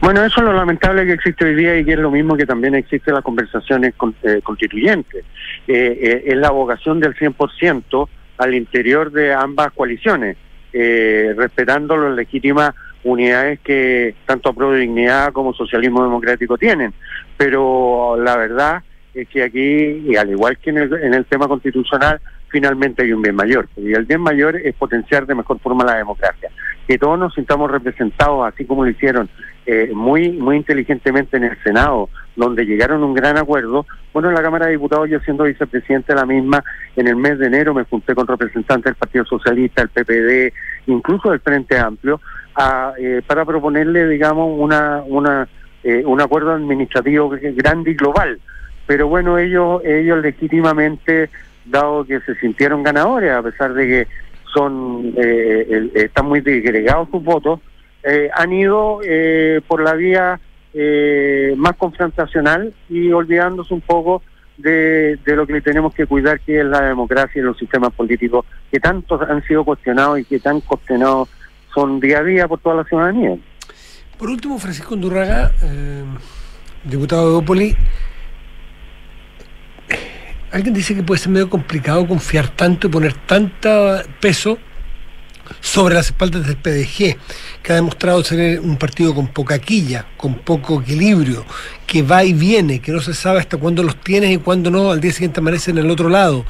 Bueno, 0.00 0.22
eso 0.24 0.40
es 0.40 0.44
lo 0.46 0.52
lamentable 0.52 1.06
que 1.06 1.12
existe 1.12 1.44
hoy 1.44 1.54
día 1.54 1.78
y 1.78 1.84
que 1.84 1.92
es 1.92 1.98
lo 1.98 2.10
mismo 2.10 2.36
que 2.36 2.44
también 2.46 2.74
existe 2.74 3.10
en 3.10 3.14
las 3.14 3.24
conversaciones 3.24 3.94
con- 3.96 4.14
eh, 4.22 4.40
constituyentes. 4.42 5.24
Eh, 5.66 5.98
eh, 6.02 6.22
es 6.26 6.36
la 6.36 6.50
vocación 6.50 7.00
del 7.00 7.14
100% 7.14 8.08
al 8.38 8.54
interior 8.54 9.10
de 9.10 9.32
ambas 9.32 9.72
coaliciones, 9.72 10.36
eh, 10.72 11.34
respetando 11.36 11.96
las 11.96 12.14
legítimas 12.14 12.74
unidades 13.04 13.60
que 13.60 14.14
tanto 14.26 14.52
de 14.52 14.80
Dignidad 14.80 15.32
como 15.32 15.54
Socialismo 15.54 16.02
Democrático 16.02 16.58
tienen. 16.58 16.92
Pero 17.36 18.16
la 18.22 18.36
verdad 18.36 18.82
es 19.16 19.28
que 19.28 19.42
aquí, 19.42 20.04
y 20.06 20.16
al 20.16 20.30
igual 20.30 20.58
que 20.58 20.70
en 20.70 20.78
el, 20.78 20.92
en 20.92 21.14
el 21.14 21.24
tema 21.24 21.48
constitucional, 21.48 22.20
finalmente 22.48 23.02
hay 23.02 23.12
un 23.12 23.22
bien 23.22 23.34
mayor. 23.34 23.68
Y 23.76 23.92
el 23.92 24.04
bien 24.04 24.20
mayor 24.20 24.56
es 24.56 24.74
potenciar 24.74 25.26
de 25.26 25.34
mejor 25.34 25.58
forma 25.60 25.84
la 25.84 25.96
democracia. 25.96 26.50
Que 26.86 26.98
todos 26.98 27.18
nos 27.18 27.34
sintamos 27.34 27.70
representados, 27.70 28.46
así 28.46 28.64
como 28.64 28.84
lo 28.84 28.90
hicieron 28.90 29.28
eh, 29.66 29.90
muy 29.92 30.30
muy 30.30 30.56
inteligentemente 30.56 31.36
en 31.36 31.44
el 31.44 31.58
Senado, 31.64 32.08
donde 32.36 32.64
llegaron 32.64 33.02
a 33.02 33.06
un 33.06 33.14
gran 33.14 33.36
acuerdo. 33.36 33.86
Bueno, 34.12 34.28
en 34.28 34.34
la 34.34 34.42
Cámara 34.42 34.66
de 34.66 34.72
Diputados, 34.72 35.08
yo 35.10 35.18
siendo 35.20 35.44
vicepresidente 35.44 36.12
de 36.12 36.20
la 36.20 36.26
misma, 36.26 36.62
en 36.94 37.08
el 37.08 37.16
mes 37.16 37.38
de 37.38 37.46
enero 37.46 37.74
me 37.74 37.84
junté 37.84 38.14
con 38.14 38.26
representantes 38.26 38.84
del 38.84 38.94
Partido 38.94 39.24
Socialista, 39.24 39.82
el 39.82 39.88
PPD, 39.88 40.54
incluso 40.86 41.30
del 41.30 41.40
Frente 41.40 41.78
Amplio, 41.78 42.20
a, 42.54 42.92
eh, 42.98 43.22
para 43.26 43.44
proponerle, 43.44 44.06
digamos, 44.08 44.54
una, 44.56 45.02
una, 45.06 45.48
eh, 45.82 46.04
un 46.06 46.20
acuerdo 46.20 46.52
administrativo 46.52 47.28
grande 47.30 47.90
y 47.90 47.94
global. 47.94 48.38
Pero 48.86 49.08
bueno, 49.08 49.38
ellos, 49.38 49.82
ellos 49.84 50.18
legítimamente, 50.22 51.30
dado 51.64 52.04
que 52.04 52.20
se 52.20 52.34
sintieron 52.36 52.82
ganadores, 52.82 53.32
a 53.32 53.42
pesar 53.42 53.74
de 53.74 53.86
que 53.86 54.06
son 54.54 55.12
eh, 55.16 55.90
están 55.94 56.26
muy 56.26 56.40
disgregados 56.40 57.08
sus 57.10 57.22
votos, 57.22 57.60
eh, 58.02 58.30
han 58.34 58.52
ido 58.52 59.00
eh, 59.04 59.60
por 59.66 59.82
la 59.82 59.94
vía 59.94 60.40
eh, 60.72 61.54
más 61.56 61.74
confrontacional 61.76 62.72
y 62.88 63.10
olvidándose 63.10 63.74
un 63.74 63.80
poco 63.80 64.22
de, 64.58 65.18
de 65.24 65.36
lo 65.36 65.46
que 65.46 65.60
tenemos 65.60 65.94
que 65.94 66.06
cuidar, 66.06 66.40
que 66.40 66.60
es 66.60 66.66
la 66.66 66.82
democracia 66.82 67.40
y 67.40 67.42
los 67.44 67.58
sistemas 67.58 67.92
políticos 67.92 68.46
que 68.70 68.78
tantos 68.78 69.20
han 69.22 69.42
sido 69.44 69.64
cuestionados 69.64 70.20
y 70.20 70.24
que 70.24 70.38
tan 70.38 70.60
cuestionados 70.60 71.28
son 71.74 72.00
día 72.00 72.18
a 72.18 72.22
día 72.22 72.48
por 72.48 72.60
toda 72.60 72.76
la 72.76 72.84
ciudadanía. 72.84 73.36
Por 74.18 74.30
último, 74.30 74.58
Francisco 74.58 74.94
Undurraga, 74.94 75.52
eh, 75.62 76.04
diputado 76.84 77.30
de 77.30 77.36
Opoli, 77.36 77.76
alguien 80.52 80.74
dice 80.74 80.94
que 80.94 81.02
puede 81.02 81.20
ser 81.20 81.30
medio 81.30 81.50
complicado 81.50 82.06
confiar 82.06 82.48
tanto 82.48 82.86
y 82.86 82.90
poner 82.90 83.14
tanto 83.14 84.02
peso 84.20 84.58
sobre 85.60 85.94
las 85.94 86.06
espaldas 86.06 86.46
del 86.46 86.56
PDG, 86.56 87.16
que 87.62 87.72
ha 87.72 87.74
demostrado 87.76 88.22
ser 88.24 88.60
un 88.60 88.76
partido 88.76 89.14
con 89.14 89.28
poca 89.28 89.58
quilla, 89.58 90.06
con 90.16 90.34
poco 90.34 90.80
equilibrio, 90.80 91.44
que 91.86 92.02
va 92.02 92.24
y 92.24 92.32
viene, 92.32 92.80
que 92.80 92.92
no 92.92 93.00
se 93.00 93.14
sabe 93.14 93.40
hasta 93.40 93.56
cuándo 93.56 93.82
los 93.82 94.00
tienes 94.00 94.32
y 94.32 94.38
cuándo 94.38 94.70
no, 94.70 94.90
al 94.90 95.00
día 95.00 95.12
siguiente 95.12 95.40
amanecen 95.40 95.78
en 95.78 95.84
el 95.84 95.90
otro 95.90 96.08
lado. 96.08 96.44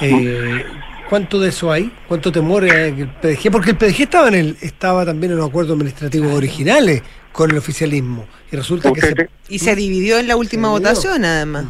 Eh, 0.00 0.64
¿Cuánto 1.08 1.38
de 1.38 1.50
eso 1.50 1.70
hay? 1.70 1.92
¿Cuánto 2.08 2.32
temor 2.32 2.64
hay 2.64 2.92
que 2.92 3.02
el 3.02 3.08
PDG? 3.08 3.50
Porque 3.50 3.70
el 3.72 3.76
PDG 3.76 4.02
estaba 4.02 4.28
en 4.28 4.34
el, 4.34 4.56
estaba 4.60 5.04
también 5.04 5.32
en 5.32 5.38
los 5.38 5.48
acuerdos 5.48 5.74
administrativos 5.74 6.32
originales 6.32 7.02
con 7.32 7.50
el 7.50 7.58
oficialismo. 7.58 8.26
Y 8.50 8.56
resulta 8.56 8.92
que 8.92 9.00
se, 9.00 9.28
Y 9.48 9.58
se 9.58 9.76
dividió 9.76 10.18
en 10.18 10.26
la 10.26 10.36
última 10.36 10.70
votación, 10.70 11.24
además. 11.24 11.66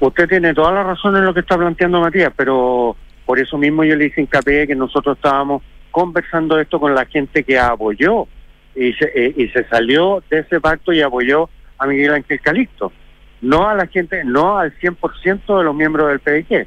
Usted 0.00 0.28
tiene 0.28 0.54
toda 0.54 0.72
la 0.72 0.82
razón 0.82 1.16
en 1.16 1.24
lo 1.24 1.34
que 1.34 1.40
está 1.40 1.56
planteando 1.56 2.00
Matías, 2.00 2.32
pero 2.36 2.96
por 3.26 3.38
eso 3.38 3.58
mismo 3.58 3.84
yo 3.84 3.96
le 3.96 4.06
hice 4.06 4.20
hincapié 4.20 4.66
que 4.66 4.74
nosotros 4.74 5.16
estábamos 5.16 5.62
conversando 5.90 6.58
esto 6.58 6.78
con 6.78 6.94
la 6.94 7.04
gente 7.06 7.44
que 7.44 7.58
apoyó 7.58 8.26
y 8.74 8.92
se, 8.94 9.10
eh, 9.14 9.34
y 9.36 9.48
se 9.48 9.64
salió 9.64 10.22
de 10.30 10.40
ese 10.40 10.60
pacto 10.60 10.92
y 10.92 11.02
apoyó 11.02 11.48
a 11.78 11.86
Miguel 11.86 12.14
Ángel 12.14 12.40
Calixto. 12.40 12.92
No 13.40 13.68
a 13.68 13.74
la 13.74 13.86
gente, 13.86 14.24
no 14.24 14.58
al 14.58 14.76
100% 14.78 15.58
de 15.58 15.64
los 15.64 15.74
miembros 15.74 16.08
del 16.08 16.20
PDG. 16.20 16.66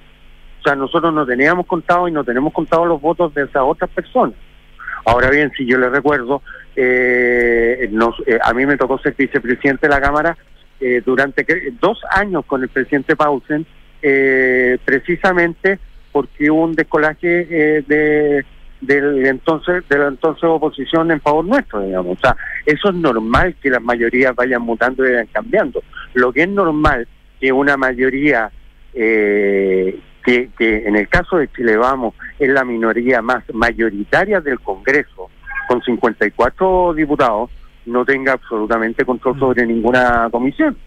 O 0.59 0.63
sea, 0.63 0.75
nosotros 0.75 1.13
no 1.13 1.25
teníamos 1.25 1.65
contado 1.65 2.07
y 2.07 2.11
no 2.11 2.23
tenemos 2.23 2.53
contado 2.53 2.85
los 2.85 3.01
votos 3.01 3.33
de 3.33 3.43
esas 3.43 3.63
otras 3.63 3.89
personas. 3.89 4.35
Ahora 5.05 5.29
bien, 5.29 5.51
si 5.57 5.65
yo 5.65 5.77
le 5.77 5.89
recuerdo, 5.89 6.41
eh, 6.75 7.89
nos, 7.91 8.15
eh, 8.27 8.37
a 8.43 8.53
mí 8.53 8.65
me 8.65 8.77
tocó 8.77 8.99
ser 8.99 9.15
vicepresidente 9.17 9.87
de 9.87 9.93
la 9.93 10.01
Cámara 10.01 10.37
eh, 10.81 11.01
durante 11.05 11.45
dos 11.79 11.99
años 12.09 12.43
con 12.45 12.63
el 12.63 12.69
presidente 12.69 13.15
Paulsen, 13.15 13.65
eh, 14.01 14.77
precisamente 14.83 15.79
porque 16.11 16.49
hubo 16.51 16.63
un 16.63 16.75
descolaje 16.75 17.47
eh, 17.49 17.83
de 17.87 18.45
del 18.81 19.27
entonces 19.27 19.87
de 19.87 19.97
la 19.97 20.07
entonces 20.07 20.43
oposición 20.43 21.11
en 21.11 21.21
favor 21.21 21.45
nuestro, 21.45 21.81
digamos. 21.81 22.17
O 22.17 22.19
sea, 22.19 22.35
eso 22.65 22.89
es 22.89 22.95
normal 22.95 23.55
que 23.61 23.69
las 23.69 23.81
mayorías 23.81 24.35
vayan 24.35 24.63
mutando 24.63 25.05
y 25.05 25.11
vayan 25.11 25.27
cambiando. 25.27 25.83
Lo 26.15 26.33
que 26.33 26.43
es 26.43 26.49
normal 26.49 27.07
que 27.39 27.51
una 27.51 27.77
mayoría 27.77 28.51
eh, 28.93 29.99
que, 30.23 30.49
que 30.57 30.87
en 30.87 30.95
el 30.95 31.07
caso 31.07 31.37
de 31.37 31.51
Chile 31.51 31.77
Vamos 31.77 32.15
es 32.39 32.49
la 32.49 32.65
minoría 32.65 33.21
más 33.21 33.43
mayoritaria 33.53 34.41
del 34.41 34.59
Congreso, 34.59 35.29
con 35.67 35.81
54 35.81 36.93
diputados, 36.95 37.51
no 37.85 38.05
tenga 38.05 38.33
absolutamente 38.33 39.03
control 39.05 39.39
sobre 39.39 39.65
ninguna 39.65 40.27
comisión. 40.31 40.77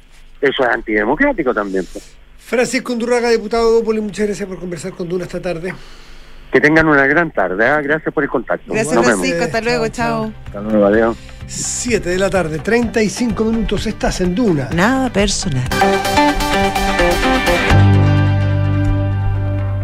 Eso 0.40 0.62
es 0.62 0.68
antidemocrático 0.68 1.52
también. 1.54 1.84
pues. 1.92 2.16
Francisco 2.38 2.92
Undurraga, 2.92 3.30
diputado 3.30 3.72
de 3.72 3.80
Opoli, 3.80 4.00
muchas 4.00 4.26
gracias 4.26 4.48
por 4.48 4.58
conversar 4.58 4.92
con 4.92 5.08
Duna 5.08 5.24
esta 5.24 5.40
tarde. 5.40 5.72
Que 6.52 6.60
tengan 6.60 6.86
una 6.86 7.06
gran 7.06 7.30
tarde. 7.32 7.66
¿ah? 7.66 7.80
Gracias 7.80 8.12
por 8.14 8.22
el 8.22 8.30
contacto. 8.30 8.72
Gracias, 8.72 8.94
Nos 8.94 9.04
vemos. 9.06 9.20
Francisco. 9.20 9.44
Hasta 9.44 9.60
luego. 9.60 9.88
Chao, 9.88 10.24
Chao. 10.24 10.32
Hasta 10.46 10.60
luego, 10.60 10.86
adiós. 10.86 11.16
7 11.46 12.08
de 12.08 12.18
la 12.18 12.30
tarde, 12.30 12.58
35 12.58 13.44
minutos, 13.44 13.86
estás 13.86 14.20
en 14.22 14.34
Duna. 14.34 14.68
Nada 14.74 15.10
personal. 15.12 15.68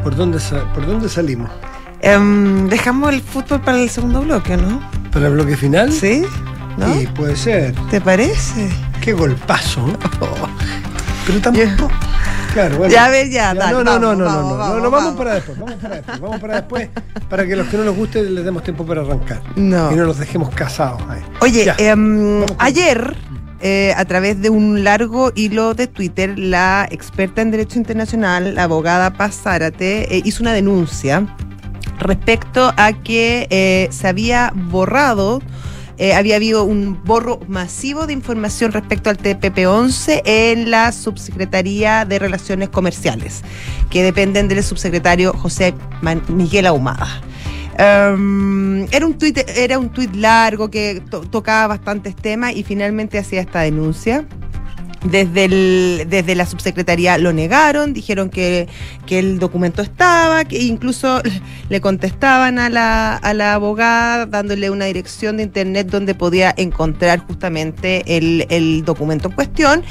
¿Por 0.02 0.16
dónde, 0.16 0.38
¿Por 0.74 0.86
dónde 0.86 1.08
salimos? 1.08 1.50
Em, 2.00 2.68
dejamos 2.68 3.12
el 3.12 3.20
fútbol 3.20 3.60
para 3.60 3.78
el 3.78 3.90
segundo 3.90 4.22
bloque, 4.22 4.56
¿no? 4.56 4.80
¿Para 5.12 5.26
el 5.26 5.34
bloque 5.34 5.56
final? 5.56 5.92
¿Sí? 5.92 6.24
¿No? 6.76 6.94
Sí, 6.94 7.06
puede 7.08 7.36
ser. 7.36 7.74
¿Te 7.90 8.00
parece? 8.00 8.68
Qué 9.00 9.12
golpazo. 9.12 9.80
¿no? 9.86 9.98
Pero 11.26 11.40
tampoco. 11.40 11.90
Claro, 12.52 12.78
bueno. 12.78 12.92
Ya, 12.92 13.04
a 13.04 13.10
ver, 13.10 13.30
ya, 13.30 13.54
dale, 13.54 13.72
no, 13.72 13.84
no, 13.84 13.98
no, 14.00 14.08
vamos, 14.08 14.18
no, 14.18 14.24
no, 14.24 14.24
vamos, 14.24 14.42
no, 14.42 14.50
no, 14.50 14.56
vamos, 14.58 14.82
no, 14.82 14.90
vamos 14.90 15.04
vamos. 15.04 15.14
para 15.18 15.34
después, 15.34 15.58
vamos 15.60 15.74
para 15.80 15.94
después, 15.96 16.20
vamos 16.20 16.40
para 16.40 16.54
después, 16.56 16.88
para 17.28 17.46
que 17.46 17.54
los 17.54 17.68
que 17.68 17.76
no 17.76 17.84
nos 17.84 17.94
guste 17.94 18.22
les 18.24 18.44
demos 18.44 18.64
tiempo 18.64 18.84
para 18.84 19.02
arrancar. 19.02 19.40
No. 19.54 19.92
Y 19.92 19.94
no 19.94 20.04
los 20.04 20.18
dejemos 20.18 20.50
casados 20.50 21.00
ahí. 21.08 21.22
Oye, 21.42 21.72
em, 21.78 22.44
con- 22.44 22.56
ayer, 22.58 23.16
eh, 23.60 23.94
a 23.96 24.04
través 24.04 24.40
de 24.42 24.50
un 24.50 24.82
largo 24.82 25.30
hilo 25.36 25.74
de 25.74 25.86
Twitter, 25.86 26.36
la 26.36 26.88
experta 26.90 27.40
en 27.40 27.52
Derecho 27.52 27.78
Internacional, 27.78 28.56
la 28.56 28.64
abogada 28.64 29.12
Paz 29.12 29.38
Zárate, 29.44 30.16
eh, 30.16 30.22
hizo 30.24 30.42
una 30.42 30.52
denuncia 30.52 31.24
respecto 32.00 32.72
a 32.76 32.92
que 32.94 33.46
eh, 33.50 33.86
se 33.92 34.08
había 34.08 34.52
borrado, 34.56 35.40
eh, 36.00 36.14
había 36.14 36.36
habido 36.36 36.64
un 36.64 36.98
borro 37.04 37.38
masivo 37.46 38.06
de 38.06 38.14
información 38.14 38.72
respecto 38.72 39.10
al 39.10 39.18
TPP-11 39.18 40.22
en 40.24 40.70
la 40.70 40.90
Subsecretaría 40.92 42.06
de 42.06 42.18
Relaciones 42.18 42.70
Comerciales, 42.70 43.42
que 43.90 44.02
dependen 44.02 44.48
del 44.48 44.64
subsecretario 44.64 45.34
José 45.34 45.74
Miguel 46.28 46.66
Ahumada. 46.66 47.20
Um, 47.78 48.84
era 48.92 49.06
un 49.06 49.16
tuit 49.16 49.38
era 49.56 49.78
un 49.78 49.88
tuit 49.90 50.14
largo 50.14 50.70
que 50.70 51.02
to- 51.10 51.20
tocaba 51.20 51.66
bastantes 51.68 52.16
temas 52.16 52.54
y 52.56 52.62
finalmente 52.64 53.18
hacía 53.18 53.40
esta 53.42 53.60
denuncia. 53.60 54.26
Desde, 55.04 55.46
el, 55.46 56.06
desde 56.10 56.34
la 56.34 56.44
subsecretaría 56.44 57.16
lo 57.16 57.32
negaron, 57.32 57.94
dijeron 57.94 58.28
que, 58.28 58.68
que 59.06 59.18
el 59.18 59.38
documento 59.38 59.80
estaba, 59.80 60.44
que 60.44 60.58
incluso 60.58 61.22
le 61.70 61.80
contestaban 61.80 62.58
a 62.58 62.68
la, 62.68 63.16
a 63.16 63.32
la 63.32 63.54
abogada 63.54 64.26
dándole 64.26 64.68
una 64.68 64.84
dirección 64.84 65.38
de 65.38 65.44
internet 65.44 65.86
donde 65.88 66.14
podía 66.14 66.52
encontrar 66.54 67.20
justamente 67.20 68.18
el, 68.18 68.46
el 68.50 68.84
documento 68.84 69.28
en 69.28 69.34
cuestión. 69.34 69.84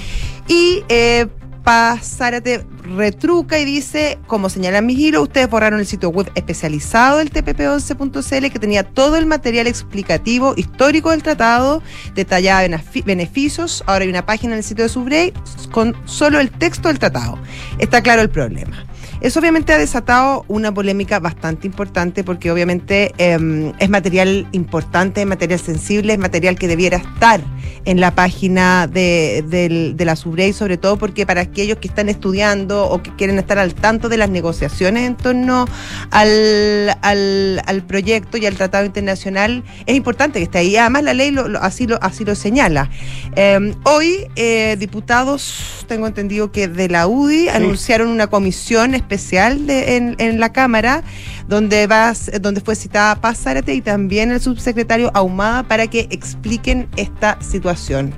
Y 0.47 0.83
eh, 0.89 1.27
Paz 1.63 2.17
Zárate 2.17 2.65
retruca 2.95 3.59
y 3.59 3.65
dice, 3.65 4.17
como 4.27 4.49
señalan 4.49 4.85
mis 4.85 4.97
hilos, 4.99 5.23
ustedes 5.23 5.49
borraron 5.49 5.79
el 5.79 5.85
sitio 5.85 6.09
web 6.09 6.31
especializado 6.35 7.17
del 7.17 7.31
tpp11.cl 7.31 8.49
que 8.51 8.59
tenía 8.59 8.83
todo 8.83 9.15
el 9.17 9.25
material 9.25 9.67
explicativo 9.67 10.53
histórico 10.57 11.11
del 11.11 11.21
tratado, 11.23 11.81
detallaba 12.15 12.63
benefi- 12.63 13.03
beneficios, 13.03 13.83
ahora 13.85 14.03
hay 14.03 14.09
una 14.09 14.25
página 14.25 14.53
en 14.53 14.59
el 14.59 14.63
sitio 14.63 14.83
de 14.85 14.89
Subrey 14.89 15.33
con 15.71 15.95
solo 16.05 16.39
el 16.39 16.49
texto 16.49 16.87
del 16.87 16.99
tratado. 16.99 17.37
Está 17.77 18.01
claro 18.01 18.21
el 18.21 18.29
problema. 18.29 18.85
Eso 19.21 19.39
obviamente 19.41 19.73
ha 19.73 19.77
desatado 19.77 20.45
una 20.47 20.73
polémica 20.73 21.19
bastante 21.19 21.67
importante 21.67 22.23
porque 22.23 22.51
obviamente 22.51 23.11
eh, 23.17 23.73
es 23.77 23.89
material 23.89 24.47
importante, 24.53 25.19
es 25.21 25.27
material 25.27 25.59
sensible, 25.59 26.13
es 26.13 26.19
material 26.19 26.57
que 26.57 26.69
debiera 26.69 26.97
estar 26.97 27.41
en 27.83 27.99
la 27.99 28.15
página 28.15 28.87
de, 28.87 29.43
de 29.95 30.05
la 30.05 30.15
Subrey, 30.15 30.53
sobre 30.53 30.77
todo 30.77 30.97
porque 30.97 31.25
para 31.25 31.41
aquellos 31.41 31.79
que 31.79 31.89
están 31.89 32.07
estudiando 32.07 32.85
o 32.87 33.03
que 33.03 33.13
quieren 33.15 33.39
estar 33.39 33.57
al 33.59 33.73
tanto 33.73 34.07
de 34.07 34.17
las 34.17 34.29
negociaciones 34.29 35.03
en 35.05 35.15
torno 35.17 35.65
al, 36.11 36.95
al, 37.01 37.61
al 37.65 37.83
proyecto 37.85 38.37
y 38.37 38.45
al 38.45 38.55
tratado 38.55 38.85
internacional, 38.85 39.63
es 39.85 39.95
importante 39.97 40.39
que 40.39 40.43
esté 40.43 40.59
ahí. 40.59 40.77
Además, 40.77 41.03
la 41.03 41.13
ley 41.13 41.31
lo- 41.31 41.47
lo- 41.49 41.59
así, 41.61 41.87
lo, 41.87 42.01
así 42.01 42.23
lo 42.23 42.35
señala. 42.35 42.89
Eh, 43.35 43.73
hoy, 43.83 44.27
eh, 44.37 44.77
diputados, 44.79 45.83
tengo 45.87 46.07
entendido 46.07 46.51
que 46.51 46.67
de 46.69 46.87
la 46.87 47.07
UDI 47.07 47.49
anunciaron 47.49 48.07
una 48.09 48.27
comisión 48.27 48.93
especial 48.95 49.08
de- 49.09 50.15
en, 50.19 50.39
la 50.39 50.53
Cámara 50.53 51.03
donde, 51.47 51.87
va, 51.87 52.13
donde 52.39 52.61
fue 52.61 52.75
citada 52.75 53.15
Paz 53.15 53.43
y 53.67 53.81
también 53.81 54.31
el 54.31 54.39
subsecretario 54.39 55.11
Ahumada 55.13 55.63
para 55.63 55.87
que 55.87 56.07
expliquen 56.11 56.87
esta 56.95 57.37
situación. 57.41 58.13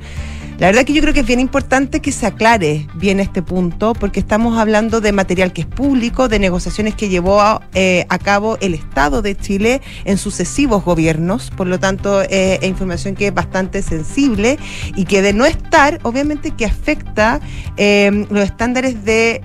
La 0.61 0.67
verdad 0.67 0.83
que 0.83 0.93
yo 0.93 1.01
creo 1.01 1.11
que 1.11 1.21
es 1.21 1.25
bien 1.25 1.39
importante 1.39 2.01
que 2.01 2.11
se 2.11 2.27
aclare 2.27 2.85
bien 2.93 3.19
este 3.19 3.41
punto, 3.41 3.93
porque 3.93 4.19
estamos 4.19 4.59
hablando 4.59 5.01
de 5.01 5.11
material 5.11 5.53
que 5.53 5.61
es 5.61 5.67
público, 5.67 6.27
de 6.27 6.37
negociaciones 6.37 6.93
que 6.93 7.09
llevó 7.09 7.41
a, 7.41 7.67
eh, 7.73 8.05
cabo 8.23 8.59
el 8.61 8.75
Estado 8.75 9.23
de 9.23 9.35
Chile 9.35 9.81
en 10.05 10.19
sucesivos 10.19 10.83
gobiernos, 10.85 11.49
por 11.49 11.65
lo 11.65 11.79
tanto 11.79 12.21
eh, 12.21 12.59
es 12.61 12.69
información 12.69 13.15
que 13.15 13.25
es 13.25 13.33
bastante 13.33 13.81
sensible 13.81 14.59
y 14.95 15.05
que 15.05 15.23
de 15.23 15.33
no 15.33 15.47
estar, 15.47 15.99
obviamente 16.03 16.51
que 16.51 16.65
afecta 16.65 17.41
eh, 17.77 18.27
los 18.29 18.43
estándares 18.43 19.03
de 19.03 19.41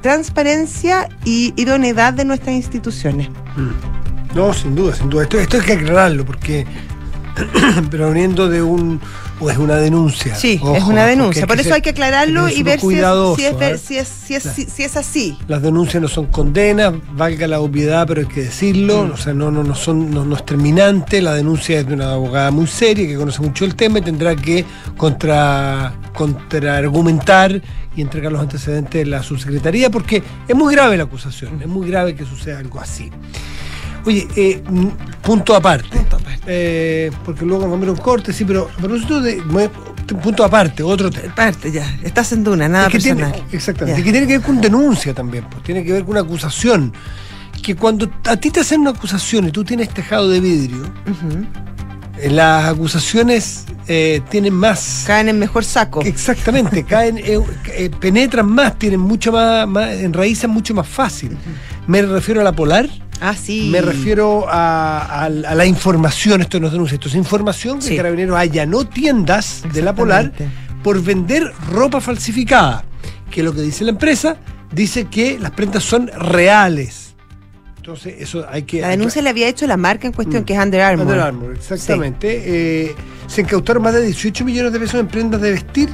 transparencia 0.00 1.08
y 1.24 1.52
idoneidad 1.56 2.12
de 2.14 2.24
nuestras 2.24 2.54
instituciones. 2.54 3.28
No, 4.34 4.52
sin 4.52 4.74
duda, 4.74 4.94
sin 4.94 5.10
duda. 5.10 5.24
Esto, 5.24 5.38
esto 5.38 5.58
hay 5.58 5.64
que 5.64 5.72
aclararlo 5.74 6.24
porque, 6.24 6.66
pero 7.90 8.10
viniendo 8.10 8.48
de 8.48 8.62
un, 8.62 9.00
es 9.48 9.56
una 9.56 9.76
denuncia. 9.76 10.34
Sí, 10.34 10.58
Ojo, 10.60 10.76
es 10.76 10.84
una 10.84 11.06
denuncia. 11.06 11.46
Por 11.46 11.58
eso 11.60 11.72
hay 11.72 11.80
que 11.80 11.90
aclararlo 11.90 12.48
y 12.50 12.62
ver 12.62 12.72
si 12.74 12.78
es, 12.78 12.80
cuidadoso, 12.82 13.36
si, 13.36 13.46
es, 13.46 13.54
¿eh? 13.60 13.78
si, 13.78 13.96
es, 13.98 14.08
si, 14.08 14.34
es, 14.34 14.42
Claro. 14.42 14.56
si- 14.56 14.64
si 14.66 14.82
es 14.82 14.96
así. 14.96 15.38
Las 15.48 15.62
denuncias 15.62 16.02
no 16.02 16.08
son 16.08 16.26
condenas, 16.26 16.92
valga 17.14 17.46
la 17.46 17.60
obviedad, 17.60 18.06
pero 18.06 18.20
hay 18.22 18.26
que 18.26 18.42
decirlo. 18.42 19.04
Mm. 19.06 19.10
O 19.12 19.16
sea, 19.16 19.32
no, 19.32 19.50
no, 19.50 19.62
no, 19.62 19.74
son, 19.74 20.10
no, 20.10 20.24
no 20.24 20.36
es 20.36 20.44
terminante. 20.44 21.22
La 21.22 21.32
denuncia 21.34 21.78
es 21.80 21.86
de 21.86 21.94
una 21.94 22.12
abogada 22.12 22.50
muy 22.50 22.66
seria 22.66 23.06
que 23.06 23.14
conoce 23.16 23.40
mucho 23.40 23.64
el 23.64 23.74
tema 23.76 24.00
y 24.00 24.02
tendrá 24.02 24.34
que 24.36 24.64
contra, 24.96 25.94
contraargumentar 26.14 27.62
y 27.96 28.02
entregar 28.02 28.32
los 28.32 28.40
antecedentes 28.40 29.00
de 29.04 29.06
la 29.06 29.22
subsecretaría 29.22 29.90
porque 29.90 30.22
es 30.46 30.54
muy 30.56 30.74
grave 30.74 30.96
la 30.96 31.04
acusación, 31.04 31.60
es 31.60 31.68
muy 31.68 31.88
grave 31.88 32.14
que 32.14 32.24
suceda 32.24 32.58
algo 32.58 32.80
así. 32.80 33.10
Oye, 34.06 34.26
eh, 34.36 34.62
mm, 34.68 34.86
punto 35.22 35.54
aparte. 35.54 36.00
Eh, 36.46 37.10
porque 37.24 37.44
luego 37.44 37.62
vamos 37.62 37.76
a 37.76 37.80
ver 37.80 37.90
un 37.90 37.96
corte, 37.96 38.32
sí, 38.32 38.44
pero 38.44 38.68
a 38.72 38.76
propósito 38.76 39.20
de. 39.20 39.42
Punto 40.22 40.42
aparte, 40.42 40.82
otro 40.82 41.08
tema. 41.10 41.32
Parte 41.34 41.70
ya. 41.70 41.98
Estás 42.02 42.32
en 42.32 42.42
duna, 42.42 42.68
nada 42.68 42.86
Es 42.88 42.92
que 42.92 42.98
personal. 42.98 43.32
tiene, 43.32 43.48
exactamente. 43.52 44.00
Ya. 44.00 44.04
Que 44.04 44.10
tiene 44.10 44.26
que 44.26 44.38
ver 44.38 44.46
con 44.46 44.60
denuncia 44.60 45.14
también, 45.14 45.44
pues, 45.48 45.62
tiene 45.62 45.84
que 45.84 45.92
ver 45.92 46.02
con 46.02 46.12
una 46.12 46.20
acusación. 46.20 46.92
Que 47.62 47.76
cuando 47.76 48.10
a 48.24 48.36
ti 48.36 48.50
te 48.50 48.60
hacen 48.60 48.80
una 48.80 48.90
acusación 48.90 49.46
y 49.48 49.52
tú 49.52 49.62
tienes 49.62 49.90
tejado 49.90 50.28
de 50.28 50.40
vidrio, 50.40 50.82
eh, 52.18 52.30
las 52.30 52.64
acusaciones 52.70 53.66
eh, 53.86 54.20
tienen 54.30 54.54
más. 54.54 55.04
Caen 55.06 55.28
en 55.28 55.38
mejor 55.38 55.64
saco. 55.64 56.00
Exactamente, 56.02 56.82
caen, 56.84 57.20
penetran 58.00 58.48
más, 58.50 58.78
tienen 58.78 58.98
mucho 59.00 59.30
más, 59.30 59.68
más 59.68 59.90
enraizan 59.92 60.50
mucho 60.50 60.74
más 60.74 60.88
fácil. 60.88 61.36
Me 61.86 62.02
refiero 62.02 62.40
a 62.40 62.44
la 62.44 62.52
polar, 62.52 62.88
Ah, 63.20 63.34
sí. 63.36 63.68
me 63.70 63.80
refiero 63.82 64.46
a, 64.48 65.00
a- 65.00 65.24
a 65.26 65.28
la 65.54 65.66
información, 65.66 66.40
esto 66.40 66.58
no 66.60 66.66
es 66.68 66.72
denuncia, 66.72 66.94
esto 66.94 67.08
es 67.08 67.14
información 67.14 67.78
que 67.78 67.84
Sí. 67.86 67.96
Carabineros 67.96 68.36
allanó 68.38 68.86
tiendas 68.86 69.62
de 69.72 69.82
la 69.82 69.94
Polar 69.94 70.32
por 70.82 71.02
vender 71.02 71.52
ropa 71.70 72.00
falsificada. 72.00 72.84
Que 73.30 73.42
lo 73.42 73.52
que 73.54 73.60
dice 73.60 73.84
la 73.84 73.90
empresa 73.90 74.36
dice 74.72 75.04
que 75.06 75.38
las 75.38 75.50
prendas 75.52 75.84
son 75.84 76.08
reales. 76.08 77.14
Entonces, 77.76 78.14
eso 78.18 78.44
hay 78.50 78.62
que. 78.64 78.80
La 78.80 78.88
denuncia 78.88 79.22
le 79.22 79.30
había 79.30 79.48
hecho 79.48 79.66
la 79.66 79.76
marca 79.76 80.06
en 80.06 80.12
cuestión, 80.12 80.42
Mm. 80.42 80.44
que 80.46 80.52
es 80.54 80.58
Under 80.62 80.80
Armour. 80.82 81.06
Under 81.06 81.20
Armour, 81.20 81.54
exactamente. 81.54 82.42
Eh, 82.86 82.94
se 83.26 83.40
incautaron 83.42 83.82
más 83.82 83.94
de 83.94 84.02
18 84.02 84.44
millones 84.44 84.72
de 84.72 84.80
pesos 84.80 85.00
en 85.00 85.08
prendas 85.08 85.40
de 85.40 85.50
vestir. 85.52 85.88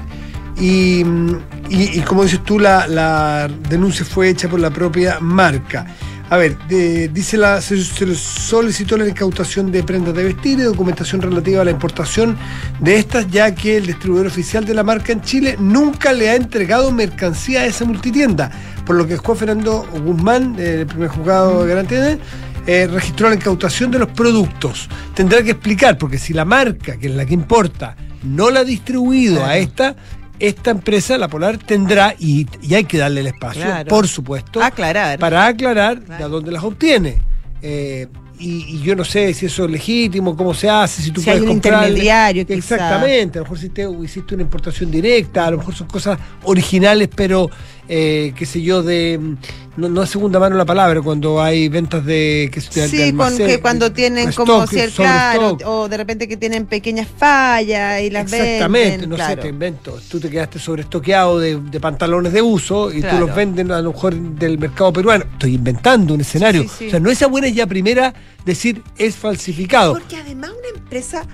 Y, 0.58 1.04
mm, 1.04 1.36
y- 1.68 1.98
y 1.98 2.00
como 2.00 2.22
dices 2.24 2.42
tú, 2.42 2.58
la, 2.58 2.86
la 2.88 3.48
denuncia 3.68 4.04
fue 4.06 4.30
hecha 4.30 4.48
por 4.48 4.58
la 4.58 4.70
propia 4.70 5.18
marca. 5.20 5.86
A 6.28 6.36
ver, 6.36 6.58
de- 6.66 7.08
dice 7.08 7.36
la, 7.36 7.60
se, 7.60 7.76
solicitó 7.84 8.96
la 8.96 9.06
incautación 9.08 9.70
de 9.70 9.84
prendas 9.84 10.12
de 10.14 10.24
vestir 10.24 10.58
y 10.58 10.62
documentación 10.62 11.22
relativa 11.22 11.62
a 11.62 11.64
la 11.64 11.70
importación 11.70 12.36
de 12.80 12.96
estas, 12.96 13.30
ya 13.30 13.54
que 13.54 13.76
el 13.76 13.86
distribuidor 13.86 14.26
oficial 14.26 14.64
de 14.64 14.74
la 14.74 14.82
marca 14.82 15.12
en 15.12 15.20
Chile 15.22 15.56
nunca 15.60 16.12
le 16.12 16.28
ha 16.30 16.34
entregado 16.34 16.90
mercancía 16.90 17.60
a 17.60 17.66
esa 17.66 17.84
multitienda. 17.84 18.50
Por 18.84 18.96
lo 18.96 19.06
que 19.06 19.16
juez 19.16 19.38
Fernando 19.38 19.86
Guzmán, 20.04 20.56
el 20.58 20.86
primer 20.86 21.10
juzgado 21.10 21.62
de 21.64 21.68
garantía, 21.68 22.18
eh, 22.66 22.88
registró 22.92 23.28
la 23.28 23.36
incautación 23.36 23.92
de 23.92 24.00
los 24.00 24.08
productos. 24.08 24.88
Tendrá 25.14 25.44
que 25.44 25.52
explicar, 25.52 25.96
porque 25.96 26.18
si 26.18 26.32
la 26.32 26.44
marca, 26.44 26.96
que 26.96 27.06
es 27.06 27.14
la 27.14 27.24
que 27.24 27.34
importa, 27.34 27.96
no 28.24 28.50
la 28.50 28.60
ha 28.60 28.64
distribuido 28.64 29.44
a 29.44 29.56
esta, 29.56 29.94
esta 30.38 30.70
empresa, 30.70 31.16
la 31.18 31.28
Polar, 31.28 31.58
tendrá, 31.58 32.14
y, 32.18 32.46
y 32.62 32.74
hay 32.74 32.84
que 32.84 32.98
darle 32.98 33.20
el 33.20 33.26
espacio, 33.28 33.62
Claro. 33.62 33.88
por 33.88 34.06
supuesto, 34.08 34.62
Aclarar. 34.62 35.18
para 35.18 35.46
aclarar 35.46 36.00
de 36.00 36.24
dónde 36.24 36.52
las 36.52 36.62
obtiene. 36.64 37.18
Eh, 37.62 38.06
y, 38.38 38.76
y 38.76 38.82
yo 38.82 38.94
no 38.94 39.04
sé 39.04 39.32
si 39.34 39.46
eso 39.46 39.64
es 39.64 39.70
legítimo, 39.70 40.36
cómo 40.36 40.52
se 40.54 40.68
hace, 40.68 41.02
si 41.02 41.10
tú 41.10 41.20
Si 41.20 41.30
hay 41.30 41.38
puedes 41.38 41.50
un 41.50 41.56
comprarle. 41.60 41.88
intermediario, 41.88 42.46
quizá. 42.46 42.54
Exactamente, 42.56 43.38
a 43.38 43.40
lo 43.40 43.44
mejor 43.46 43.58
si 43.58 43.68
te, 43.70 43.86
hiciste 44.04 44.34
una 44.34 44.42
importación 44.42 44.90
directa, 44.90 45.46
a 45.46 45.50
lo 45.52 45.58
mejor 45.58 45.74
son 45.74 45.86
cosas 45.86 46.18
originales, 46.44 47.08
pero 47.14 47.50
eh, 47.88 48.32
qué 48.36 48.44
sé 48.46 48.60
yo, 48.62 48.82
de 48.82 49.18
mm, 49.20 49.36
no, 49.76 49.88
no 49.88 50.02
es 50.02 50.10
segunda 50.10 50.38
mano 50.40 50.56
la 50.56 50.64
palabra, 50.64 51.00
cuando 51.02 51.40
hay 51.40 51.68
ventas 51.68 52.04
de 52.04 52.50
que 52.52 52.60
de- 52.60 52.66
de 52.82 52.88
Sí, 52.88 52.96
con 52.96 53.04
almacén, 53.26 53.46
que 53.46 53.60
cuando 53.60 53.92
tienen 53.92 54.28
stock, 54.30 54.46
como 54.46 54.66
claro, 54.96 55.50
stock. 55.50 55.62
o 55.66 55.88
de 55.88 55.96
repente 55.96 56.26
que 56.26 56.36
tienen 56.36 56.66
pequeñas 56.66 57.06
fallas 57.16 58.00
y 58.02 58.10
las 58.10 58.32
Exactamente, 58.32 58.90
venden. 58.90 59.10
no 59.10 59.16
sé, 59.16 59.22
claro. 59.22 59.42
te 59.42 59.48
invento. 59.48 60.00
Tú 60.10 60.18
te 60.18 60.28
quedaste 60.30 60.58
sobreestoqueado 60.58 61.38
de, 61.38 61.58
de 61.60 61.80
pantalones 61.80 62.32
de 62.32 62.42
uso 62.42 62.92
y 62.92 63.00
Claro. 63.00 63.18
tú 63.20 63.26
los 63.26 63.36
venden 63.36 63.70
a 63.70 63.80
lo 63.82 63.92
mejor 63.92 64.14
del 64.14 64.58
mercado 64.58 64.92
peruano. 64.92 65.24
Estoy 65.32 65.54
inventando 65.54 66.14
un 66.14 66.20
escenario. 66.22 66.62
sí, 66.62 66.68
sí. 66.78 66.86
O 66.88 66.90
sea, 66.90 67.00
no 67.00 67.10
es 67.10 67.22
a 67.22 67.26
buena 67.28 67.48
ya 67.48 67.66
primera 67.66 68.12
decir 68.46 68.82
es 68.96 69.16
falsificado. 69.16 69.92
Porque 69.92 70.16
además 70.16 70.50
una 70.58 70.78
empresa, 70.78 71.26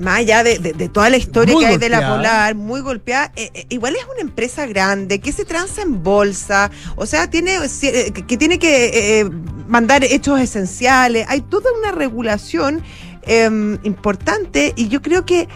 más 0.00 0.18
allá 0.20 0.42
de, 0.42 0.58
de- 0.58 0.72
de 0.72 0.88
toda 0.88 1.10
la 1.10 1.18
historia 1.18 1.54
Muy 1.54 1.62
que 1.64 1.70
hay 1.70 1.76
de 1.76 1.88
la. 1.90 2.16
Polar, 2.16 2.54
muy 2.56 2.80
golpeada, 2.80 3.30
eh, 3.36 3.50
eh, 3.54 3.66
igual 3.68 3.94
es 3.94 4.04
una 4.12 4.22
empresa 4.22 4.66
grande 4.66 5.20
que 5.20 5.30
se 5.30 5.44
transa 5.44 5.82
en 5.82 6.02
bolsa, 6.02 6.70
o 6.96 7.06
sea, 7.06 7.28
tiene 7.30 7.58
eh, 7.82 8.12
que 8.26 8.36
tiene 8.36 8.58
que 8.58 9.20
eh, 9.20 9.30
mandar 9.68 10.02
hechos 10.02 10.40
esenciales, 10.40 11.26
hay 11.28 11.42
toda 11.42 11.70
una 11.78 11.92
regulación 11.92 12.82
eh, 13.26 13.48
importante 13.84 14.72
y 14.74 14.88
yo 14.88 15.00
creo 15.02 15.24
que 15.24 15.46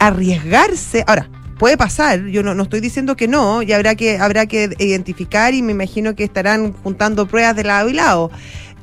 arriesgarse, 0.00 1.04
ahora, 1.06 1.28
puede 1.58 1.76
pasar, 1.76 2.26
yo 2.26 2.42
no, 2.42 2.54
no 2.54 2.62
estoy 2.64 2.80
diciendo 2.80 3.14
que 3.16 3.28
no, 3.28 3.62
y 3.62 3.72
habrá 3.72 3.94
que, 3.94 4.18
habrá 4.18 4.46
que 4.46 4.70
identificar 4.78 5.54
y 5.54 5.62
me 5.62 5.72
imagino 5.72 6.14
que 6.14 6.24
estarán 6.24 6.72
juntando 6.72 7.26
pruebas 7.26 7.54
de 7.56 7.64
lado 7.64 7.88
y 7.88 7.92
lado. 7.92 8.30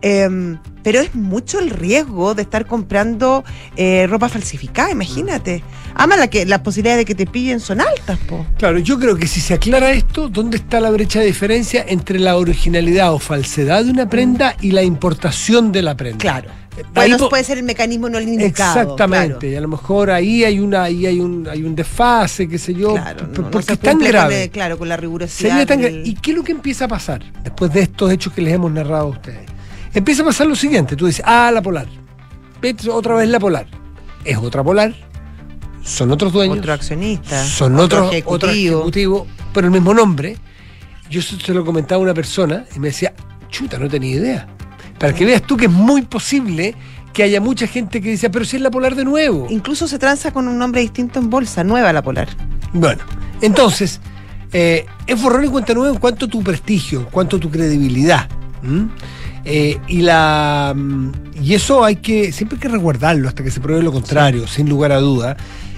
Em, 0.05 0.57
pero 0.83 0.99
es 0.99 1.15
mucho 1.15 1.59
el 1.59 1.69
riesgo 1.69 2.35
de 2.35 2.41
estar 2.41 2.65
comprando 2.67 3.45
eh, 3.77 4.05
ropa 4.09 4.27
falsificada, 4.27 4.91
imagínate. 4.91 5.63
Ama 5.95 6.17
la 6.17 6.27
que 6.27 6.45
las 6.45 6.59
posibilidades 6.59 6.99
de 7.01 7.05
que 7.05 7.15
te 7.15 7.25
pillen 7.25 7.61
son 7.61 7.79
altas, 7.79 8.19
po. 8.27 8.45
Claro, 8.57 8.79
yo 8.79 8.99
creo 8.99 9.15
que 9.15 9.27
si 9.27 9.39
se 9.39 9.53
aclara 9.53 9.91
esto, 9.93 10.27
¿dónde 10.27 10.57
está 10.57 10.81
la 10.81 10.89
brecha 10.91 11.21
de 11.21 11.27
diferencia 11.27 11.85
entre 11.87 12.19
la 12.19 12.35
originalidad 12.35 13.13
o 13.13 13.19
falsedad 13.19 13.85
de 13.85 13.91
una 13.91 14.09
prenda 14.09 14.57
y 14.59 14.71
la 14.71 14.83
importación 14.83 15.71
de 15.71 15.81
la 15.83 15.95
prenda? 15.95 16.17
Claro. 16.17 16.49
Eh, 16.75 16.83
Bueno, 16.93 17.17
po- 17.17 17.29
puede 17.29 17.43
ser 17.45 17.59
el 17.59 17.63
mecanismo 17.63 18.09
no 18.09 18.17
el 18.17 18.27
indicado. 18.27 18.81
Exactamente, 18.81 19.37
claro. 19.39 19.51
y 19.53 19.55
a 19.55 19.61
lo 19.61 19.67
mejor 19.69 20.09
ahí 20.11 20.43
hay 20.43 20.59
una 20.59 20.83
ahí 20.83 21.05
hay 21.05 21.19
un 21.21 21.47
hay 21.47 21.63
un 21.63 21.75
desfase, 21.75 22.49
qué 22.49 22.57
sé 22.57 22.73
yo, 22.73 22.95
Claro, 22.95 23.27
no- 23.27 23.43
no 23.43 23.51
porque 23.51 23.67
se 23.67 23.73
es 23.73 23.79
tan 23.79 23.99
con 23.99 24.07
grave. 24.07 24.43
el- 24.45 24.49
claro, 24.49 24.77
con 24.77 24.89
la 24.89 24.97
rigurosidad. 24.97 25.49
Sería 25.51 25.65
tan 25.65 25.79
del- 25.81 26.05
¿Y 26.05 26.15
qué 26.15 26.31
es 26.31 26.37
lo 26.37 26.43
que 26.43 26.51
empieza 26.51 26.85
a 26.85 26.87
pasar 26.89 27.21
después 27.43 27.71
de 27.71 27.83
estos 27.83 28.11
hechos 28.11 28.33
que 28.33 28.41
les 28.41 28.53
hemos 28.55 28.69
narrado 28.71 29.03
a 29.03 29.09
ustedes? 29.09 29.52
Empieza 29.93 30.23
a 30.23 30.25
pasar 30.25 30.47
lo 30.47 30.55
siguiente, 30.55 30.95
tú 30.95 31.05
dices, 31.05 31.23
ah, 31.25 31.51
la 31.53 31.61
polar, 31.61 31.87
Ves, 32.61 32.87
otra 32.87 33.15
vez 33.15 33.29
la 33.29 33.39
polar, 33.39 33.67
es 34.23 34.37
otra 34.37 34.63
polar, 34.63 34.93
son 35.83 36.11
otros 36.11 36.31
dueños, 36.31 36.57
otro 36.59 36.73
accionista, 36.73 37.45
son 37.45 37.75
otro 37.75 37.83
otros 37.83 38.11
ejecutivo. 38.11 38.35
otro 38.35 38.49
ejecutivo, 38.51 39.27
pero 39.53 39.67
el 39.67 39.73
mismo 39.73 39.93
nombre. 39.93 40.37
Yo 41.09 41.21
se, 41.21 41.53
lo 41.53 41.63
comentaba 41.63 41.99
a 41.99 42.03
una 42.03 42.13
persona 42.13 42.65
y 42.75 42.79
me 42.79 42.87
decía, 42.87 43.13
chuta, 43.49 43.77
no 43.77 43.87
tenía 43.87 44.15
idea. 44.15 44.47
Para 44.97 45.13
que 45.13 45.25
veas 45.25 45.43
tú 45.43 45.57
que 45.57 45.65
es 45.65 45.71
muy 45.71 46.03
posible 46.03 46.73
que 47.13 47.21
haya 47.21 47.39
mucha 47.39 47.67
gente 47.67 48.01
que 48.01 48.09
dice, 48.09 48.31
pero 48.31 48.45
si 48.45 48.55
es 48.55 48.61
la 48.63 48.71
polar 48.71 48.95
de 48.95 49.05
nuevo. 49.05 49.45
Incluso 49.49 49.87
se 49.87 49.99
transa 49.99 50.31
con 50.31 50.47
un 50.47 50.57
nombre 50.57 50.81
distinto 50.81 51.19
en 51.19 51.29
bolsa, 51.29 51.63
nueva 51.63 51.93
la 51.93 52.01
polar. 52.01 52.29
Bueno, 52.71 53.03
entonces, 53.41 53.99
eh, 54.53 54.87
es 55.05 55.21
borrón 55.21 55.45
y 55.45 55.49
cuenta 55.49 55.75
nueva 55.75 55.93
en 55.93 55.99
cuanto 55.99 56.25
a 56.25 56.29
tu 56.29 56.41
prestigio, 56.41 57.01
en 57.01 57.05
cuanto 57.05 57.37
a 57.37 57.39
tu 57.39 57.51
credibilidad. 57.51 58.27
Eh, 59.45 59.77
y 59.87 60.01
la 60.01 60.73
mm, 60.75 61.11
y 61.41 61.53
eso 61.53 61.83
hay 61.83 61.97
que, 61.97 62.31
siempre 62.31 62.55
hay 62.55 62.61
que 62.61 62.67
resguardarlo 62.69 63.27
hasta 63.27 63.43
que 63.43 63.51
se 63.51 63.59
pruebe 63.59 63.83
lo 63.83 63.91
contrario, 63.91 64.47
sin 64.47 64.69
lugar 64.69 64.91
a 64.93 64.99
duda, 64.99 65.35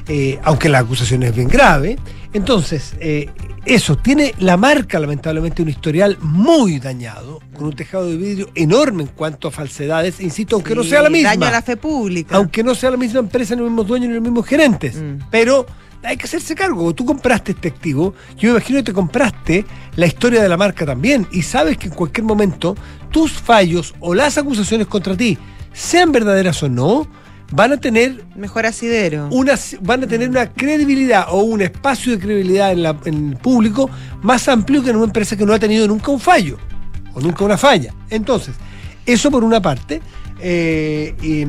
eh, 0.08 0.40
aunque 0.44 0.70
la 0.70 0.80
acusación 0.80 1.24
es 1.24 1.36
bien 1.36 1.48
grave. 1.48 1.98
Entonces, 2.34 2.94
eh, 3.00 3.30
eso, 3.66 3.98
tiene 3.98 4.36
la 4.40 4.58
marca 4.58 5.00
lamentablemente 5.00 5.64
un 5.64 5.70
historial 5.70 6.18
muy 6.22 6.80
dañado, 6.80 7.42
con 7.56 7.68
un 7.68 7.76
tejado 7.76 8.08
de 8.08 8.18
vidrio 8.18 8.50
enorme 8.54 9.04
en 9.04 9.10
cuanto 9.10 9.48
a 9.48 9.52
falsedades, 9.52 10.20
insisto, 10.20 10.58
aunque 10.58 10.76
no 10.76 10.84
sea 10.84 11.02
la 11.02 11.10
misma 11.10 11.30
Daño 11.30 11.46
a 11.46 11.52
la 11.52 11.62
fe 11.62 11.78
pública. 11.78 12.36
aunque 12.36 12.62
no 12.62 12.76
sea 12.76 12.92
la 12.92 12.98
misma 12.98 13.22
empresa, 13.22 13.56
ni 13.56 13.62
los 13.62 13.70
mismos 13.70 13.88
dueños, 13.88 14.10
ni 14.10 14.16
los 14.16 14.24
mismos 14.24 14.46
gerentes. 14.46 14.98
Mm. 14.98 15.30
Pero 15.32 15.66
hay 16.06 16.18
que 16.18 16.26
hacerse 16.26 16.56
cargo. 16.56 16.94
Tú 16.94 17.06
compraste 17.06 17.52
este 17.54 17.68
activo, 17.70 18.14
yo 18.38 18.50
me 18.50 18.58
imagino 18.58 18.80
que 18.80 18.84
te 18.84 18.94
compraste 18.94 19.66
la 19.96 20.06
historia 20.06 20.42
de 20.42 20.50
la 20.50 20.58
marca 20.58 20.86
también. 20.86 21.28
Y 21.32 21.42
sabes 21.42 21.78
que 21.78 21.88
en 21.88 21.94
cualquier 21.94 22.26
momento 22.26 22.76
tus 23.12 23.32
fallos 23.34 23.94
o 24.00 24.14
las 24.14 24.38
acusaciones 24.38 24.88
contra 24.88 25.16
ti, 25.16 25.38
sean 25.74 26.12
verdaderas 26.12 26.62
o 26.64 26.70
no, 26.70 27.08
van 27.52 27.74
a 27.74 27.78
tener 27.78 28.26
Mejor 28.36 28.66
asidero. 28.66 29.28
una, 29.32 29.54
van 29.82 30.04
a 30.04 30.08
tener 30.08 30.30
una 30.30 30.52
credibilidad 30.52 31.28
o 31.30 31.44
un 31.44 31.62
espacio 31.62 32.14
de 32.14 32.20
credibilidad 32.20 32.72
en, 32.72 32.82
la- 32.84 32.98
en 33.06 33.30
el 33.30 33.38
público 33.38 33.90
más 34.24 34.48
amplio 34.48 34.84
que 34.84 34.90
en 34.90 34.96
una 34.96 35.06
empresa 35.06 35.36
que 35.38 35.46
no 35.46 35.54
ha 35.54 35.60
tenido 35.60 35.88
nunca 35.88 36.12
un 36.12 36.20
fallo 36.20 36.58
o 37.14 37.22
nunca 37.22 37.44
una 37.46 37.58
falla. 37.58 37.94
Entonces, 38.10 38.56
eso 39.06 39.30
por 39.30 39.44
una 39.44 39.62
parte. 39.62 40.02
Eh, 40.42 41.16
y, 41.22 41.44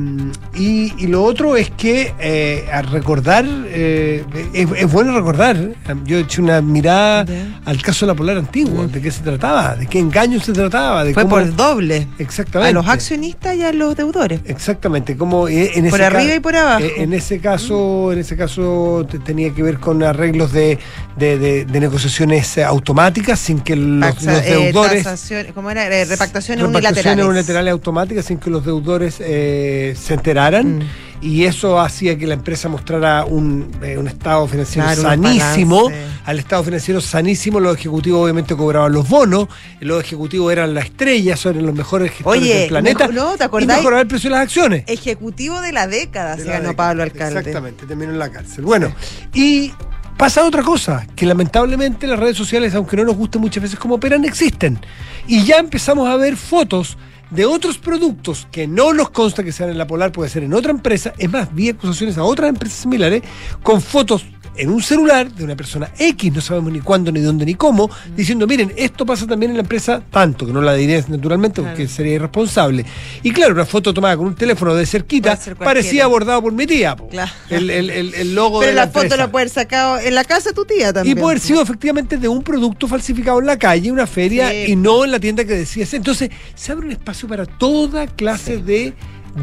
y- 0.61 0.93
y 0.97 1.07
lo 1.07 1.23
otro 1.23 1.55
es 1.57 1.69
que 1.71 2.13
eh, 2.19 2.65
a 2.71 2.81
recordar, 2.81 3.45
eh, 3.67 4.23
es, 4.53 4.67
es 4.77 4.91
bueno 4.91 5.13
recordar, 5.15 5.57
yo 6.05 6.17
he 6.17 6.21
hecho 6.21 6.41
una 6.41 6.61
mirada 6.61 7.25
al 7.65 7.81
caso 7.81 8.05
de 8.05 8.13
la 8.13 8.15
Polar 8.15 8.37
Antigua, 8.37 8.87
de 8.87 9.01
qué 9.01 9.11
se 9.11 9.21
trataba, 9.23 9.75
de 9.75 9.87
qué 9.87 9.99
engaño 9.99 10.39
se 10.39 10.53
trataba, 10.53 11.03
de 11.03 11.13
Fue 11.13 11.23
cómo... 11.23 11.35
por 11.35 11.55
doble. 11.55 12.07
Exactamente. 12.17 12.69
A 12.69 12.73
los 12.81 12.87
accionistas 12.87 13.55
y 13.55 13.63
a 13.63 13.73
los 13.73 13.95
deudores. 13.95 14.39
Exactamente, 14.45 15.17
como 15.17 15.47
eh, 15.49 15.71
en 15.75 15.89
Por 15.89 15.99
ese 15.99 16.05
arriba 16.05 16.29
ca- 16.29 16.35
y 16.35 16.39
por 16.39 16.55
abajo. 16.55 16.85
En 16.95 17.13
ese 17.13 17.39
caso, 17.39 18.13
en 18.13 18.19
ese 18.19 18.37
caso 18.37 19.05
te- 19.09 19.19
tenía 19.19 19.53
que 19.53 19.63
ver 19.63 19.79
con 19.79 20.01
arreglos 20.01 20.53
de, 20.53 20.79
de- 21.17 21.37
de- 21.37 21.65
de 21.65 21.79
negociaciones 21.79 22.57
automáticas 22.59 23.37
sin 23.39 23.59
que 23.59 23.75
los, 23.75 24.15
Taxa- 24.15 24.33
los 24.33 24.45
deudores 24.45 25.05
¿Cómo 25.53 25.69
era? 25.71 25.87
Repactaciones 25.89 26.09
repactaciones 26.09 26.63
unilaterales. 26.65 27.25
unilaterales 27.25 27.71
automáticas 27.73 28.25
sin 28.25 28.37
que 28.37 28.49
los 28.49 28.63
deudores 28.63 28.76
eh, 29.19 29.95
se 29.99 30.13
enteraran 30.13 30.79
Mm. 30.79 30.81
y 31.21 31.45
eso 31.45 31.79
hacía 31.79 32.17
que 32.17 32.27
la 32.27 32.35
empresa 32.35 32.69
mostrara 32.69 33.25
un, 33.25 33.71
eh, 33.81 33.97
un 33.97 34.07
estado 34.07 34.47
financiero 34.47 34.85
Claro, 34.87 35.01
sanísimo 35.01 35.89
al 36.25 36.39
estado 36.39 36.63
financiero 36.63 37.01
sanísimo 37.01 37.59
los 37.59 37.75
ejecutivos 37.77 38.21
obviamente 38.23 38.55
cobraban 38.55 38.91
los 38.91 39.07
bonos 39.09 39.47
los 39.79 40.01
ejecutivos 40.03 40.51
eran 40.51 40.73
la 40.73 40.81
estrella 40.81 41.35
son 41.37 41.65
los 41.65 41.73
mejores 41.75 42.11
gestores 42.11 42.41
Oye, 42.41 42.59
del 42.59 42.69
planeta 42.69 43.07
mejo- 43.07 43.13
no, 43.13 43.37
¿te 43.37 43.63
y 43.63 43.65
mejoraba 43.65 44.01
el 44.01 44.07
precio 44.07 44.29
de 44.29 44.35
las 44.35 44.43
acciones 44.43 44.83
Ejecutivo 44.87 45.59
de 45.61 45.71
la 45.71 45.87
década 45.87 46.35
de 46.35 46.41
se 46.43 46.47
la 46.47 46.53
ganó 46.55 46.69
década. 46.69 46.87
Pablo 46.89 47.03
Alcalde. 47.03 47.39
Exactamente, 47.39 47.85
terminó 47.87 48.11
en 48.11 48.19
la 48.19 48.29
cárcel. 48.29 48.63
Bueno, 48.65 48.93
y 49.33 49.71
pasa 50.17 50.43
otra 50.45 50.61
cosa, 50.63 51.05
que 51.15 51.25
lamentablemente 51.25 52.05
las 52.07 52.19
redes 52.19 52.35
sociales, 52.37 52.73
aunque 52.75 52.95
no 52.97 53.03
nos 53.05 53.15
guste 53.15 53.37
muchas 53.39 53.61
veces 53.63 53.79
cómo 53.79 53.95
operan, 53.95 54.23
existen. 54.25 54.79
Y 55.27 55.43
ya 55.45 55.57
empezamos 55.57 56.07
a 56.09 56.15
ver 56.15 56.35
fotos 56.37 56.97
de 57.29 57.45
otros 57.45 57.77
productos 57.77 58.47
que 58.51 58.67
no 58.67 58.93
nos 58.93 59.09
consta 59.09 59.43
que 59.43 59.51
sean 59.51 59.69
en 59.69 59.77
la 59.77 59.87
Polar, 59.87 60.11
puede 60.11 60.29
ser 60.29 60.43
en 60.43 60.53
otra 60.53 60.71
empresa, 60.71 61.13
es 61.17 61.29
más, 61.29 61.53
vi 61.53 61.69
acusaciones 61.69 62.17
a 62.17 62.23
otras 62.23 62.49
empresas 62.49 62.79
similares 62.79 63.23
con 63.63 63.81
fotos 63.81 64.25
en 64.57 64.69
un 64.69 64.81
celular 64.81 65.31
de 65.31 65.43
una 65.43 65.55
persona 65.55 65.91
X, 65.97 66.33
no 66.33 66.41
sabemos 66.41 66.71
ni 66.71 66.79
cuándo, 66.79 67.11
ni 67.11 67.19
dónde, 67.21 67.45
ni 67.45 67.55
cómo, 67.55 67.89
diciendo, 68.15 68.47
miren, 68.47 68.73
esto 68.75 69.05
pasa 69.05 69.25
también 69.27 69.51
en 69.51 69.57
la 69.57 69.61
empresa 69.61 70.01
tanto, 70.11 70.45
que 70.45 70.53
no 70.53 70.61
la 70.61 70.73
diré 70.73 71.03
naturalmente 71.07 71.61
porque 71.61 71.83
Claro. 71.83 71.91
sería 71.91 72.13
irresponsable. 72.15 72.85
Y 73.23 73.31
claro, 73.31 73.53
una 73.53 73.65
foto 73.65 73.93
tomada 73.93 74.17
con 74.17 74.27
un 74.27 74.35
teléfono 74.35 74.73
de 74.75 74.85
cerquita 74.85 75.37
parecía 75.59 76.05
abordado 76.05 76.41
por 76.41 76.53
mi 76.53 76.65
tía, 76.65 76.95
po. 76.95 77.07
Claro. 77.09 77.31
el, 77.49 77.69
el- 77.69 77.89
el- 77.89 78.13
el 78.15 78.35
logo 78.35 78.59
Pero 78.59 78.69
de 78.71 78.75
la, 78.75 78.85
la, 78.85 78.87
foto 78.91 79.03
empresa. 79.03 79.17
la 79.25 79.31
puede 79.31 79.43
haber 79.43 79.53
sacado 79.53 79.99
en 79.99 80.15
la 80.15 80.23
casa 80.23 80.49
de 80.49 80.55
tu 80.55 80.65
tía 80.65 80.89
Y 80.89 80.93
también. 80.93 81.17
puede 81.17 81.31
haber 81.33 81.39
sido 81.41 81.61
efectivamente 81.61 82.17
de 82.17 82.27
un 82.27 82.43
producto 82.43 82.87
falsificado 82.87 83.39
en 83.39 83.45
la 83.45 83.57
calle, 83.57 83.91
una 83.91 84.07
feria, 84.07 84.49
Sí. 84.49 84.71
y 84.71 84.75
no 84.75 85.05
en 85.05 85.11
la 85.11 85.19
tienda 85.19 85.45
que 85.45 85.53
decía 85.53 85.83
ese. 85.83 85.97
Entonces, 85.97 86.29
se 86.55 86.71
abre 86.71 86.85
un 86.87 86.91
espacio 86.91 87.27
para 87.27 87.45
toda 87.45 88.07
clase 88.07 88.57
de 88.57 88.93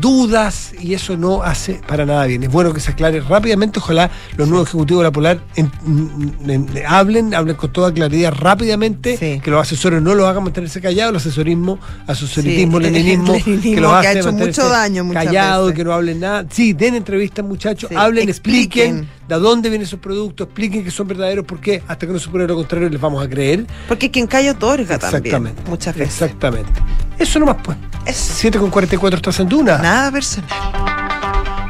dudas 0.01 0.73
y 0.81 0.95
eso 0.95 1.17
no 1.17 1.43
hace 1.43 1.81
para 1.87 2.05
nada 2.07 2.27
bien. 2.27 2.43
Es 2.43 2.51
bueno 2.51 2.73
que 2.73 2.81
se 2.81 2.91
aclare 2.93 3.21
rápidamente. 3.21 3.79
Ojalá 3.79 4.11
los 4.37 4.49
nuevos 4.49 4.69
ejecutivos 4.69 5.01
de 5.03 5.05
la 5.09 5.13
Polar 5.13 5.41
en- 5.57 5.71
en- 5.87 6.51
en- 6.51 6.69
hablen, 6.87 7.35
hablen 7.35 7.57
con 7.57 7.73
toda 7.73 7.93
claridad 7.93 8.33
rápidamente, 8.33 9.17
Sí. 9.17 9.41
que 9.43 9.51
los 9.51 9.61
asesores 9.61 10.03
no 10.03 10.15
los 10.15 10.27
hagan 10.27 10.45
mantenerse 10.45 10.81
callados, 10.81 11.11
el 11.13 11.17
asesorismo, 11.17 11.79
asesoritismo, 12.07 12.79
Sí, 12.81 12.87
el 12.87 12.93
leninismo, 12.93 13.33
que 13.35 13.81
los 13.81 13.91
que 13.91 13.97
ha 13.97 13.99
hace 14.11 14.19
hecho 14.19 14.27
mantenerse 14.29 14.61
mucho 14.63 14.73
daño 14.73 15.13
callados, 15.13 15.73
que 15.73 15.85
no 15.85 15.93
hablen 15.93 16.21
nada. 16.21 16.45
Sí, 16.51 16.73
den 16.73 16.95
entrevistas, 16.95 17.45
muchachos, 17.45 17.89
Sí, 17.91 17.97
hablen, 17.97 18.29
expliquen. 18.29 18.99
expliquen 18.99 19.25
de 19.29 19.35
dónde 19.37 19.71
vienen 19.71 19.87
esos 19.87 20.01
productos, 20.01 20.47
expliquen 20.47 20.85
que 20.85 20.91
son 20.91 21.07
verdaderos, 21.09 21.45
porque 21.47 21.83
hasta 21.89 22.07
que 22.07 22.13
no 22.13 22.19
se 22.19 22.29
pruebe 22.29 22.49
lo 22.49 22.57
contrario 22.57 22.89
les 22.91 23.01
vamos 23.01 23.25
a 23.25 23.29
creer. 23.29 23.67
Porque 23.89 24.11
quien 24.11 24.27
calla 24.27 24.53
otorga 24.53 24.99
también. 24.99 25.25
Exactamente. 25.25 25.63
Muchas 25.71 25.95
veces. 25.97 26.13
Exactamente. 26.23 26.73
Eso 27.19 27.39
nomás 27.39 27.57
pues. 27.63 27.77
Es 28.07 28.17
7 28.17 28.59
con 28.59 28.71
44 28.71 29.17
estás 29.17 29.41
en 29.41 29.49
Duna. 29.49 29.79
Nada 29.85 30.11
personal. 30.11 30.49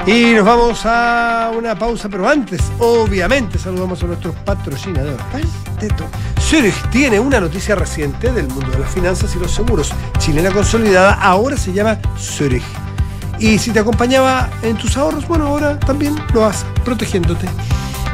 Y 0.06 0.34
nos 0.34 0.44
vamos 0.44 0.86
a 0.86 1.50
una 1.52 1.76
pausa, 1.76 2.08
pero 2.08 2.28
antes, 2.28 2.60
obviamente, 2.78 3.58
saludamos 3.58 4.00
a 4.04 4.06
nuestros 4.06 4.36
patrocinadores. 4.44 5.18
Zurich 6.38 6.90
tiene 6.90 7.18
una 7.18 7.40
noticia 7.40 7.74
reciente 7.74 8.30
del 8.30 8.46
mundo 8.46 8.70
de 8.70 8.78
las 8.78 8.90
finanzas 8.90 9.34
y 9.34 9.40
los 9.40 9.52
seguros. 9.52 9.90
Chilena 10.18 10.52
consolidada 10.52 11.14
ahora 11.14 11.56
se 11.56 11.72
llama 11.72 11.98
Zurich. 12.16 12.62
Y 13.40 13.58
si 13.58 13.72
te 13.72 13.80
acompañaba 13.80 14.48
en 14.62 14.76
tus 14.76 14.96
ahorros, 14.96 15.26
bueno, 15.26 15.48
ahora 15.48 15.80
también 15.80 16.14
lo 16.32 16.44
hace, 16.44 16.64
protegiéndote. 16.84 17.48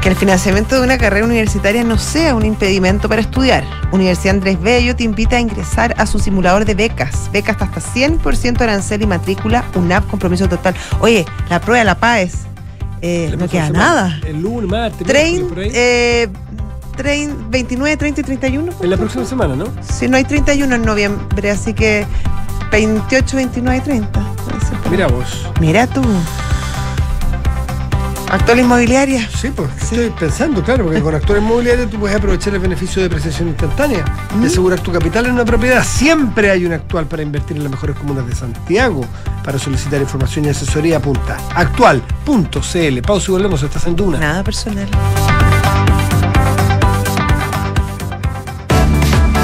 Que 0.01 0.09
el 0.09 0.15
financiamiento 0.15 0.75
de 0.77 0.81
una 0.81 0.97
carrera 0.97 1.25
universitaria 1.25 1.83
no 1.83 1.97
sea 1.99 2.33
un 2.33 2.43
impedimento 2.43 3.07
para 3.07 3.21
estudiar. 3.21 3.63
Universidad 3.91 4.33
Andrés 4.35 4.59
Bello 4.59 4.95
te 4.95 5.03
invita 5.03 5.35
a 5.35 5.39
ingresar 5.39 5.93
a 5.97 6.07
su 6.07 6.17
simulador 6.17 6.65
de 6.65 6.73
becas. 6.73 7.29
Becas 7.31 7.57
hasta 7.61 7.79
100% 7.79 8.61
arancel 8.61 9.03
y 9.03 9.05
matrícula, 9.05 9.63
UNAP, 9.75 10.07
compromiso 10.09 10.49
total. 10.49 10.73
Oye, 11.01 11.25
la 11.49 11.59
prueba 11.61 11.79
de 11.79 11.85
la 11.85 11.95
PAES, 11.95 12.33
eh, 13.03 13.35
no 13.37 13.47
queda 13.47 13.69
nada. 13.69 14.19
El 14.25 14.41
lunes, 14.41 14.71
martes, 14.71 15.07
ahí. 15.15 15.45
eh, 15.71 16.27
trein- 16.97 17.35
29, 17.51 17.95
30 17.97 18.21
y 18.21 18.23
31. 18.23 18.71
en 18.81 18.89
la 18.89 18.97
próxima 18.97 19.23
semana, 19.25 19.55
¿no? 19.55 19.65
Si 19.87 20.07
no 20.07 20.17
hay 20.17 20.23
31 20.23 20.73
en 20.75 20.81
noviembre, 20.83 21.51
así 21.51 21.75
que 21.75 22.07
28, 22.71 23.37
29 23.37 23.77
y 23.77 23.81
30. 23.81 24.19
puede 24.45 24.59
ser 24.61 24.69
por 24.77 24.85
ahí. 24.85 24.91
Mira 24.91 25.07
vos. 25.07 25.47
Mira 25.59 25.85
tú. 25.85 26.01
Actual 28.31 28.59
inmobiliaria. 28.59 29.27
Sí, 29.35 29.51
pues 29.53 29.69
estoy 29.81 30.09
pensando, 30.11 30.63
claro, 30.63 30.85
porque 30.85 31.01
con 31.01 31.13
actores 31.13 31.43
inmobiliarios 31.43 31.89
tú 31.89 31.99
puedes 31.99 32.15
aprovechar 32.15 32.53
el 32.53 32.61
beneficio 32.61 33.01
de 33.01 33.09
depreciación 33.09 33.49
instantánea 33.49 34.05
Mm. 34.33 34.43
y 34.43 34.45
asegurar 34.45 34.79
tu 34.79 34.89
capital 34.91 35.25
en 35.25 35.33
una 35.33 35.43
propiedad. 35.43 35.83
Siempre 35.83 36.49
hay 36.49 36.65
un 36.65 36.71
actual 36.71 37.07
para 37.07 37.23
invertir 37.23 37.57
en 37.57 37.63
las 37.63 37.71
mejores 37.71 37.95
comunas 37.97 38.25
de 38.25 38.33
Santiago. 38.33 39.01
Para 39.43 39.59
solicitar 39.59 39.99
información 39.99 40.45
y 40.45 40.49
asesoría, 40.49 40.97
apunta 40.97 41.37
actual.cl. 41.55 43.01
Pausa 43.01 43.25
y 43.27 43.31
volvemos, 43.31 43.63
estás 43.63 43.85
en 43.87 43.95
Duna. 43.97 44.17
Nada 44.19 44.43
personal. 44.43 44.87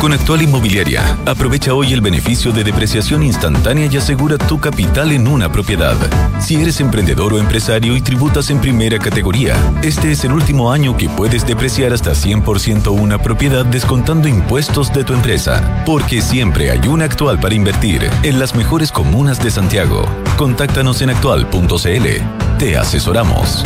Con 0.01 0.13
Actual 0.13 0.43
Inmobiliaria, 0.43 1.17
aprovecha 1.25 1.73
hoy 1.73 1.91
el 1.91 2.01
beneficio 2.01 2.51
de 2.51 2.63
depreciación 2.63 3.23
instantánea 3.23 3.87
y 3.91 3.97
asegura 3.97 4.37
tu 4.37 4.59
capital 4.59 5.11
en 5.11 5.27
una 5.27 5.51
propiedad. 5.51 5.95
Si 6.39 6.55
eres 6.55 6.79
emprendedor 6.79 7.33
o 7.33 7.39
empresario 7.39 7.95
y 7.95 8.01
tributas 8.01 8.51
en 8.51 8.61
primera 8.61 8.99
categoría, 8.99 9.55
este 9.81 10.11
es 10.11 10.23
el 10.23 10.33
último 10.33 10.71
año 10.71 10.95
que 10.95 11.09
puedes 11.09 11.47
depreciar 11.47 11.93
hasta 11.93 12.11
100% 12.11 12.91
una 12.91 13.17
propiedad 13.17 13.65
descontando 13.65 14.27
impuestos 14.27 14.93
de 14.93 15.03
tu 15.03 15.13
empresa. 15.13 15.83
Porque 15.83 16.21
siempre 16.21 16.69
hay 16.69 16.87
una 16.87 17.05
actual 17.05 17.39
para 17.39 17.55
invertir 17.55 18.07
en 18.21 18.39
las 18.39 18.53
mejores 18.53 18.91
comunas 18.91 19.43
de 19.43 19.49
Santiago. 19.49 20.05
Contáctanos 20.37 21.01
en 21.01 21.09
actual.cl. 21.09 22.57
Te 22.59 22.77
asesoramos. 22.77 23.65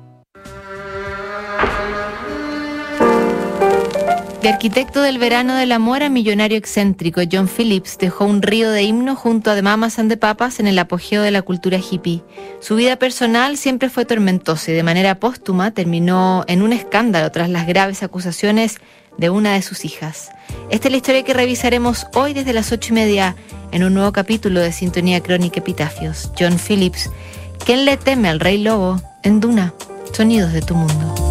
De 4.41 4.49
arquitecto 4.49 5.03
del 5.03 5.19
verano 5.19 5.55
del 5.55 5.71
amor 5.71 6.01
a 6.01 6.09
millonario 6.09 6.57
excéntrico, 6.57 7.21
John 7.31 7.47
Phillips 7.47 7.99
dejó 7.99 8.25
un 8.25 8.41
río 8.41 8.71
de 8.71 8.81
himnos 8.81 9.19
junto 9.19 9.51
a 9.51 9.55
The 9.55 9.61
Mamas 9.61 9.99
and 9.99 10.09
the 10.09 10.17
Papas 10.17 10.59
en 10.59 10.65
el 10.65 10.79
apogeo 10.79 11.21
de 11.21 11.29
la 11.29 11.43
cultura 11.43 11.77
hippie. 11.77 12.23
Su 12.59 12.75
vida 12.75 12.95
personal 12.95 13.55
siempre 13.55 13.91
fue 13.91 14.03
tormentosa 14.03 14.71
y 14.71 14.73
de 14.73 14.81
manera 14.81 15.19
póstuma 15.19 15.69
terminó 15.69 16.43
en 16.47 16.63
un 16.63 16.73
escándalo 16.73 17.31
tras 17.31 17.51
las 17.51 17.67
graves 17.67 18.01
acusaciones 18.01 18.79
de 19.15 19.29
una 19.29 19.53
de 19.53 19.61
sus 19.61 19.85
hijas. 19.85 20.31
Esta 20.71 20.87
es 20.87 20.91
la 20.91 20.97
historia 20.97 21.23
que 21.23 21.35
revisaremos 21.35 22.07
hoy 22.15 22.33
desde 22.33 22.53
las 22.53 22.71
ocho 22.71 22.93
y 22.93 22.95
media 22.95 23.35
en 23.71 23.83
un 23.83 23.93
nuevo 23.93 24.11
capítulo 24.11 24.59
de 24.59 24.71
Sintonía 24.71 25.21
Crónica 25.21 25.59
Epitafios. 25.59 26.31
John 26.39 26.57
Phillips, 26.57 27.11
¿quién 27.63 27.85
le 27.85 27.95
teme 27.95 28.29
al 28.29 28.39
rey 28.39 28.57
lobo? 28.57 28.99
En 29.21 29.39
Duna, 29.39 29.75
sonidos 30.13 30.51
de 30.51 30.61
tu 30.63 30.73
mundo. 30.73 31.30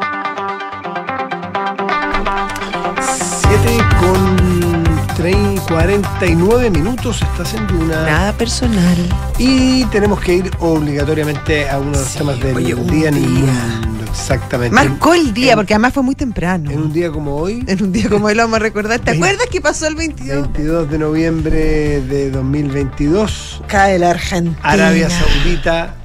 con 3.99 4.83
30, 5.15 5.61
49 5.67 6.69
minutos 6.71 7.21
estás 7.21 7.53
en 7.53 7.67
Duna. 7.67 8.03
Nada 8.05 8.33
personal. 8.33 8.97
Y 9.37 9.85
tenemos 9.85 10.19
que 10.19 10.35
ir 10.35 10.51
obligatoriamente 10.59 11.69
a 11.69 11.79
uno 11.79 11.91
de 11.91 11.97
los 11.99 12.13
temas 12.13 12.39
del 12.39 12.55
oye, 12.55 12.73
un 12.75 12.87
día 12.87 13.11
día. 13.11 13.21
mundo. 13.21 14.03
Exactamente. 14.09 14.75
Marcó 14.75 15.13
el 15.13 15.33
día, 15.33 15.53
En- 15.53 15.57
porque 15.59 15.73
además 15.73 15.93
fue 15.93 16.03
muy 16.03 16.15
temprano. 16.15 16.69
En 16.71 16.79
un 16.81 16.91
día 16.93 17.11
como 17.11 17.35
hoy, 17.37 17.63
En 17.67 17.81
un 17.83 17.91
día 17.91 18.09
como 18.09 18.25
hoy 18.27 18.35
lo 18.35 18.43
vamos 18.43 18.57
a 18.57 18.59
recordar. 18.59 18.99
¿Te 18.99 19.11
acuerdas 19.11 19.47
qué 19.49 19.61
pasó 19.61 19.87
el 19.87 19.95
22? 19.95 20.41
22 20.51 20.89
de 20.91 20.97
noviembre 20.97 22.01
de 22.01 22.29
2022, 22.31 23.61
Cae 23.67 23.99
la 23.99 24.09
Argentina. 24.11 24.57
Arabia 24.63 25.09
Saudita 25.09 25.95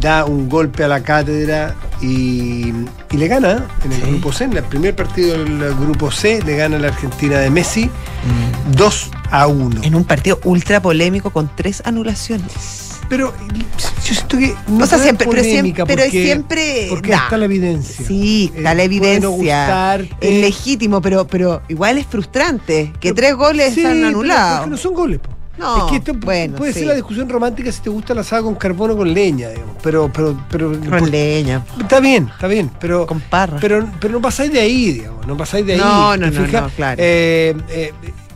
da 0.00 0.24
un 0.24 0.48
golpe 0.48 0.84
a 0.84 0.88
la 0.88 1.02
cátedra 1.02 1.74
y, 2.00 2.72
y 3.10 3.16
le 3.16 3.28
gana 3.28 3.66
en 3.84 3.92
el 3.92 4.00
grupo 4.02 4.32
C, 4.32 4.44
en 4.44 4.56
el 4.56 4.64
primer 4.64 4.96
partido 4.96 5.32
del 5.44 5.74
grupo 5.74 6.10
C, 6.10 6.40
le 6.44 6.56
gana 6.56 6.76
a 6.76 6.80
la 6.80 6.88
Argentina 6.88 7.38
de 7.38 7.50
Messi 7.50 7.90
2 8.76 9.10
a 9.30 9.46
1. 9.46 9.82
En 9.82 9.94
un 9.94 10.04
partido 10.04 10.40
ultra 10.44 10.80
polémico 10.80 11.30
con 11.30 11.50
tres 11.54 11.82
anulaciones. 11.84 12.78
Pero 13.08 13.34
yo 13.76 13.84
siento 14.00 14.38
que 14.38 14.54
no 14.68 14.84
O 14.84 14.86
sea, 14.86 14.98
siempre- 14.98 15.26
pero 15.28 15.42
polémica 15.42 15.84
siempre- 15.84 15.96
pero 15.96 16.02
porque, 16.06 16.22
siempre 16.24 16.86
porque 16.88 17.10
da. 17.10 17.16
está 17.24 17.36
la 17.36 17.44
evidencia. 17.44 18.06
Sí, 18.06 18.50
Eh, 18.54 18.58
está 18.58 18.74
la 18.74 18.82
evidencia. 18.84 19.96
es 20.20 20.40
legítimo, 20.40 21.02
pero, 21.02 21.26
pero 21.26 21.60
igual 21.68 21.98
es 21.98 22.06
frustrante 22.06 22.90
que 23.00 23.12
tres 23.12 23.34
goles 23.34 23.74
Sí, 23.74 23.80
están 23.80 23.96
pero 23.96 24.08
anulados. 24.08 24.58
porque 24.60 24.70
no 24.70 24.76
son 24.78 24.94
goles. 24.94 25.18
po. 25.20 25.28
No, 25.58 25.84
es 25.84 25.90
que 25.90 25.96
esto 25.98 26.14
bueno, 26.14 26.56
puede 26.56 26.72
sí. 26.72 26.80
ser 26.80 26.88
la 26.88 26.94
discusión 26.94 27.28
romántica 27.28 27.70
si 27.70 27.82
te 27.82 27.90
gusta 27.90 28.14
la 28.14 28.22
asada 28.22 28.42
con 28.42 28.54
carbono 28.54 28.94
o 28.94 28.96
con 28.96 29.12
leña, 29.12 29.50
digamos. 29.50 29.76
Pero, 29.82 30.10
pero, 30.12 30.38
pero. 30.50 30.72
Con 30.88 31.10
leña. 31.10 31.62
Está 31.78 32.00
bien, 32.00 32.30
está 32.32 32.46
bien, 32.46 32.70
pero. 32.80 33.06
Con 33.06 33.20
parra. 33.20 33.58
Pero, 33.60 33.86
pero 34.00 34.14
no 34.14 34.22
pasáis 34.22 34.52
de 34.52 34.60
ahí, 34.60 34.92
digamos. 34.92 35.26
No 35.26 35.36
pasáis 35.36 35.66
de 35.66 35.74
ahí. 35.74 35.78
No, 35.78 36.16
no, 36.16 36.30
no, 36.30 36.68
claro. 36.70 36.96
Eh, 36.98 37.54
eh, 37.68 37.92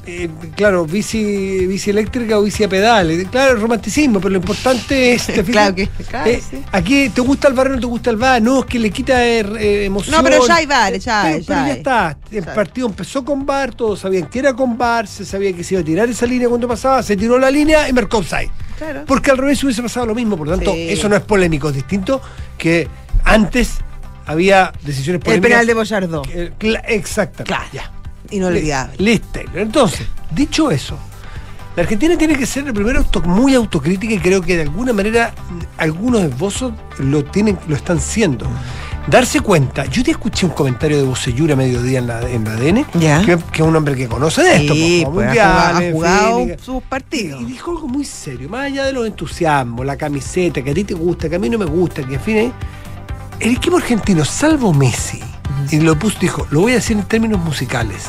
eh, 0.06 0.28
claro, 0.54 0.86
bici, 0.86 1.66
bici 1.66 1.90
eléctrica 1.90 2.38
o 2.38 2.42
bici 2.42 2.62
a 2.64 2.68
pedales. 2.68 3.26
Claro, 3.28 3.52
el 3.54 3.60
romanticismo, 3.60 4.20
pero 4.20 4.30
lo 4.30 4.38
importante 4.38 5.14
es. 5.14 5.26
Claro 5.50 5.74
que- 5.74 5.88
claro, 6.08 6.30
Eh, 6.30 6.40
sí. 6.48 6.62
Aquí, 6.72 7.08
¿te 7.10 7.20
gusta 7.20 7.48
el 7.48 7.54
bar 7.54 7.66
o 7.68 7.70
no 7.74 7.80
te 7.80 7.86
gusta 7.86 8.10
el 8.10 8.16
bar? 8.16 8.40
No, 8.42 8.60
es 8.60 8.66
que 8.66 8.78
le 8.78 8.90
quita 8.90 9.26
eh, 9.26 9.40
eh, 9.58 9.84
emoción. 9.86 10.14
No, 10.16 10.22
pero 10.22 10.46
ya 10.46 10.56
hay 10.56 10.66
bares, 10.66 11.04
ya 11.04 11.22
Pero, 11.24 11.34
hay, 11.36 11.42
pero 11.42 11.58
ya 11.60 11.66
ya 11.66 11.72
hay. 11.72 11.78
está. 11.78 12.18
El 12.30 12.44
partido 12.44 12.86
empezó 12.88 13.24
con 13.24 13.44
bar, 13.46 13.74
todos 13.74 14.00
sabían 14.00 14.26
que 14.28 14.38
era 14.38 14.54
con 14.54 14.76
bar, 14.78 15.06
se 15.06 15.24
sabía 15.24 15.52
que 15.52 15.62
se 15.64 15.74
iba 15.74 15.80
a 15.82 15.84
tirar 15.84 16.08
esa 16.08 16.26
línea 16.26 16.48
cuando 16.48 16.68
pasaba, 16.68 17.02
se 17.02 17.16
tiró 17.16 17.38
la 17.38 17.50
línea 17.50 17.88
y 17.88 17.92
marcó 17.92 18.18
offside. 18.18 18.50
Claro. 18.78 19.04
Porque 19.06 19.30
al 19.30 19.38
revés 19.38 19.62
hubiese 19.64 19.82
pasado 19.82 20.06
lo 20.06 20.14
mismo, 20.14 20.36
por 20.36 20.46
lo 20.48 20.54
tanto, 20.56 20.72
Sí. 20.72 20.88
eso 20.90 21.08
no 21.08 21.16
es 21.16 21.22
polémico, 21.22 21.68
es 21.70 21.74
distinto 21.76 22.20
que 22.58 22.86
antes 23.24 23.78
había 24.26 24.72
decisiones 24.82 25.20
El 25.20 25.24
polémicas. 25.24 25.50
penal 25.50 25.66
de 25.66 25.74
Boyardó. 25.74 26.22
que- 26.22 26.52
cla- 26.58 26.82
Exacto. 26.86 27.44
Ya. 27.72 27.92
Inolvidable. 28.30 28.94
Liz 28.98 29.22
Taylor. 29.32 29.58
Entonces, 29.58 30.06
dicho 30.30 30.70
eso, 30.70 30.96
la 31.76 31.82
Argentina 31.82 32.16
tiene 32.16 32.36
que 32.36 32.46
ser 32.46 32.72
primero 32.72 32.98
auto- 33.00 33.20
muy 33.22 33.54
autocrítica 33.54 34.14
y 34.14 34.18
creo 34.18 34.40
que 34.40 34.56
de 34.56 34.62
alguna 34.62 34.92
manera 34.92 35.34
algunos 35.76 36.22
esbozos 36.22 36.72
lo 36.98 37.24
tienen, 37.24 37.58
lo 37.68 37.76
están 37.76 38.00
siendo. 38.00 38.46
Darse 39.08 39.38
cuenta, 39.38 39.84
yo 39.84 40.02
te 40.02 40.10
escuché 40.10 40.46
un 40.46 40.52
comentario 40.52 40.96
de 40.96 41.04
Bocellura 41.04 41.52
a 41.52 41.56
mediodía 41.56 42.00
en 42.00 42.08
la, 42.08 42.28
en 42.28 42.42
la 42.44 42.54
ADN, 42.54 42.86
Ya. 42.98 43.20
que, 43.22 43.36
que 43.52 43.62
es 43.62 43.68
un 43.68 43.76
hombre 43.76 43.94
que 43.94 44.08
conoce 44.08 44.42
de 44.42 44.56
esto, 44.56 44.74
Sí, 44.74 45.02
pues, 45.04 45.14
pues, 45.14 45.38
ha 45.38 45.72
mundiales, 45.72 45.92
jugado- 45.92 46.46
ha 46.54 46.58
sus 46.64 46.82
partidos. 46.82 47.40
y 47.40 47.44
dijo 47.44 47.70
algo 47.70 47.86
muy 47.86 48.04
serio, 48.04 48.48
más 48.48 48.62
allá 48.64 48.84
de 48.86 48.92
los 48.92 49.06
entusiasmos, 49.06 49.86
la 49.86 49.96
camiseta, 49.96 50.60
que 50.60 50.72
a 50.72 50.74
ti 50.74 50.82
te 50.82 50.94
gusta, 50.94 51.28
que 51.28 51.36
a 51.36 51.38
mí 51.38 51.48
no 51.48 51.56
me 51.56 51.66
gusta, 51.66 52.02
que 52.02 52.14
en 52.14 52.20
fin, 52.20 52.36
¿eh? 52.38 52.52
el 53.38 53.52
equipo 53.54 53.76
argentino, 53.76 54.24
salvo 54.24 54.72
Messi, 54.72 55.20
y 55.70 55.80
lo 55.80 55.98
puso, 55.98 56.18
dijo, 56.20 56.46
lo 56.50 56.60
voy 56.60 56.72
a 56.72 56.76
decir 56.76 56.96
en 56.96 57.04
términos 57.04 57.40
musicales, 57.42 58.04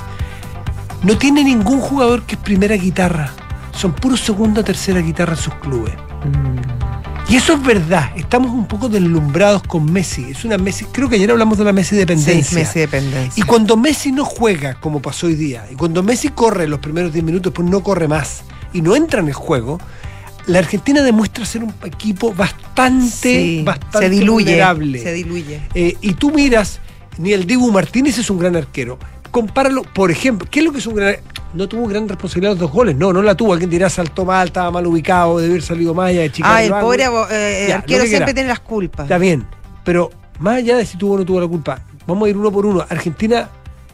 no 1.03 1.17
tiene 1.17 1.43
ningún 1.43 1.79
jugador 1.79 2.23
que 2.23 2.35
es 2.35 2.41
primera 2.41 2.75
guitarra, 2.75 3.31
son 3.75 3.93
puros 3.93 4.19
segunda 4.21 4.61
o 4.61 4.63
tercera 4.63 4.99
guitarra 4.99 5.33
en 5.33 5.39
sus 5.39 5.53
clubes. 5.55 5.93
Y 7.29 7.35
eso 7.35 7.53
es 7.53 7.63
verdad, 7.63 8.11
estamos 8.15 8.51
un 8.51 8.67
poco 8.67 8.87
deslumbrados 8.87 9.61
con 9.63 9.91
Messi, 9.91 10.23
es 10.31 10.45
una 10.45 10.57
Messi, 10.57 10.85
creo 10.85 11.09
que 11.09 11.15
ayer 11.17 11.29
hablamos 11.29 11.57
de 11.57 11.65
la 11.65 11.73
Messi 11.73 11.95
dependencia. 11.95 12.43
Sí, 12.43 12.55
Messi 12.55 12.79
dependencia. 12.79 13.41
Y 13.41 13.45
cuando 13.45 13.75
Messi 13.75 14.13
no 14.13 14.23
juega, 14.23 14.75
como 14.75 15.01
pasó 15.01 15.27
hoy 15.27 15.35
día, 15.35 15.65
y 15.69 15.75
cuando 15.75 16.01
Messi 16.03 16.29
corre 16.29 16.67
los 16.67 16.79
primeros 16.79 17.11
10 17.11 17.25
minutos, 17.25 17.51
pues 17.53 17.67
no 17.69 17.83
corre 17.83 18.07
más, 18.07 18.43
y 18.71 18.81
no 18.81 18.95
entra 18.95 19.19
en 19.19 19.27
el 19.27 19.33
juego, 19.33 19.77
la 20.45 20.59
Argentina 20.59 21.01
demuestra 21.03 21.45
ser 21.45 21.65
un 21.65 21.73
equipo 21.83 22.33
bastante, 22.33 23.11
Sí, 23.11 23.61
bastante 23.65 23.99
se 23.99 24.09
diluye. 24.09 24.45
vulnerable. 24.45 25.03
Se 25.03 25.11
diluye. 25.11 25.61
Eh, 25.73 25.97
y 25.99 26.13
tú 26.13 26.31
miras, 26.31 26.79
ni 27.17 27.33
el 27.33 27.45
Dibu 27.45 27.71
Martínez 27.71 28.17
es 28.17 28.29
un 28.29 28.39
gran 28.39 28.55
arquero. 28.55 28.97
Compáralo, 29.31 29.83
por 29.83 30.09
ejemplo, 30.09 30.47
¿qué 30.49 30.59
es 30.59 30.65
lo 30.65 30.71
que 30.71 30.79
es 30.79 30.87
un 30.87 30.95
gran 30.95 31.15
No 31.53 31.67
tuvo 31.67 31.87
gran 31.87 32.07
responsabilidad 32.07 32.51
los 32.51 32.59
dos 32.59 32.71
goles, 32.71 32.95
no, 32.95 33.11
no 33.13 33.21
la 33.21 33.35
tuvo. 33.35 33.53
Alguien 33.53 33.69
dirá 33.69 33.89
saltó 33.89 34.25
mal, 34.25 34.47
estaba 34.47 34.71
mal 34.71 34.85
ubicado, 34.87 35.37
debió 35.37 35.53
haber 35.53 35.63
salido 35.63 35.93
más 35.93 36.09
allá 36.09 36.21
de 36.21 36.31
chicar 36.31 36.51
Ah, 36.55 36.63
el 36.63 36.71
pobre 36.71 37.05
eh, 37.31 37.65
Ya, 37.69 37.75
arquero 37.77 37.99
lo 37.99 38.03
que 38.03 38.09
siempre 38.09 38.33
tiene 38.33 38.49
las 38.49 38.59
culpas. 38.59 39.05
Está 39.05 39.17
bien, 39.17 39.45
pero 39.83 40.09
más 40.39 40.55
allá 40.57 40.77
de 40.77 40.85
si 40.85 40.97
tuvo 40.97 41.15
o 41.15 41.17
no 41.17 41.25
tuvo 41.25 41.39
la 41.41 41.47
culpa, 41.47 41.81
vamos 42.05 42.27
a 42.27 42.29
ir 42.29 42.37
uno 42.37 42.51
por 42.51 42.65
uno. 42.65 42.85
Argentina 42.89 43.49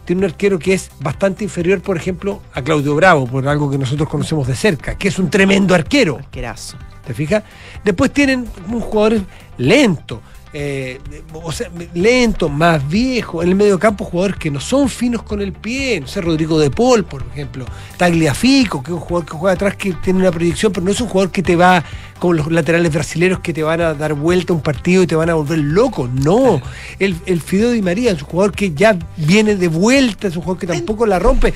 tiene 0.06 0.20
un 0.20 0.26
arquero 0.32 0.60
que 0.60 0.74
es 0.74 0.92
bastante 1.00 1.44
inferior, 1.44 1.82
por 1.82 1.98
ejemplo, 1.98 2.42
a 2.54 2.62
Claudio 2.62 2.96
Bravo, 2.96 3.26
por 3.26 3.48
algo 3.48 3.70
que 3.72 3.78
nosotros 3.78 4.10
conocemos 4.10 4.48
de 4.48 4.56
cerca, 4.56 4.96
que 4.98 5.08
es 5.08 5.18
un 5.18 5.30
tremendo 5.30 5.74
arquero. 5.74 6.18
Arquerazo. 6.18 6.78
¿Te 7.06 7.14
fijas? 7.14 7.44
Después 7.84 8.12
tienen 8.12 8.48
un 8.70 8.80
jugador 8.80 9.22
lento, 9.58 10.22
eh, 10.54 11.00
o 11.34 11.52
sea, 11.52 11.70
lento, 11.96 12.48
más 12.48 12.88
viejo. 12.88 13.42
En 13.42 13.50
el 13.50 13.56
medio 13.56 13.80
campo, 13.80 14.06
jugadores 14.06 14.38
que 14.38 14.52
no 14.52 14.60
son 14.60 14.88
finos 14.88 15.24
con 15.24 15.42
el 15.42 15.52
pie. 15.52 16.00
No 16.00 16.08
sé, 16.08 16.22
Rodrigo 16.22 16.60
de 16.60 16.70
Paul, 16.70 17.04
por 17.04 17.24
ejemplo. 17.32 17.66
Tagliafico, 17.98 18.84
que 18.84 18.92
es 18.92 18.94
un 18.94 19.00
jugador 19.00 19.28
que 19.28 19.38
juega 19.38 19.54
atrás 19.54 19.76
que 19.76 19.94
tiene 19.94 20.20
una 20.20 20.32
proyección, 20.32 20.72
pero 20.72 20.86
no 20.86 20.92
es 20.92 21.02
un 21.02 21.08
jugador 21.08 21.32
que 21.32 21.42
te 21.42 21.56
va, 21.56 21.84
como 22.20 22.34
los 22.34 22.52
laterales 22.52 22.94
brasileños, 22.94 23.40
que 23.40 23.52
te 23.52 23.64
van 23.64 23.82
a 23.82 23.94
dar 23.96 24.14
vuelta 24.14 24.54
a 24.54 24.56
un 24.56 24.62
partido 24.62 25.02
y 25.04 25.08
te 25.08 25.16
van 25.16 25.30
a 25.32 25.34
volver 25.34 25.58
loco. 25.60 26.08
No. 26.14 26.62
El, 27.00 27.16
el 27.26 27.42
Fideo 27.42 27.72
Di 27.72 27.82
María 27.82 28.12
es 28.12 28.22
un 28.22 28.28
jugador 28.28 28.56
que 28.56 28.74
ya 28.74 28.96
viene 29.18 29.56
de 29.56 29.68
vuelta, 29.68 30.28
es 30.28 30.36
un 30.36 30.44
jugador 30.44 30.60
que 30.60 30.68
tampoco 30.68 31.08
la 31.08 31.18
rompe. 31.18 31.54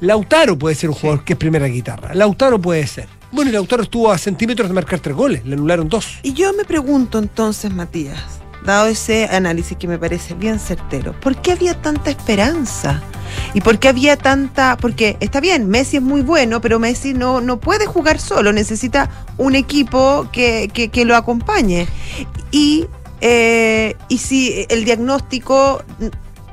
Lautaro 0.00 0.58
puede 0.58 0.74
ser 0.74 0.90
un 0.90 0.96
jugador 0.96 1.24
que 1.24 1.32
es 1.32 1.38
primera 1.38 1.66
guitarra. 1.66 2.14
Lautaro 2.14 2.60
puede 2.60 2.86
ser. 2.86 3.15
Bueno, 3.36 3.50
y 3.50 3.52
Lautaro 3.52 3.82
estuvo 3.82 4.10
a 4.10 4.16
centímetros 4.16 4.66
de 4.66 4.72
marcar 4.74 4.98
tres 4.98 5.14
goles, 5.14 5.44
le 5.44 5.52
anularon 5.56 5.90
dos. 5.90 6.18
Y 6.22 6.32
yo 6.32 6.54
me 6.54 6.64
pregunto 6.64 7.18
entonces, 7.18 7.70
Matías, 7.70 8.18
dado 8.64 8.86
ese 8.86 9.26
análisis 9.26 9.76
que 9.76 9.86
me 9.86 9.98
parece 9.98 10.32
bien 10.32 10.58
certero, 10.58 11.12
¿por 11.20 11.36
qué 11.42 11.52
había 11.52 11.74
tanta 11.82 12.08
esperanza? 12.08 13.02
¿Y 13.52 13.60
por 13.60 13.78
qué 13.78 13.88
había 13.88 14.16
tanta.? 14.16 14.78
Porque 14.80 15.18
está 15.20 15.40
bien, 15.40 15.68
Messi 15.68 15.98
es 15.98 16.02
muy 16.02 16.22
bueno, 16.22 16.62
pero 16.62 16.78
Messi 16.78 17.12
no, 17.12 17.42
no 17.42 17.60
puede 17.60 17.84
jugar 17.84 18.18
solo, 18.18 18.54
necesita 18.54 19.10
un 19.36 19.54
equipo 19.54 20.28
que, 20.32 20.70
que- 20.72 20.88
que 20.88 21.04
lo 21.04 21.14
acompañe. 21.14 21.86
Y, 22.52 22.86
eh, 23.20 23.96
y 24.08 24.16
si 24.16 24.64
el 24.70 24.86
diagnóstico 24.86 25.82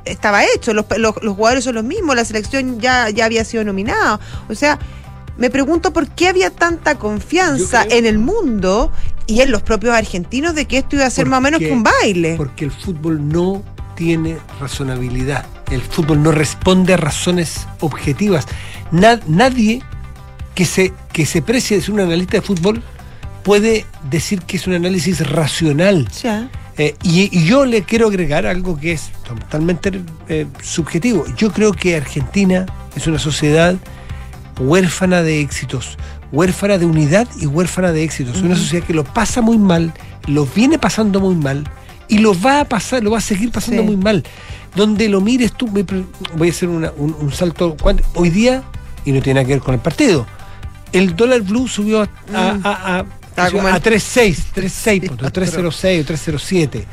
estaba 0.04 0.44
hecho, 0.44 0.74
los, 0.74 0.84
los- 0.98 1.22
los 1.22 1.34
jugadores 1.34 1.64
son 1.64 1.76
los 1.76 1.84
mismos, 1.84 2.14
la 2.14 2.26
selección 2.26 2.78
ya, 2.78 3.08
ya 3.08 3.24
había 3.24 3.42
sido 3.46 3.64
nominada. 3.64 4.20
O 4.50 4.54
sea, 4.54 4.78
me 5.36 5.50
pregunto 5.50 5.92
por 5.92 6.08
qué 6.08 6.28
había 6.28 6.50
tanta 6.50 6.94
confianza 6.96 7.84
en 7.88 8.06
el 8.06 8.18
mundo 8.18 8.90
y 9.26 9.40
en 9.40 9.50
los 9.50 9.62
propios 9.62 9.94
argentinos 9.94 10.54
de 10.54 10.66
que 10.66 10.78
esto 10.78 10.96
iba 10.96 11.06
a 11.06 11.10
ser 11.10 11.26
más 11.26 11.38
o 11.38 11.40
menos 11.40 11.60
que 11.60 11.72
un 11.72 11.82
baile. 11.82 12.34
Porque 12.36 12.64
el 12.64 12.70
fútbol 12.70 13.28
no 13.28 13.62
tiene 13.96 14.36
razonabilidad. 14.60 15.46
El 15.70 15.80
fútbol 15.80 16.22
no 16.22 16.30
responde 16.32 16.94
a 16.94 16.96
razones 16.96 17.66
objetivas. 17.80 18.46
Na- 18.90 19.20
nadie 19.26 19.82
que 20.54 20.64
se, 20.66 20.92
que 21.12 21.26
se 21.26 21.42
precie 21.42 21.76
de 21.78 21.82
ser 21.82 21.94
un 21.94 22.00
analista 22.00 22.36
de 22.36 22.42
fútbol 22.42 22.82
puede 23.42 23.86
decir 24.10 24.40
que 24.42 24.56
es 24.56 24.66
un 24.66 24.74
análisis 24.74 25.26
racional. 25.30 26.08
Ya. 26.22 26.48
Eh, 26.76 26.96
y, 27.02 27.36
y 27.36 27.44
yo 27.44 27.64
le 27.66 27.82
quiero 27.82 28.08
agregar 28.08 28.46
algo 28.46 28.76
que 28.78 28.92
es 28.92 29.10
totalmente 29.26 29.92
eh, 30.28 30.46
subjetivo. 30.62 31.24
Yo 31.36 31.52
creo 31.52 31.72
que 31.72 31.96
Argentina 31.96 32.66
es 32.96 33.06
una 33.06 33.18
sociedad 33.18 33.76
huérfana 34.58 35.22
de 35.22 35.40
éxitos, 35.40 35.96
huérfana 36.32 36.78
de 36.78 36.86
unidad 36.86 37.28
y 37.40 37.46
huérfana 37.46 37.92
de 37.92 38.02
éxitos. 38.04 38.42
Una 38.42 38.56
sociedad 38.56 38.86
que 38.86 38.94
lo 38.94 39.04
pasa 39.04 39.40
muy 39.40 39.58
mal, 39.58 39.92
lo 40.26 40.46
viene 40.46 40.78
pasando 40.78 41.20
muy 41.20 41.34
mal 41.34 41.64
y 42.08 42.18
lo 42.18 42.38
va 42.40 42.60
a 42.60 42.64
pasar, 42.64 43.02
lo 43.02 43.10
va 43.10 43.18
a 43.18 43.22
seguir 43.22 43.50
pasando 43.50 43.82
Sí. 43.82 43.86
muy 43.86 43.96
mal. 43.96 44.24
Donde 44.74 45.08
lo 45.08 45.20
mires 45.20 45.52
tú, 45.52 45.68
voy 45.68 46.48
a 46.48 46.50
hacer 46.50 46.68
una- 46.68 46.92
un, 46.96 47.14
un 47.18 47.32
salto. 47.32 47.76
Hoy 48.14 48.30
día, 48.30 48.62
y 49.04 49.12
no 49.12 49.22
tiene 49.22 49.40
nada 49.40 49.46
que 49.46 49.54
ver 49.54 49.62
con 49.62 49.74
el 49.74 49.80
partido, 49.80 50.26
el 50.92 51.14
dólar 51.16 51.42
blue 51.42 51.68
subió 51.68 52.02
a, 52.02 52.08
a, 52.34 52.54
Mm. 52.54 52.60
a, 52.64 52.98
a- 52.98 53.04
Está 53.30 53.50
como 53.50 53.66
a 53.68 53.76
en- 53.76 53.82
3.6, 53.82 54.44
3.6, 54.54 55.08
punto, 55.08 55.30
3.06 55.32 56.00
o 56.00 56.04
3.07. 56.04 56.84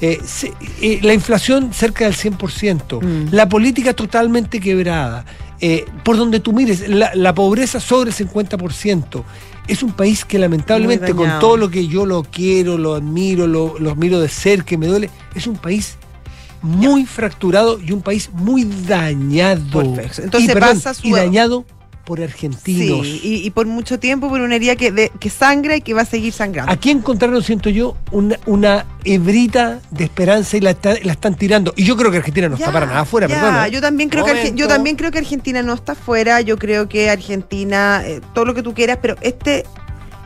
Eh, 0.00 0.20
se- 0.24 0.52
eh, 0.80 0.98
la 1.02 1.12
inflación 1.14 1.72
cerca 1.72 2.04
del 2.04 2.14
100%, 2.14 3.00
Mm. 3.00 3.28
la 3.32 3.48
política 3.48 3.92
totalmente 3.94 4.58
quebrada, 4.60 5.24
eh, 5.62 5.86
por 6.04 6.16
donde 6.18 6.40
tú 6.40 6.52
mires, 6.52 6.86
la, 6.88 7.12
la 7.14 7.34
pobreza 7.34 7.80
sobre 7.80 8.10
el 8.10 8.16
50%. 8.16 9.22
Es 9.68 9.82
un 9.84 9.92
país 9.92 10.24
que 10.24 10.38
lamentablemente, 10.38 11.14
con 11.14 11.26
todo 11.40 11.56
lo 11.56 11.70
que 11.70 11.86
yo 11.86 12.04
lo 12.04 12.24
quiero, 12.24 12.76
lo 12.76 12.94
admiro, 12.94 13.46
lo, 13.46 13.78
lo 13.78 13.92
admiro 13.92 14.20
de 14.20 14.28
cerca, 14.28 14.76
me 14.76 14.88
duele, 14.88 15.08
es 15.36 15.46
un 15.46 15.56
país 15.56 15.96
muy 16.62 17.06
fracturado 17.06 17.80
y 17.80 17.92
un 17.92 18.02
país 18.02 18.30
muy 18.32 18.64
dañado. 18.64 19.94
Perfecto. 19.94 20.22
Entonces 20.22 20.50
y, 20.50 20.52
perdón, 20.52 20.74
pasa 20.76 20.94
su- 20.94 21.06
y 21.06 21.12
dañado 21.12 21.64
por 22.04 22.20
argentinos. 22.20 23.06
Sí, 23.06 23.20
y, 23.22 23.34
y 23.46 23.50
por 23.50 23.66
mucho 23.66 23.98
tiempo 23.98 24.28
por 24.28 24.40
una 24.40 24.56
herida 24.56 24.74
que, 24.76 24.90
de- 24.90 25.10
que 25.20 25.30
sangra 25.30 25.76
y 25.76 25.80
que 25.80 25.94
va 25.94 26.02
a 26.02 26.04
seguir 26.04 26.32
sangrando. 26.32 26.72
Aquí 26.72 26.90
encontraron, 26.90 27.42
siento 27.42 27.70
yo, 27.70 27.96
una, 28.10 28.38
una 28.46 28.86
hebrita 29.04 29.80
de 29.90 30.04
esperanza 30.04 30.56
y 30.56 30.60
la, 30.60 30.76
la 31.02 31.12
están 31.12 31.34
tirando. 31.36 31.72
Y 31.76 31.84
yo 31.84 31.96
creo 31.96 32.10
que 32.10 32.16
Argentina 32.18 32.48
no 32.48 32.56
Ya, 32.56 32.64
está 32.64 32.72
para 32.72 32.86
nada 32.86 33.00
afuera, 33.00 33.28
perdón. 33.28 33.54
¿eh? 33.66 33.70
Yo 33.70 33.80
también 33.80 34.08
creo 34.08 34.24
que 34.24 34.52
yo 34.54 34.66
también 34.68 34.96
creo 34.96 35.10
que 35.10 35.18
Argentina 35.18 35.62
no 35.62 35.74
está 35.74 35.94
fuera. 35.94 36.40
Yo 36.40 36.58
creo 36.58 36.88
que 36.88 37.08
Argentina 37.10 38.02
eh, 38.04 38.20
todo 38.34 38.44
lo 38.46 38.54
que 38.54 38.62
tú 38.62 38.74
quieras, 38.74 38.98
pero 39.00 39.16
este 39.20 39.64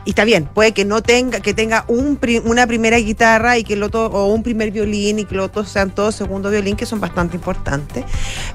y 0.05 0.11
está 0.11 0.23
bien, 0.23 0.45
puede 0.53 0.71
que 0.71 0.85
no 0.85 1.01
tenga 1.03 1.41
que 1.41 1.53
tenga 1.53 1.83
un 1.89 2.17
una 2.45 2.65
primera 2.65 2.97
guitarra 2.97 3.57
y 3.57 3.63
que 3.63 3.73
el 3.73 3.83
otro 3.83 4.05
o 4.07 4.27
un 4.33 4.41
primer 4.41 4.71
violín 4.71 5.19
y 5.19 5.25
que 5.25 5.35
los 5.35 5.47
otros 5.47 5.69
sean 5.69 5.91
todos 5.91 6.15
segundo 6.15 6.49
violín 6.49 6.75
que 6.75 6.85
son 6.85 6.99
bastante 6.99 7.35
importantes. 7.35 8.05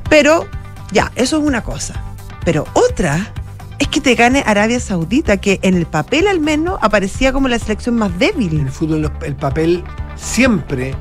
Pero 0.08 0.46
ya, 0.92 1.12
eso 1.14 1.36
es 1.38 1.42
una 1.44 1.62
cosa. 1.62 2.02
Pero 2.44 2.66
otra 2.74 3.32
es 3.78 3.88
que 3.88 4.00
te 4.00 4.14
gane 4.14 4.42
Arabia 4.46 4.80
Saudita, 4.80 5.36
que 5.38 5.58
en 5.62 5.74
el 5.74 5.86
papel 5.86 6.26
al 6.28 6.40
menos 6.40 6.78
aparecía 6.82 7.32
como 7.32 7.48
la 7.48 7.58
selección 7.58 7.96
más 7.96 8.12
En 8.12 8.18
débil. 8.18 8.60
el 8.60 8.70
fútbol 8.70 9.10
el 9.24 9.34
papel 9.36 9.84
siempre 10.16 10.94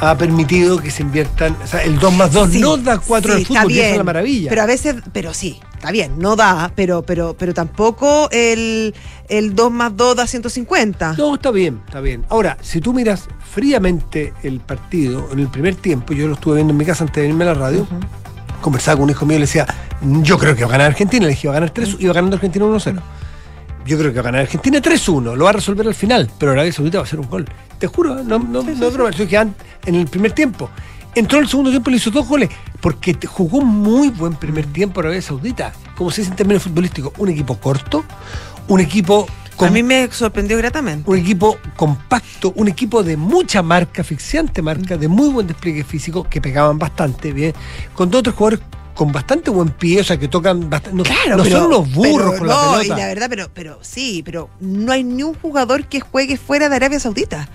ha 0.00 0.16
permitido 0.16 0.78
que 0.78 0.90
se 0.90 1.02
inviertan. 1.02 1.56
O 1.62 1.66
sea, 1.66 1.82
el 1.84 1.98
2 1.98 2.14
más 2.14 2.32
2 2.32 2.50
Sí, 2.50 2.60
no 2.60 2.76
da 2.76 2.98
4 2.98 3.28
sí, 3.28 3.34
del 3.34 3.42
está 3.42 3.60
fútbol, 3.60 3.72
y 3.72 3.78
es 3.78 3.86
bien, 3.86 3.98
la 3.98 4.04
maravilla. 4.04 4.50
Pero 4.50 4.62
a 4.62 4.66
veces, 4.66 4.96
pero 5.12 5.32
sí, 5.32 5.60
está 5.74 5.92
bien, 5.92 6.18
no 6.18 6.34
da, 6.34 6.72
pero, 6.74 7.02
pero, 7.02 7.36
pero 7.38 7.54
tampoco 7.54 8.28
el, 8.32 8.94
el 9.28 9.54
2 9.54 9.70
más 9.70 9.96
2 9.96 10.16
da 10.16 10.26
150. 10.26 11.14
No, 11.16 11.34
está 11.36 11.52
bien, 11.52 11.80
está 11.86 12.00
bien. 12.00 12.24
Ahora, 12.30 12.58
si 12.60 12.80
tú 12.80 12.92
miras 12.92 13.28
fríamente 13.54 14.32
el 14.42 14.58
partido, 14.58 15.28
en 15.32 15.38
el 15.38 15.48
primer 15.48 15.76
tiempo, 15.76 16.14
yo 16.14 16.26
lo 16.26 16.34
estuve 16.34 16.56
viendo 16.56 16.72
en 16.72 16.78
mi 16.78 16.84
casa 16.84 17.04
antes 17.04 17.22
de 17.22 17.28
irme 17.28 17.44
a 17.44 17.48
la 17.48 17.54
radio, 17.54 17.86
conversaba 18.62 18.96
con 18.96 19.04
un 19.04 19.10
hijo 19.10 19.26
mío 19.26 19.36
y 19.36 19.40
le 19.40 19.46
decía, 19.46 19.66
yo 20.22 20.38
creo 20.38 20.56
que 20.56 20.62
va 20.62 20.68
a 20.68 20.72
ganar 20.72 20.86
Argentina, 20.88 21.24
le 21.24 21.30
dije, 21.30 21.48
va 21.48 21.54
a 21.54 21.60
ganar 21.60 21.70
3, 21.70 21.96
iba 21.98 22.14
ganando 22.14 22.36
Argentina 22.36 22.64
1-0. 22.64 23.00
Yo 23.84 23.98
creo 23.98 24.10
que 24.10 24.16
va 24.16 24.20
a 24.20 24.24
ganar 24.24 24.40
Argentina 24.42 24.80
3-1, 24.80 25.36
lo 25.36 25.44
va 25.44 25.50
a 25.50 25.54
resolver 25.54 25.86
al 25.86 25.94
final, 25.94 26.30
pero 26.38 26.52
Arabia 26.52 26.72
Saudita 26.72 26.98
va 26.98 27.02
a 27.02 27.06
hacer 27.06 27.20
un 27.20 27.28
gol. 27.28 27.44
Te 27.78 27.86
juro, 27.88 28.22
no, 28.22 28.38
no, 28.38 28.62
no 28.62 28.86
es 28.86 28.92
broma, 28.94 29.10
eso 29.10 29.26
que 29.26 29.36
en 29.36 29.94
el 29.94 30.06
primer 30.06 30.32
tiempo. 30.32 30.70
Entró 31.14 31.38
en 31.38 31.44
el 31.44 31.50
segundo 31.50 31.70
tiempo 31.70 31.90
y 31.90 31.92
le 31.92 31.96
hizo 31.98 32.10
dos 32.10 32.26
goles, 32.26 32.48
porque 32.80 33.18
jugó 33.26 33.60
muy 33.60 34.08
buen 34.08 34.34
primer 34.34 34.64
tiempo 34.66 35.00
Arabia 35.00 35.20
Saudita. 35.20 35.72
Como 35.94 36.10
se 36.10 36.22
dice 36.22 36.30
en 36.30 36.36
términos 36.36 36.62
futbolísticos, 36.62 37.12
un 37.18 37.28
equipo 37.28 37.58
corto, 37.58 38.04
un 38.68 38.80
equipo 38.80 39.26
A 39.66 39.70
mí 39.70 39.82
me 39.82 40.08
sorprendió 40.10 40.56
gratamente. 40.58 41.10
un 41.10 41.16
equipo 41.18 41.58
compacto, 41.76 42.52
un 42.56 42.68
equipo 42.68 43.02
de 43.02 43.16
mucha 43.16 43.62
marca, 43.62 44.02
asfixiante 44.02 44.62
marca, 44.62 44.96
de 44.96 45.08
muy 45.08 45.28
buen 45.30 45.46
despliegue 45.46 45.84
físico, 45.84 46.26
que 46.28 46.40
pegaban 46.40 46.78
bastante 46.78 47.32
bien, 47.32 47.52
con 47.94 48.10
dos 48.10 48.20
otros 48.20 48.34
jugadores 48.34 48.60
con 48.94 49.10
bastante 49.10 49.50
buen 49.50 49.70
pie, 49.70 50.02
o 50.02 50.04
sea, 50.04 50.18
que 50.18 50.28
tocan 50.28 50.68
bastante. 50.68 50.96
No, 50.98 51.02
Claro, 51.02 51.38
no 51.38 51.42
pero- 51.44 51.56
son 51.60 51.66
unos 51.68 51.92
burros 51.94 52.32
pero 52.32 52.38
con 52.40 52.46
no, 52.48 52.72
la 52.76 52.78
y 52.78 52.82
pelota. 52.82 53.00
la 53.00 53.06
verdad, 53.08 53.26
pero, 53.30 53.50
pero 53.54 53.78
sí, 53.80 54.22
pero 54.22 54.50
no 54.60 54.92
hay 54.92 55.02
ni 55.02 55.22
un 55.22 55.32
jugador 55.34 55.86
que 55.86 56.00
juegue 56.00 56.36
fuera 56.36 56.68
de 56.68 56.76
Arabia 56.76 57.00
Saudita. 57.00 57.48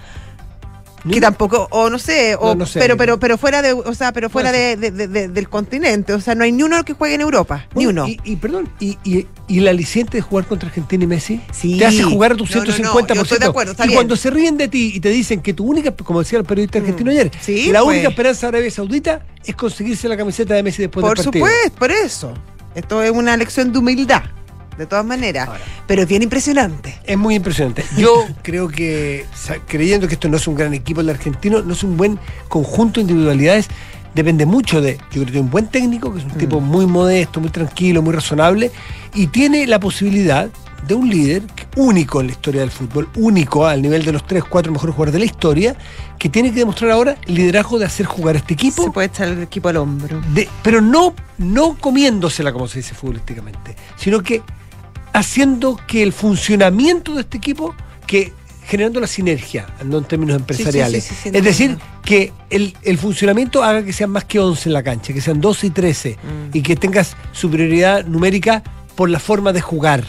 Que 1.14 1.22
tampoco, 1.22 1.68
o 1.72 1.89
no 1.89 1.99
sé, 1.99 2.36
o, 2.36 2.49
No, 2.49 2.55
no 2.55 2.66
sé. 2.66 2.80
pero, 2.80 2.97
pero, 2.97 3.20
pero 3.20 3.38
fuera 3.38 3.62
de, 3.62 3.74
o 3.74 3.93
sea, 3.93 4.12
pero 4.14 4.30
fuera 4.30 4.51
de, 4.51 4.76
de- 4.76 4.91
de- 4.91 5.28
del 5.28 5.49
continente. 5.49 6.14
O 6.14 6.22
sea, 6.22 6.36
no 6.36 6.43
hay 6.43 6.51
ni 6.51 6.64
uno 6.64 6.84
que 6.84 6.93
juegue 6.93 7.16
en 7.16 7.22
Europa. 7.22 7.68
ni 7.76 7.86
uno. 7.86 8.08
Y, 8.08 8.20
y, 8.24 8.36
perdón, 8.38 8.70
y, 8.80 8.97
y, 9.03 9.28
y 9.47 9.60
el 9.60 9.68
aliciente 9.68 10.18
de 10.18 10.22
jugar 10.22 10.45
contra 10.45 10.70
Argentina 10.70 11.03
y 11.03 11.08
Messi 11.08 11.41
Sí. 11.51 11.78
te 11.78 11.86
hace 11.86 12.03
jugar 12.03 12.34
a 12.34 12.36
tu 12.36 12.45
No, 12.45 12.49
no, 12.55 12.64
no, 12.66 12.72
150%. 12.72 13.14
yo 13.16 13.22
estoy 13.22 13.39
de 13.39 13.45
acuerdo, 13.45 13.72
está 13.72 13.84
y 13.86 13.88
bien. 13.88 13.97
cuando 13.97 14.16
se 14.16 14.30
ríen 14.30 14.58
de 14.58 14.68
ti 14.68 14.91
y 14.95 14.99
te 14.99 15.10
dicen 15.10 15.41
que 15.41 15.53
tu 15.53 15.66
única, 15.66 15.91
como 15.91 16.20
decía 16.20 16.39
el 16.39 16.45
periodista 16.45 16.80
argentino 16.80 17.12
ayer, 17.12 17.32
Sí, 17.41 17.72
la 17.72 17.82
pues. 17.84 17.95
única 17.95 18.10
esperanza 18.10 18.47
de 18.47 18.58
Arabia 18.58 18.72
Saudita 18.72 19.26
es 19.45 19.55
conseguirse 19.55 20.08
la 20.08 20.18
camiseta 20.18 20.53
de 20.55 20.64
Messi 20.64 20.82
después 20.84 21.01
Por 21.05 21.18
del 21.18 21.26
partido. 21.26 21.45
supuesto, 21.45 21.80
por 21.80 21.91
eso. 21.91 22.34
Esto 22.76 23.01
es 23.01 23.12
una 23.12 23.36
lección 23.38 23.72
de 23.72 23.80
humildad, 23.80 24.24
de 24.78 24.86
todas 24.86 25.05
maneras. 25.05 25.49
pero 25.88 26.01
es 26.03 26.07
bien 26.07 26.21
impresionante. 26.23 26.99
Es 27.03 27.17
muy 27.17 27.36
impresionante. 27.36 27.84
Yo 27.97 28.25
creo 28.43 28.67
que, 28.67 29.25
creyendo 29.67 30.07
que 30.07 30.13
esto 30.15 30.28
no 30.30 30.38
es 30.38 30.47
un 30.47 30.55
gran 30.55 30.73
equipo 30.73 31.01
el 31.01 31.09
argentino, 31.09 31.61
no 31.61 31.73
es 31.73 31.84
un 31.84 31.97
buen 31.97 32.19
conjunto 32.47 32.99
de 32.99 33.01
individualidades, 33.01 33.67
depende 34.13 34.45
mucho 34.45 34.82
de, 34.82 34.97
yo 35.11 35.21
creo 35.21 35.32
que 35.34 35.39
un 35.39 35.49
buen 35.49 35.67
técnico, 35.67 36.11
que 36.13 36.19
es 36.19 36.25
un 36.25 36.32
Mm. 36.32 36.38
tipo 36.38 36.59
muy 36.59 36.86
modesto, 36.86 37.39
muy 37.39 37.49
tranquilo, 37.49 38.01
muy 38.01 38.13
razonable, 38.13 38.71
y 39.13 39.28
tiene 39.28 39.65
la 39.67 39.80
posibilidad 39.80 40.49
de 40.88 40.93
un 40.93 41.09
líder 41.09 41.41
único 41.75 42.21
en 42.21 42.28
la 42.28 42.34
historia 42.34 42.61
del 42.61 42.69
fútbol, 42.71 43.09
único 43.15 43.65
al 43.65 43.82
nivel 43.82 44.05
de 44.05 44.11
los 44.13 44.25
tres, 44.25 44.43
cuatro 44.43 44.71
mejores 44.71 44.95
jugadores 44.95 45.13
de 45.13 45.19
la 45.19 45.25
historia, 45.25 45.75
que 46.19 46.30
tiene 46.30 46.49
que 46.51 46.59
demostrar 46.59 46.91
ahora 46.91 47.15
el 47.28 47.34
liderazgo 47.36 47.78
de 47.80 47.86
hacer 47.86 48.05
jugar 48.05 48.36
a 48.36 48.39
este 48.39 48.53
equipo. 48.53 48.84
Se 48.84 48.91
puede 48.91 49.07
echar 49.07 49.28
el 49.28 49.41
equipo 49.41 49.69
al 49.69 49.78
hombro. 49.78 50.21
de- 50.34 50.47
pero 50.63 50.80
no, 50.82 51.13
no 51.39 51.75
comiéndosela, 51.80 52.53
como 52.53 52.67
se 52.67 52.80
dice 52.80 52.93
futbolísticamente, 52.95 53.75
sino 53.97 54.21
que 54.21 54.41
haciendo 55.14 55.80
que 55.88 56.03
el 56.03 56.14
funcionamiento 56.14 57.14
de 57.16 57.22
este 57.22 57.38
equipo, 57.38 57.76
que 58.05 58.34
generando 58.66 58.99
la 58.99 59.08
sinergia, 59.08 59.66
no 59.86 59.97
en 59.99 60.03
términos 60.03 60.36
empresariales. 60.36 61.03
sí, 61.03 61.16
sí, 61.16 61.30
sí, 61.30 61.32
es 61.34 61.43
decir, 61.43 61.78
que 62.03 62.34
el, 62.49 62.76
el 62.84 62.97
funcionamiento 62.97 63.64
haga 63.64 63.84
que 63.84 63.93
sean 63.93 64.10
más 64.10 64.26
que 64.26 64.39
11 64.39 64.70
en 64.70 64.74
la 64.74 64.84
cancha, 64.84 65.14
que 65.14 65.22
sean 65.22 65.39
12 65.39 65.68
y 65.68 65.70
13, 65.70 66.18
Mm. 66.18 66.58
y 66.58 66.62
que 66.62 66.76
tengas 66.76 67.16
superioridad 67.32 68.05
numérica 68.05 68.64
por 68.95 69.10
la 69.10 69.20
forma 69.20 69.53
de 69.53 69.62
jugar. 69.62 70.03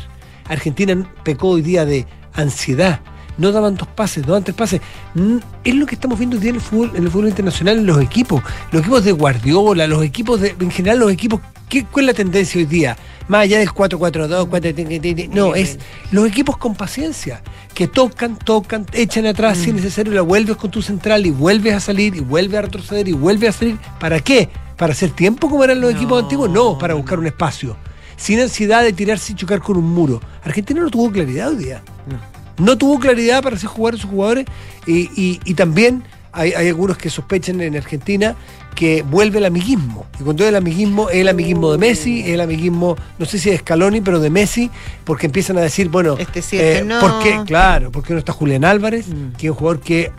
Argentina 0.49 1.09
pecó 1.23 1.51
hoy 1.51 1.63
día 1.63 1.85
de 1.85 2.07
ansiedad. 2.35 3.01
No 3.39 3.53
daban 3.53 3.77
dos 3.77 3.89
pases, 3.89 4.25
no 4.25 4.33
daban 4.33 4.45
tres 4.45 4.57
pases. 4.57 4.81
Mm, 5.15 5.39
Es 5.65 5.75
lo 5.75 5.87
que 5.87 5.95
estamos 5.95 6.19
viendo 6.19 6.37
hoy 6.37 6.43
día 6.43 6.51
en 6.51 6.57
el 6.57 6.63
fútbol, 6.63 6.93
en 6.95 7.05
el 7.05 7.11
fútbol 7.11 7.29
internacional, 7.29 7.79
en 7.79 7.87
los 7.87 8.01
equipos. 8.01 8.43
Los 8.73 8.83
equipos 8.83 9.05
de 9.05 9.13
Guardiola, 9.13 9.87
los 9.87 10.03
equipos 10.03 10.41
de. 10.41 10.55
En 10.61 10.71
general, 10.71 10.99
los 10.99 11.13
equipos. 11.13 11.41
¿qué, 11.69 11.85
¿Cuál 11.85 12.07
es 12.07 12.15
la 12.15 12.15
tendencia 12.15 12.59
hoy 12.59 12.67
día? 12.67 12.97
Más 13.29 13.43
allá 13.43 13.59
del 13.59 13.69
4-4-2, 13.69 14.49
4 14.49 15.29
No, 15.35 15.55
es 15.55 15.79
los 16.11 16.27
equipos 16.27 16.57
con 16.57 16.75
paciencia. 16.75 17.43
Que 17.75 17.87
tocan, 17.87 18.37
tocan, 18.39 18.87
echan 18.93 19.27
atrás 19.27 19.59
si 19.59 19.71
es 19.71 19.77
necesario, 19.77 20.13
la 20.13 20.23
vuelves 20.23 20.57
con 20.57 20.71
tu 20.71 20.83
central 20.83 21.27
y 21.27 21.31
vuelves 21.31 21.75
a 21.75 21.81
salir 21.81 22.17
y 22.17 22.21
vuelves 22.21 22.59
a 22.59 22.63
retroceder 22.63 23.07
y 23.07 23.13
vuelves 23.13 23.51
a 23.55 23.59
salir. 23.59 23.79
¿Para 24.01 24.21
qué? 24.21 24.49
¿Para 24.77 24.93
hacer 24.93 25.11
tiempo 25.11 25.51
como 25.51 25.63
eran 25.63 25.81
los 25.81 25.93
equipos 25.93 26.23
antiguos? 26.23 26.51
No, 26.51 26.79
para 26.79 26.95
buscar 26.95 27.19
un 27.19 27.27
espacio. 27.27 27.77
Sin 28.17 28.41
ansiedad 28.41 28.83
de 28.83 28.93
tirarse 28.93 29.33
y 29.33 29.37
chocar 29.37 29.61
con 29.61 29.77
un 29.77 29.93
muro. 29.93 30.21
Argentina 30.43 30.81
no 30.81 30.89
tuvo 30.89 31.11
claridad 31.13 31.51
hoy 31.51 31.57
día. 31.57 31.83
No 32.09 32.38
tuvo 32.79 32.99
claridad 32.99 33.43
para 33.43 33.57
hacer 33.57 33.69
jugar 33.69 33.95
a 33.95 33.97
sus 33.99 34.11
jugadores 34.11 34.47
y, 34.87 35.11
y- 35.21 35.41
y 35.45 35.55
también 35.55 36.03
hay, 36.33 36.53
hay 36.53 36.69
algunos 36.69 36.99
que 36.99 37.11
sospechan 37.11 37.61
en 37.61 37.77
Argentina 37.77 38.37
que 38.75 39.03
vuelve 39.03 39.39
el 39.39 39.45
amiguismo. 39.47 40.07
Y 40.21 40.23
cuando 40.23 40.45
es 40.45 40.51
el 40.51 40.57
amiguismo, 40.57 41.09
es 41.11 41.17
el 41.17 41.29
amiguismo 41.29 41.73
de 41.73 41.79
Messi, 41.79 42.21
es 42.21 42.29
el 42.29 42.41
amiguismo, 42.41 42.97
no 43.19 43.27
sé 43.27 43.39
si 43.39 43.51
de 43.51 43.59
Scaloni, 43.59 44.01
pero 44.03 44.21
de 44.21 44.31
Messi, 44.31 44.71
porque 45.05 45.27
empiezan 45.27 45.59
a 45.59 45.63
decir, 45.63 45.89
bueno, 45.89 46.17
Este 46.19 46.43
sí, 46.43 46.59
este 46.59 46.85
no. 46.85 47.01
¿por 47.01 47.19
qué? 47.21 47.41
Claro, 47.47 47.91
porque 47.91 48.13
no 48.13 48.21
está 48.21 48.33
Julián 48.33 48.65
Álvarez, 48.65 49.07
que 49.37 49.47
es 49.49 49.51
un 49.51 49.57
jugador 49.57 49.81
que, 49.81 50.13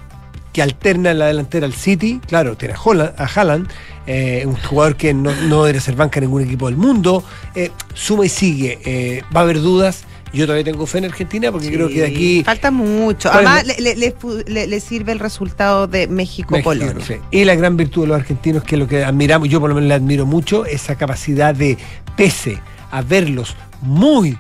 que 0.52 0.62
alterna 0.62 1.12
en 1.12 1.20
la 1.20 1.28
delantera 1.28 1.68
al 1.68 1.74
City, 1.74 2.20
claro, 2.28 2.58
tiene 2.58 2.74
a 2.74 2.78
Holland- 2.78 3.14
a 3.18 3.24
Haaland, 3.26 3.70
eh, 4.08 4.44
un 4.46 4.56
jugador 4.58 4.98
que 4.98 5.14
no, 5.14 5.34
no 5.48 5.64
debe 5.64 5.80
ser 5.80 5.96
banca 5.96 6.20
en 6.20 6.26
ningún 6.26 6.42
equipo 6.42 6.66
del 6.66 6.76
mundo, 6.76 7.24
eh, 7.56 7.72
suma 7.94 8.26
y 8.26 8.30
sigue, 8.30 8.80
eh, 8.84 9.24
va 9.34 9.42
a 9.42 9.44
haber 9.44 9.62
dudas. 9.62 10.04
Yo 10.34 10.46
todavía 10.46 10.64
tengo 10.64 10.86
fe 10.86 11.00
en 11.00 11.06
Argentina 11.06 11.52
porque 11.52 11.72
creo 11.72 11.88
que 11.88 12.02
de 12.02 12.06
aquí 12.08 12.44
Falta 12.44 12.70
mucho. 12.72 13.30
¿Cuál 13.32 13.44
es 13.46 13.50
Además, 13.50 13.66
le, 13.68 13.82
le- 13.82 13.96
le 13.96 14.12
fu- 14.12 14.44
le- 14.46 14.68
le 14.68 14.80
sirve 14.80 15.12
el 15.12 15.20
resultado 15.20 15.88
de 15.88 16.08
México-Polonia. 16.08 16.94
México, 16.94 17.20
sí. 17.32 17.38
Y 17.38 17.46
la 17.46 17.56
gran 17.56 17.76
virtud 17.78 18.02
de 18.04 18.08
los 18.10 18.18
argentinos, 18.20 18.64
que 18.64 18.76
es 18.76 18.80
lo 18.80 18.88
que 18.88 19.04
admiramos, 19.04 19.50
yo 19.50 19.60
por 19.60 19.70
lo 19.70 19.76
menos 19.76 19.88
le 19.88 19.96
admiro 19.96 20.26
mucho, 20.28 20.66
esa 20.66 20.96
capacidad 20.96 21.56
de, 21.56 21.78
pese 22.16 22.60
a 22.92 23.02
verlos 23.02 23.56
muy, 23.82 24.38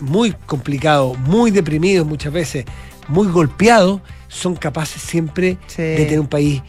muy 0.00 0.32
complicados, 0.46 1.16
muy 1.20 1.50
deprimidos 1.52 2.06
muchas 2.06 2.32
veces, 2.32 2.64
muy 3.06 3.28
golpeados, 3.28 4.00
son 4.28 4.56
capaces 4.56 5.00
siempre 5.02 5.58
de 5.76 5.96
tener 6.04 6.18
un 6.20 6.26
país 6.26 6.62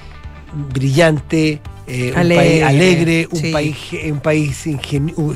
brillante, 0.73 1.61
eh, 1.87 2.11
un 2.11 2.17
Alegre, 2.17 2.43
país 2.43 2.63
alegre, 2.63 3.27
un 3.29 3.39
sí. 3.39 3.51
país, 3.51 3.77
un 4.05 4.19
país 4.19 4.63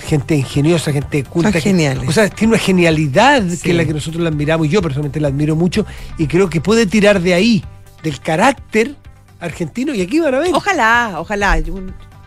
gente 0.06 0.36
ingeniosa, 0.36 0.92
gente 0.92 1.24
culta. 1.24 1.52
Son 1.52 1.62
geniales. 1.62 2.08
O 2.08 2.12
sea, 2.12 2.30
tiene 2.30 2.54
una 2.54 2.62
genialidad 2.62 3.44
que 3.62 3.72
es 3.72 3.76
la 3.76 3.86
que 3.86 3.94
nosotros 3.94 4.22
la 4.24 4.30
admiramos 4.30 4.68
y 4.68 4.70
yo 4.70 4.82
personalmente 4.82 5.20
la 5.20 5.28
admiro 5.28 5.56
mucho 5.56 5.86
y 6.18 6.28
creo 6.28 6.50
que 6.50 6.62
puede 6.62 6.86
tirar 6.86 7.22
de 7.22 7.34
ahí, 7.34 7.64
del 8.04 8.20
carácter 8.22 8.96
argentino 9.40 9.94
y 9.94 10.02
aquí 10.02 10.20
van 10.20 10.36
a 10.36 10.40
ver. 10.40 10.54
Ojalá, 10.54 11.16
ojalá. 11.18 11.60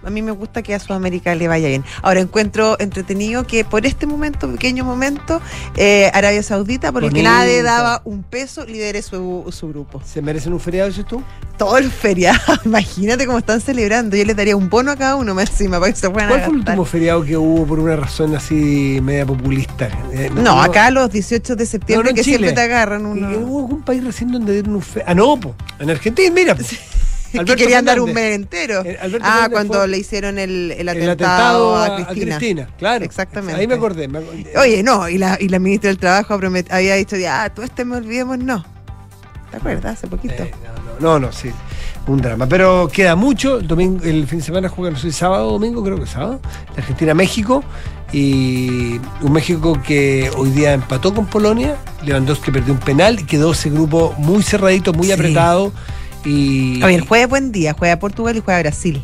A 0.05 0.11
mí 0.11 0.23
me 0.23 0.31
gusta 0.33 0.63
que 0.63 0.75
a 0.75 0.79
Sudamérica 0.79 1.35
le 1.35 1.49
vaya 1.49 1.69
bien. 1.69 1.85
Ahora 2.03 2.21
encuentro 2.21 2.77
entretenido 2.81 3.47
que 3.47 3.65
por 3.65 3.85
este 3.87 4.07
momento, 4.07 4.51
pequeño 4.51 4.85
momento, 4.85 5.41
eh, 5.77 6.11
Arabia 6.15 6.43
Saudita, 6.43 6.91
por 6.93 7.05
el 7.05 7.13
que 7.13 7.23
nadie 7.23 7.63
daba 7.63 8.01
un 8.05 8.23
peso, 8.23 8.65
lidere 8.65 9.03
su, 9.03 9.45
su 9.51 9.69
grupo. 9.69 10.01
¿Se 10.05 10.23
merecen 10.23 10.53
un 10.53 10.61
feriado, 10.61 10.89
dices 10.89 11.05
tú? 11.07 11.23
Todos 11.59 11.83
los 11.85 11.93
feriados. 11.93 12.41
Imagínate 12.65 13.27
cómo 13.27 13.39
están 13.39 13.61
celebrando. 13.61 14.17
Yo 14.17 14.25
les 14.25 14.35
daría 14.37 14.57
un 14.57 14.71
bono 14.71 14.91
a 14.93 14.97
cada 14.97 15.17
uno 15.17 15.35
más 15.35 15.51
encima 15.51 15.79
para 15.79 15.93
que 15.93 15.99
se 15.99 16.09
puedan 16.09 16.29
¿Cuál 16.31 16.41
fue 16.43 16.51
el 16.53 16.59
último 16.61 16.85
feriado 16.87 17.23
que 17.25 17.37
hubo 17.37 17.67
por 17.67 17.79
una 17.81 17.97
razón 17.97 18.35
así 18.35 18.99
media 19.03 19.27
populista? 19.27 19.91
Eh, 20.13 20.31
No, 20.35 20.63
acá 20.63 20.91
los 20.91 21.11
18 21.11 21.57
de 21.57 21.65
No, 21.65 21.71
septiembre 21.71 22.05
no 22.05 22.11
en 22.11 22.17
que 22.17 22.23
Chile. 22.23 22.39
siempre 22.39 22.55
te 22.55 22.61
agarran 22.63 23.03
¿Y 23.03 23.05
uno. 23.05 23.39
¿Hubo 23.41 23.59
algún 23.61 23.83
país 23.83 24.03
recién 24.03 24.33
donde 24.33 24.55
dieron 24.55 24.75
un 24.77 24.83
fe... 24.83 25.03
Ah, 25.07 25.15
no, 25.15 25.39
po. 25.39 25.55
en 25.79 25.91
Argentina, 25.91 26.31
mira. 26.35 26.55
po. 26.55 26.63
Que 27.33 27.57
querían 27.57 27.85
dar 27.85 28.01
un 28.01 28.13
mes 28.13 28.35
entero. 28.35 28.83
Eh, 28.85 28.99
ah, 29.01 29.09
Fernández 29.09 29.49
cuando 29.51 29.75
fue- 29.79 29.89
le 29.89 29.99
hicieron 29.99 30.39
el, 30.39 30.71
el 30.73 30.81
El 30.81 30.89
atentado, 30.89 31.77
atentado 31.77 32.11
a, 32.11 32.15
Cristina. 32.15 32.69
claro. 32.79 33.05
Exactamente. 33.05 33.61
Ahí 33.61 33.67
me 33.67 33.75
acordé. 33.75 34.09
me 34.09 34.19
acordé. 34.19 34.47
Oye, 34.59 34.83
no, 34.83 35.09
y 35.09 35.19
la, 35.19 35.37
y 35.41 35.49
la 35.49 35.59
ministra 35.59 35.89
del 35.89 35.99
Trabajo 35.99 36.39
promet- 36.39 36.71
había 36.71 36.95
dicho 36.97 37.17
ya, 37.17 37.45
ah, 37.45 37.55
tú 37.55 37.63
este 37.63 37.85
me 37.85 37.97
olvidemos, 37.97 38.39
no. 38.39 38.65
¿Te 39.51 39.57
acuerdas? 39.57 39.99
Hace 39.99 40.07
poquito. 40.07 40.43
Eh, 40.43 40.53
No, 41.01 41.19
no, 41.19 41.33
sí. 41.33 41.51
Un 42.07 42.21
drama. 42.21 42.47
Pero 42.49 42.89
queda 42.93 43.15
mucho. 43.17 43.59
El, 43.59 43.67
domingo, 43.69 44.05
el 44.05 44.27
fin 44.27 44.39
de 44.39 44.45
semana 44.45 44.69
juega, 44.69 44.93
no 44.93 44.99
sé, 44.99 45.13
sábado 45.13 45.49
o 45.49 45.53
domingo, 45.53 45.83
creo 45.85 45.99
que 45.99 46.07
sábado. 46.07 46.41
Argentina-México. 46.77 47.63
Y 48.13 48.99
un 49.23 49.33
México 49.33 49.81
que 49.87 50.31
hoy 50.37 50.51
día 50.51 50.73
empató 50.73 51.15
con 51.15 51.27
Polonia. 51.27 51.77
Lewandowski 52.05 52.51
perdió 52.51 52.73
un 52.75 52.81
penal 52.81 53.21
y 53.21 53.25
quedó 53.25 53.53
ese 53.53 53.71
grupo 53.71 54.15
muy 54.19 54.43
cerradito, 54.43 54.93
muy 54.93 55.07
Sí. 55.07 55.13
apretado. 55.13 55.73
Y 56.25 56.83
Oye, 56.83 56.97
el 56.97 57.03
jueves 57.03 57.29
buen 57.29 57.53
día, 57.53 57.75
juega 57.79 57.99
Portugal 57.99 58.37
y 58.37 58.41
juega 58.41 58.61
Brasil. 58.61 59.03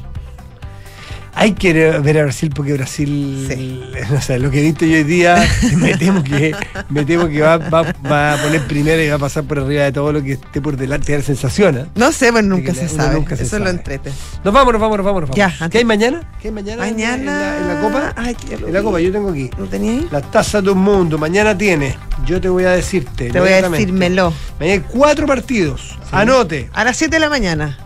Hay 1.39 1.53
que 1.53 1.72
ver 2.01 2.18
a 2.18 2.22
Brasil 2.22 2.51
porque 2.55 2.72
Brasil, 2.72 3.84
no 4.11 4.20
sé, 4.22 4.39
lo 4.39 4.51
que 4.51 4.61
he 4.61 4.62
visto 4.62 4.87
yo 4.87 4.97
hoy 4.97 5.05
día, 5.05 5.47
me 5.76 5.95
temo 5.97 6.24
que, 6.24 6.55
me 6.89 7.05
temo 7.05 7.28
que 7.28 7.43
va, 7.43 7.59
va- 7.59 7.95
va 8.11 8.32
a 8.34 8.43
poner 8.43 8.62
primero 8.66 9.03
y 9.03 9.09
va 9.09 9.16
a 9.16 9.18
pasar 9.18 9.45
por 9.45 9.59
arriba 9.59 9.82
de 9.84 9.93
todo 9.93 10.12
lo 10.12 10.22
que 10.22 10.32
esté 10.32 10.62
por 10.62 10.76
delante, 10.78 11.12
da 11.12 11.18
la 11.18 11.24
sensación. 11.24 11.76
¿eh? 11.76 11.87
No 11.95 12.11
sé, 12.11 12.32
pues 12.32 12.43
nunca 12.43 12.72
se 12.74 12.89
sabe. 12.89 13.14
nunca 13.16 13.37
se 13.37 13.43
Eso 13.43 13.59
lo 13.59 13.66
sabe. 13.66 13.76
entrete. 13.76 14.11
Nos 14.45 14.55
vamos, 14.55 14.72
nos 14.72 14.80
vamos, 14.80 14.97
nos 14.97 15.05
vamos, 15.07 15.20
nos 15.22 15.30
vamos. 15.30 15.37
Ya, 15.61 15.68
¿Qué 15.68 15.78
hay 15.78 15.84
mañana? 15.84 16.22
¿Qué 16.41 16.49
hay 16.49 16.55
mañana? 16.55 16.82
Mañana. 16.82 17.16
En 17.16 17.26
la, 17.26 17.57
en 17.59 17.68
la 17.68 17.80
copa. 17.82 18.12
Ay, 18.16 18.37
En 18.51 18.72
la 18.72 18.82
copa, 18.82 19.01
yo 19.01 19.12
tengo 19.12 19.30
aquí. 19.30 19.51
¿Lo 19.59 19.66
tenía 19.66 19.93
ahí? 19.93 20.09
La 20.11 20.22
taza 20.22 20.62
de 20.62 20.70
un 20.70 20.78
mundo. 20.78 21.18
Mañana 21.18 21.57
tiene. 21.57 21.97
Yo 22.24 22.41
te 22.41 22.49
voy 22.49 22.64
a 22.64 22.70
decirte. 22.70 23.28
Te 23.30 23.41
voy 23.41 23.51
a 23.51 23.61
decírmelo. 23.68 24.32
Mañana 24.59 24.74
hay 24.82 24.84
cuatro 24.91 25.26
partidos. 25.26 25.99
Anote. 26.12 26.70
A 26.72 26.82
las 26.84 26.97
7 26.97 27.14
de 27.16 27.20
la 27.20 27.28
mañana. 27.28 27.78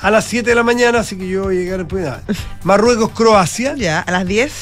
A 0.00 0.10
las 0.10 0.24
7 0.26 0.48
de 0.50 0.54
la 0.54 0.62
mañana, 0.62 1.00
así 1.00 1.16
que 1.16 1.28
yo 1.28 1.44
voy 1.44 1.56
a 1.56 1.60
llegar 1.60 1.78
después. 1.80 2.04
nada. 2.04 2.22
Marruecos, 2.62 3.10
Croacia. 3.10 3.74
Ya, 3.76 4.00
a 4.00 4.10
las 4.12 4.26
10. 4.26 4.52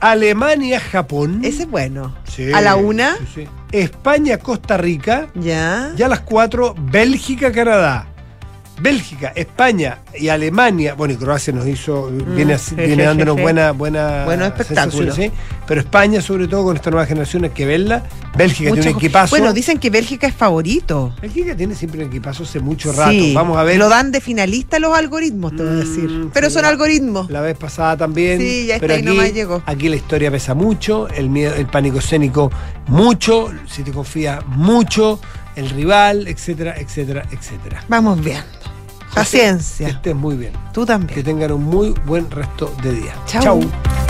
Alemania, 0.00 0.78
Japón. 0.78 1.40
Ese 1.42 1.62
es 1.62 1.70
bueno. 1.70 2.14
Sí, 2.24 2.52
A 2.52 2.60
la 2.60 2.76
una. 2.76 3.16
sí, 3.16 3.24
sí. 3.34 3.48
España, 3.72 4.38
Costa 4.38 4.76
Rica. 4.76 5.28
Ya. 5.34 5.92
Ya 5.96 6.06
a 6.06 6.08
las 6.08 6.20
4, 6.20 6.74
Bélgica, 6.78 7.50
Canadá. 7.50 8.06
Bélgica, 8.80 9.32
España 9.34 9.98
y 10.18 10.28
Alemania, 10.28 10.94
bueno, 10.94 11.14
y 11.14 11.16
Croacia 11.16 11.52
nos 11.52 11.66
hizo, 11.66 12.10
viene, 12.34 12.54
así- 12.54 12.74
je, 12.76 12.86
viene 12.86 13.02
je, 13.02 13.06
dándonos 13.08 13.36
je. 13.36 13.42
buena, 13.42 13.72
buena 13.72 14.54
sensación, 14.56 15.12
sí. 15.12 15.30
pero 15.66 15.80
España 15.80 16.20
sobre 16.20 16.46
todo 16.48 16.64
con 16.64 16.76
esta 16.76 16.90
nueva 16.90 17.06
generación 17.06 17.44
hay 17.44 17.50
que 17.50 17.66
verla. 17.66 18.04
Bélgica 18.36 18.70
Mucho- 18.70 18.82
tiene 18.82 18.94
un 18.96 18.98
equipazo. 18.98 19.30
Bueno, 19.30 19.52
dicen 19.52 19.78
que 19.78 19.90
Bélgica 19.90 20.26
es 20.28 20.34
favorito. 20.34 21.12
Bélgica 21.20 21.56
tiene 21.56 21.74
siempre 21.74 22.02
un 22.02 22.08
equipazo 22.08 22.44
hace 22.44 22.60
mucho 22.60 22.92
rato. 22.92 23.10
Sí, 23.10 23.32
Vamos 23.34 23.56
a 23.58 23.64
ver. 23.64 23.78
Lo 23.78 23.88
dan 23.88 24.12
de 24.12 24.20
finalista 24.20 24.78
los 24.78 24.96
algoritmos, 24.96 25.56
te 25.56 25.62
voy 25.64 25.72
a 25.72 25.76
decir. 25.76 26.08
Mm, 26.08 26.30
Pero 26.32 26.48
sí, 26.48 26.54
son 26.54 26.62
la- 26.62 26.68
algoritmos. 26.68 27.30
La 27.30 27.40
vez 27.40 27.56
pasada 27.56 27.96
también. 27.96 28.38
Sí, 28.40 28.66
ya 28.66 28.74
está 28.76 28.82
pero 28.86 28.94
ahí 28.94 29.00
aquí, 29.00 29.08
nomás 29.08 29.32
llegó. 29.34 29.62
aquí 29.66 29.88
la 29.88 29.96
historia 29.96 30.30
pesa 30.30 30.54
mucho, 30.54 31.08
el 31.08 31.28
miedo, 31.30 31.54
el 31.54 31.66
pánico 31.66 31.98
escénico 31.98 32.50
mucho, 32.86 33.50
si 33.66 33.82
te 33.82 33.90
confías 33.92 34.44
mucho, 34.46 35.20
el 35.56 35.70
rival, 35.70 36.28
etcétera, 36.28 36.74
etcétera, 36.78 37.24
etcétera. 37.32 37.82
Vamos 37.88 38.20
viendo. 38.22 38.44
José, 39.08 39.20
Paciencia. 39.20 39.86
Que 39.86 39.92
estés 39.92 40.14
muy 40.14 40.36
bien. 40.36 40.52
Tú 40.72 40.84
también. 40.86 41.14
Que 41.14 41.22
tengan 41.22 41.52
un 41.52 41.64
muy 41.64 41.94
buen 42.06 42.30
resto 42.30 42.72
de 42.82 42.92
día. 42.92 43.14
Chau. 43.26 43.42
Chau. 43.42 44.07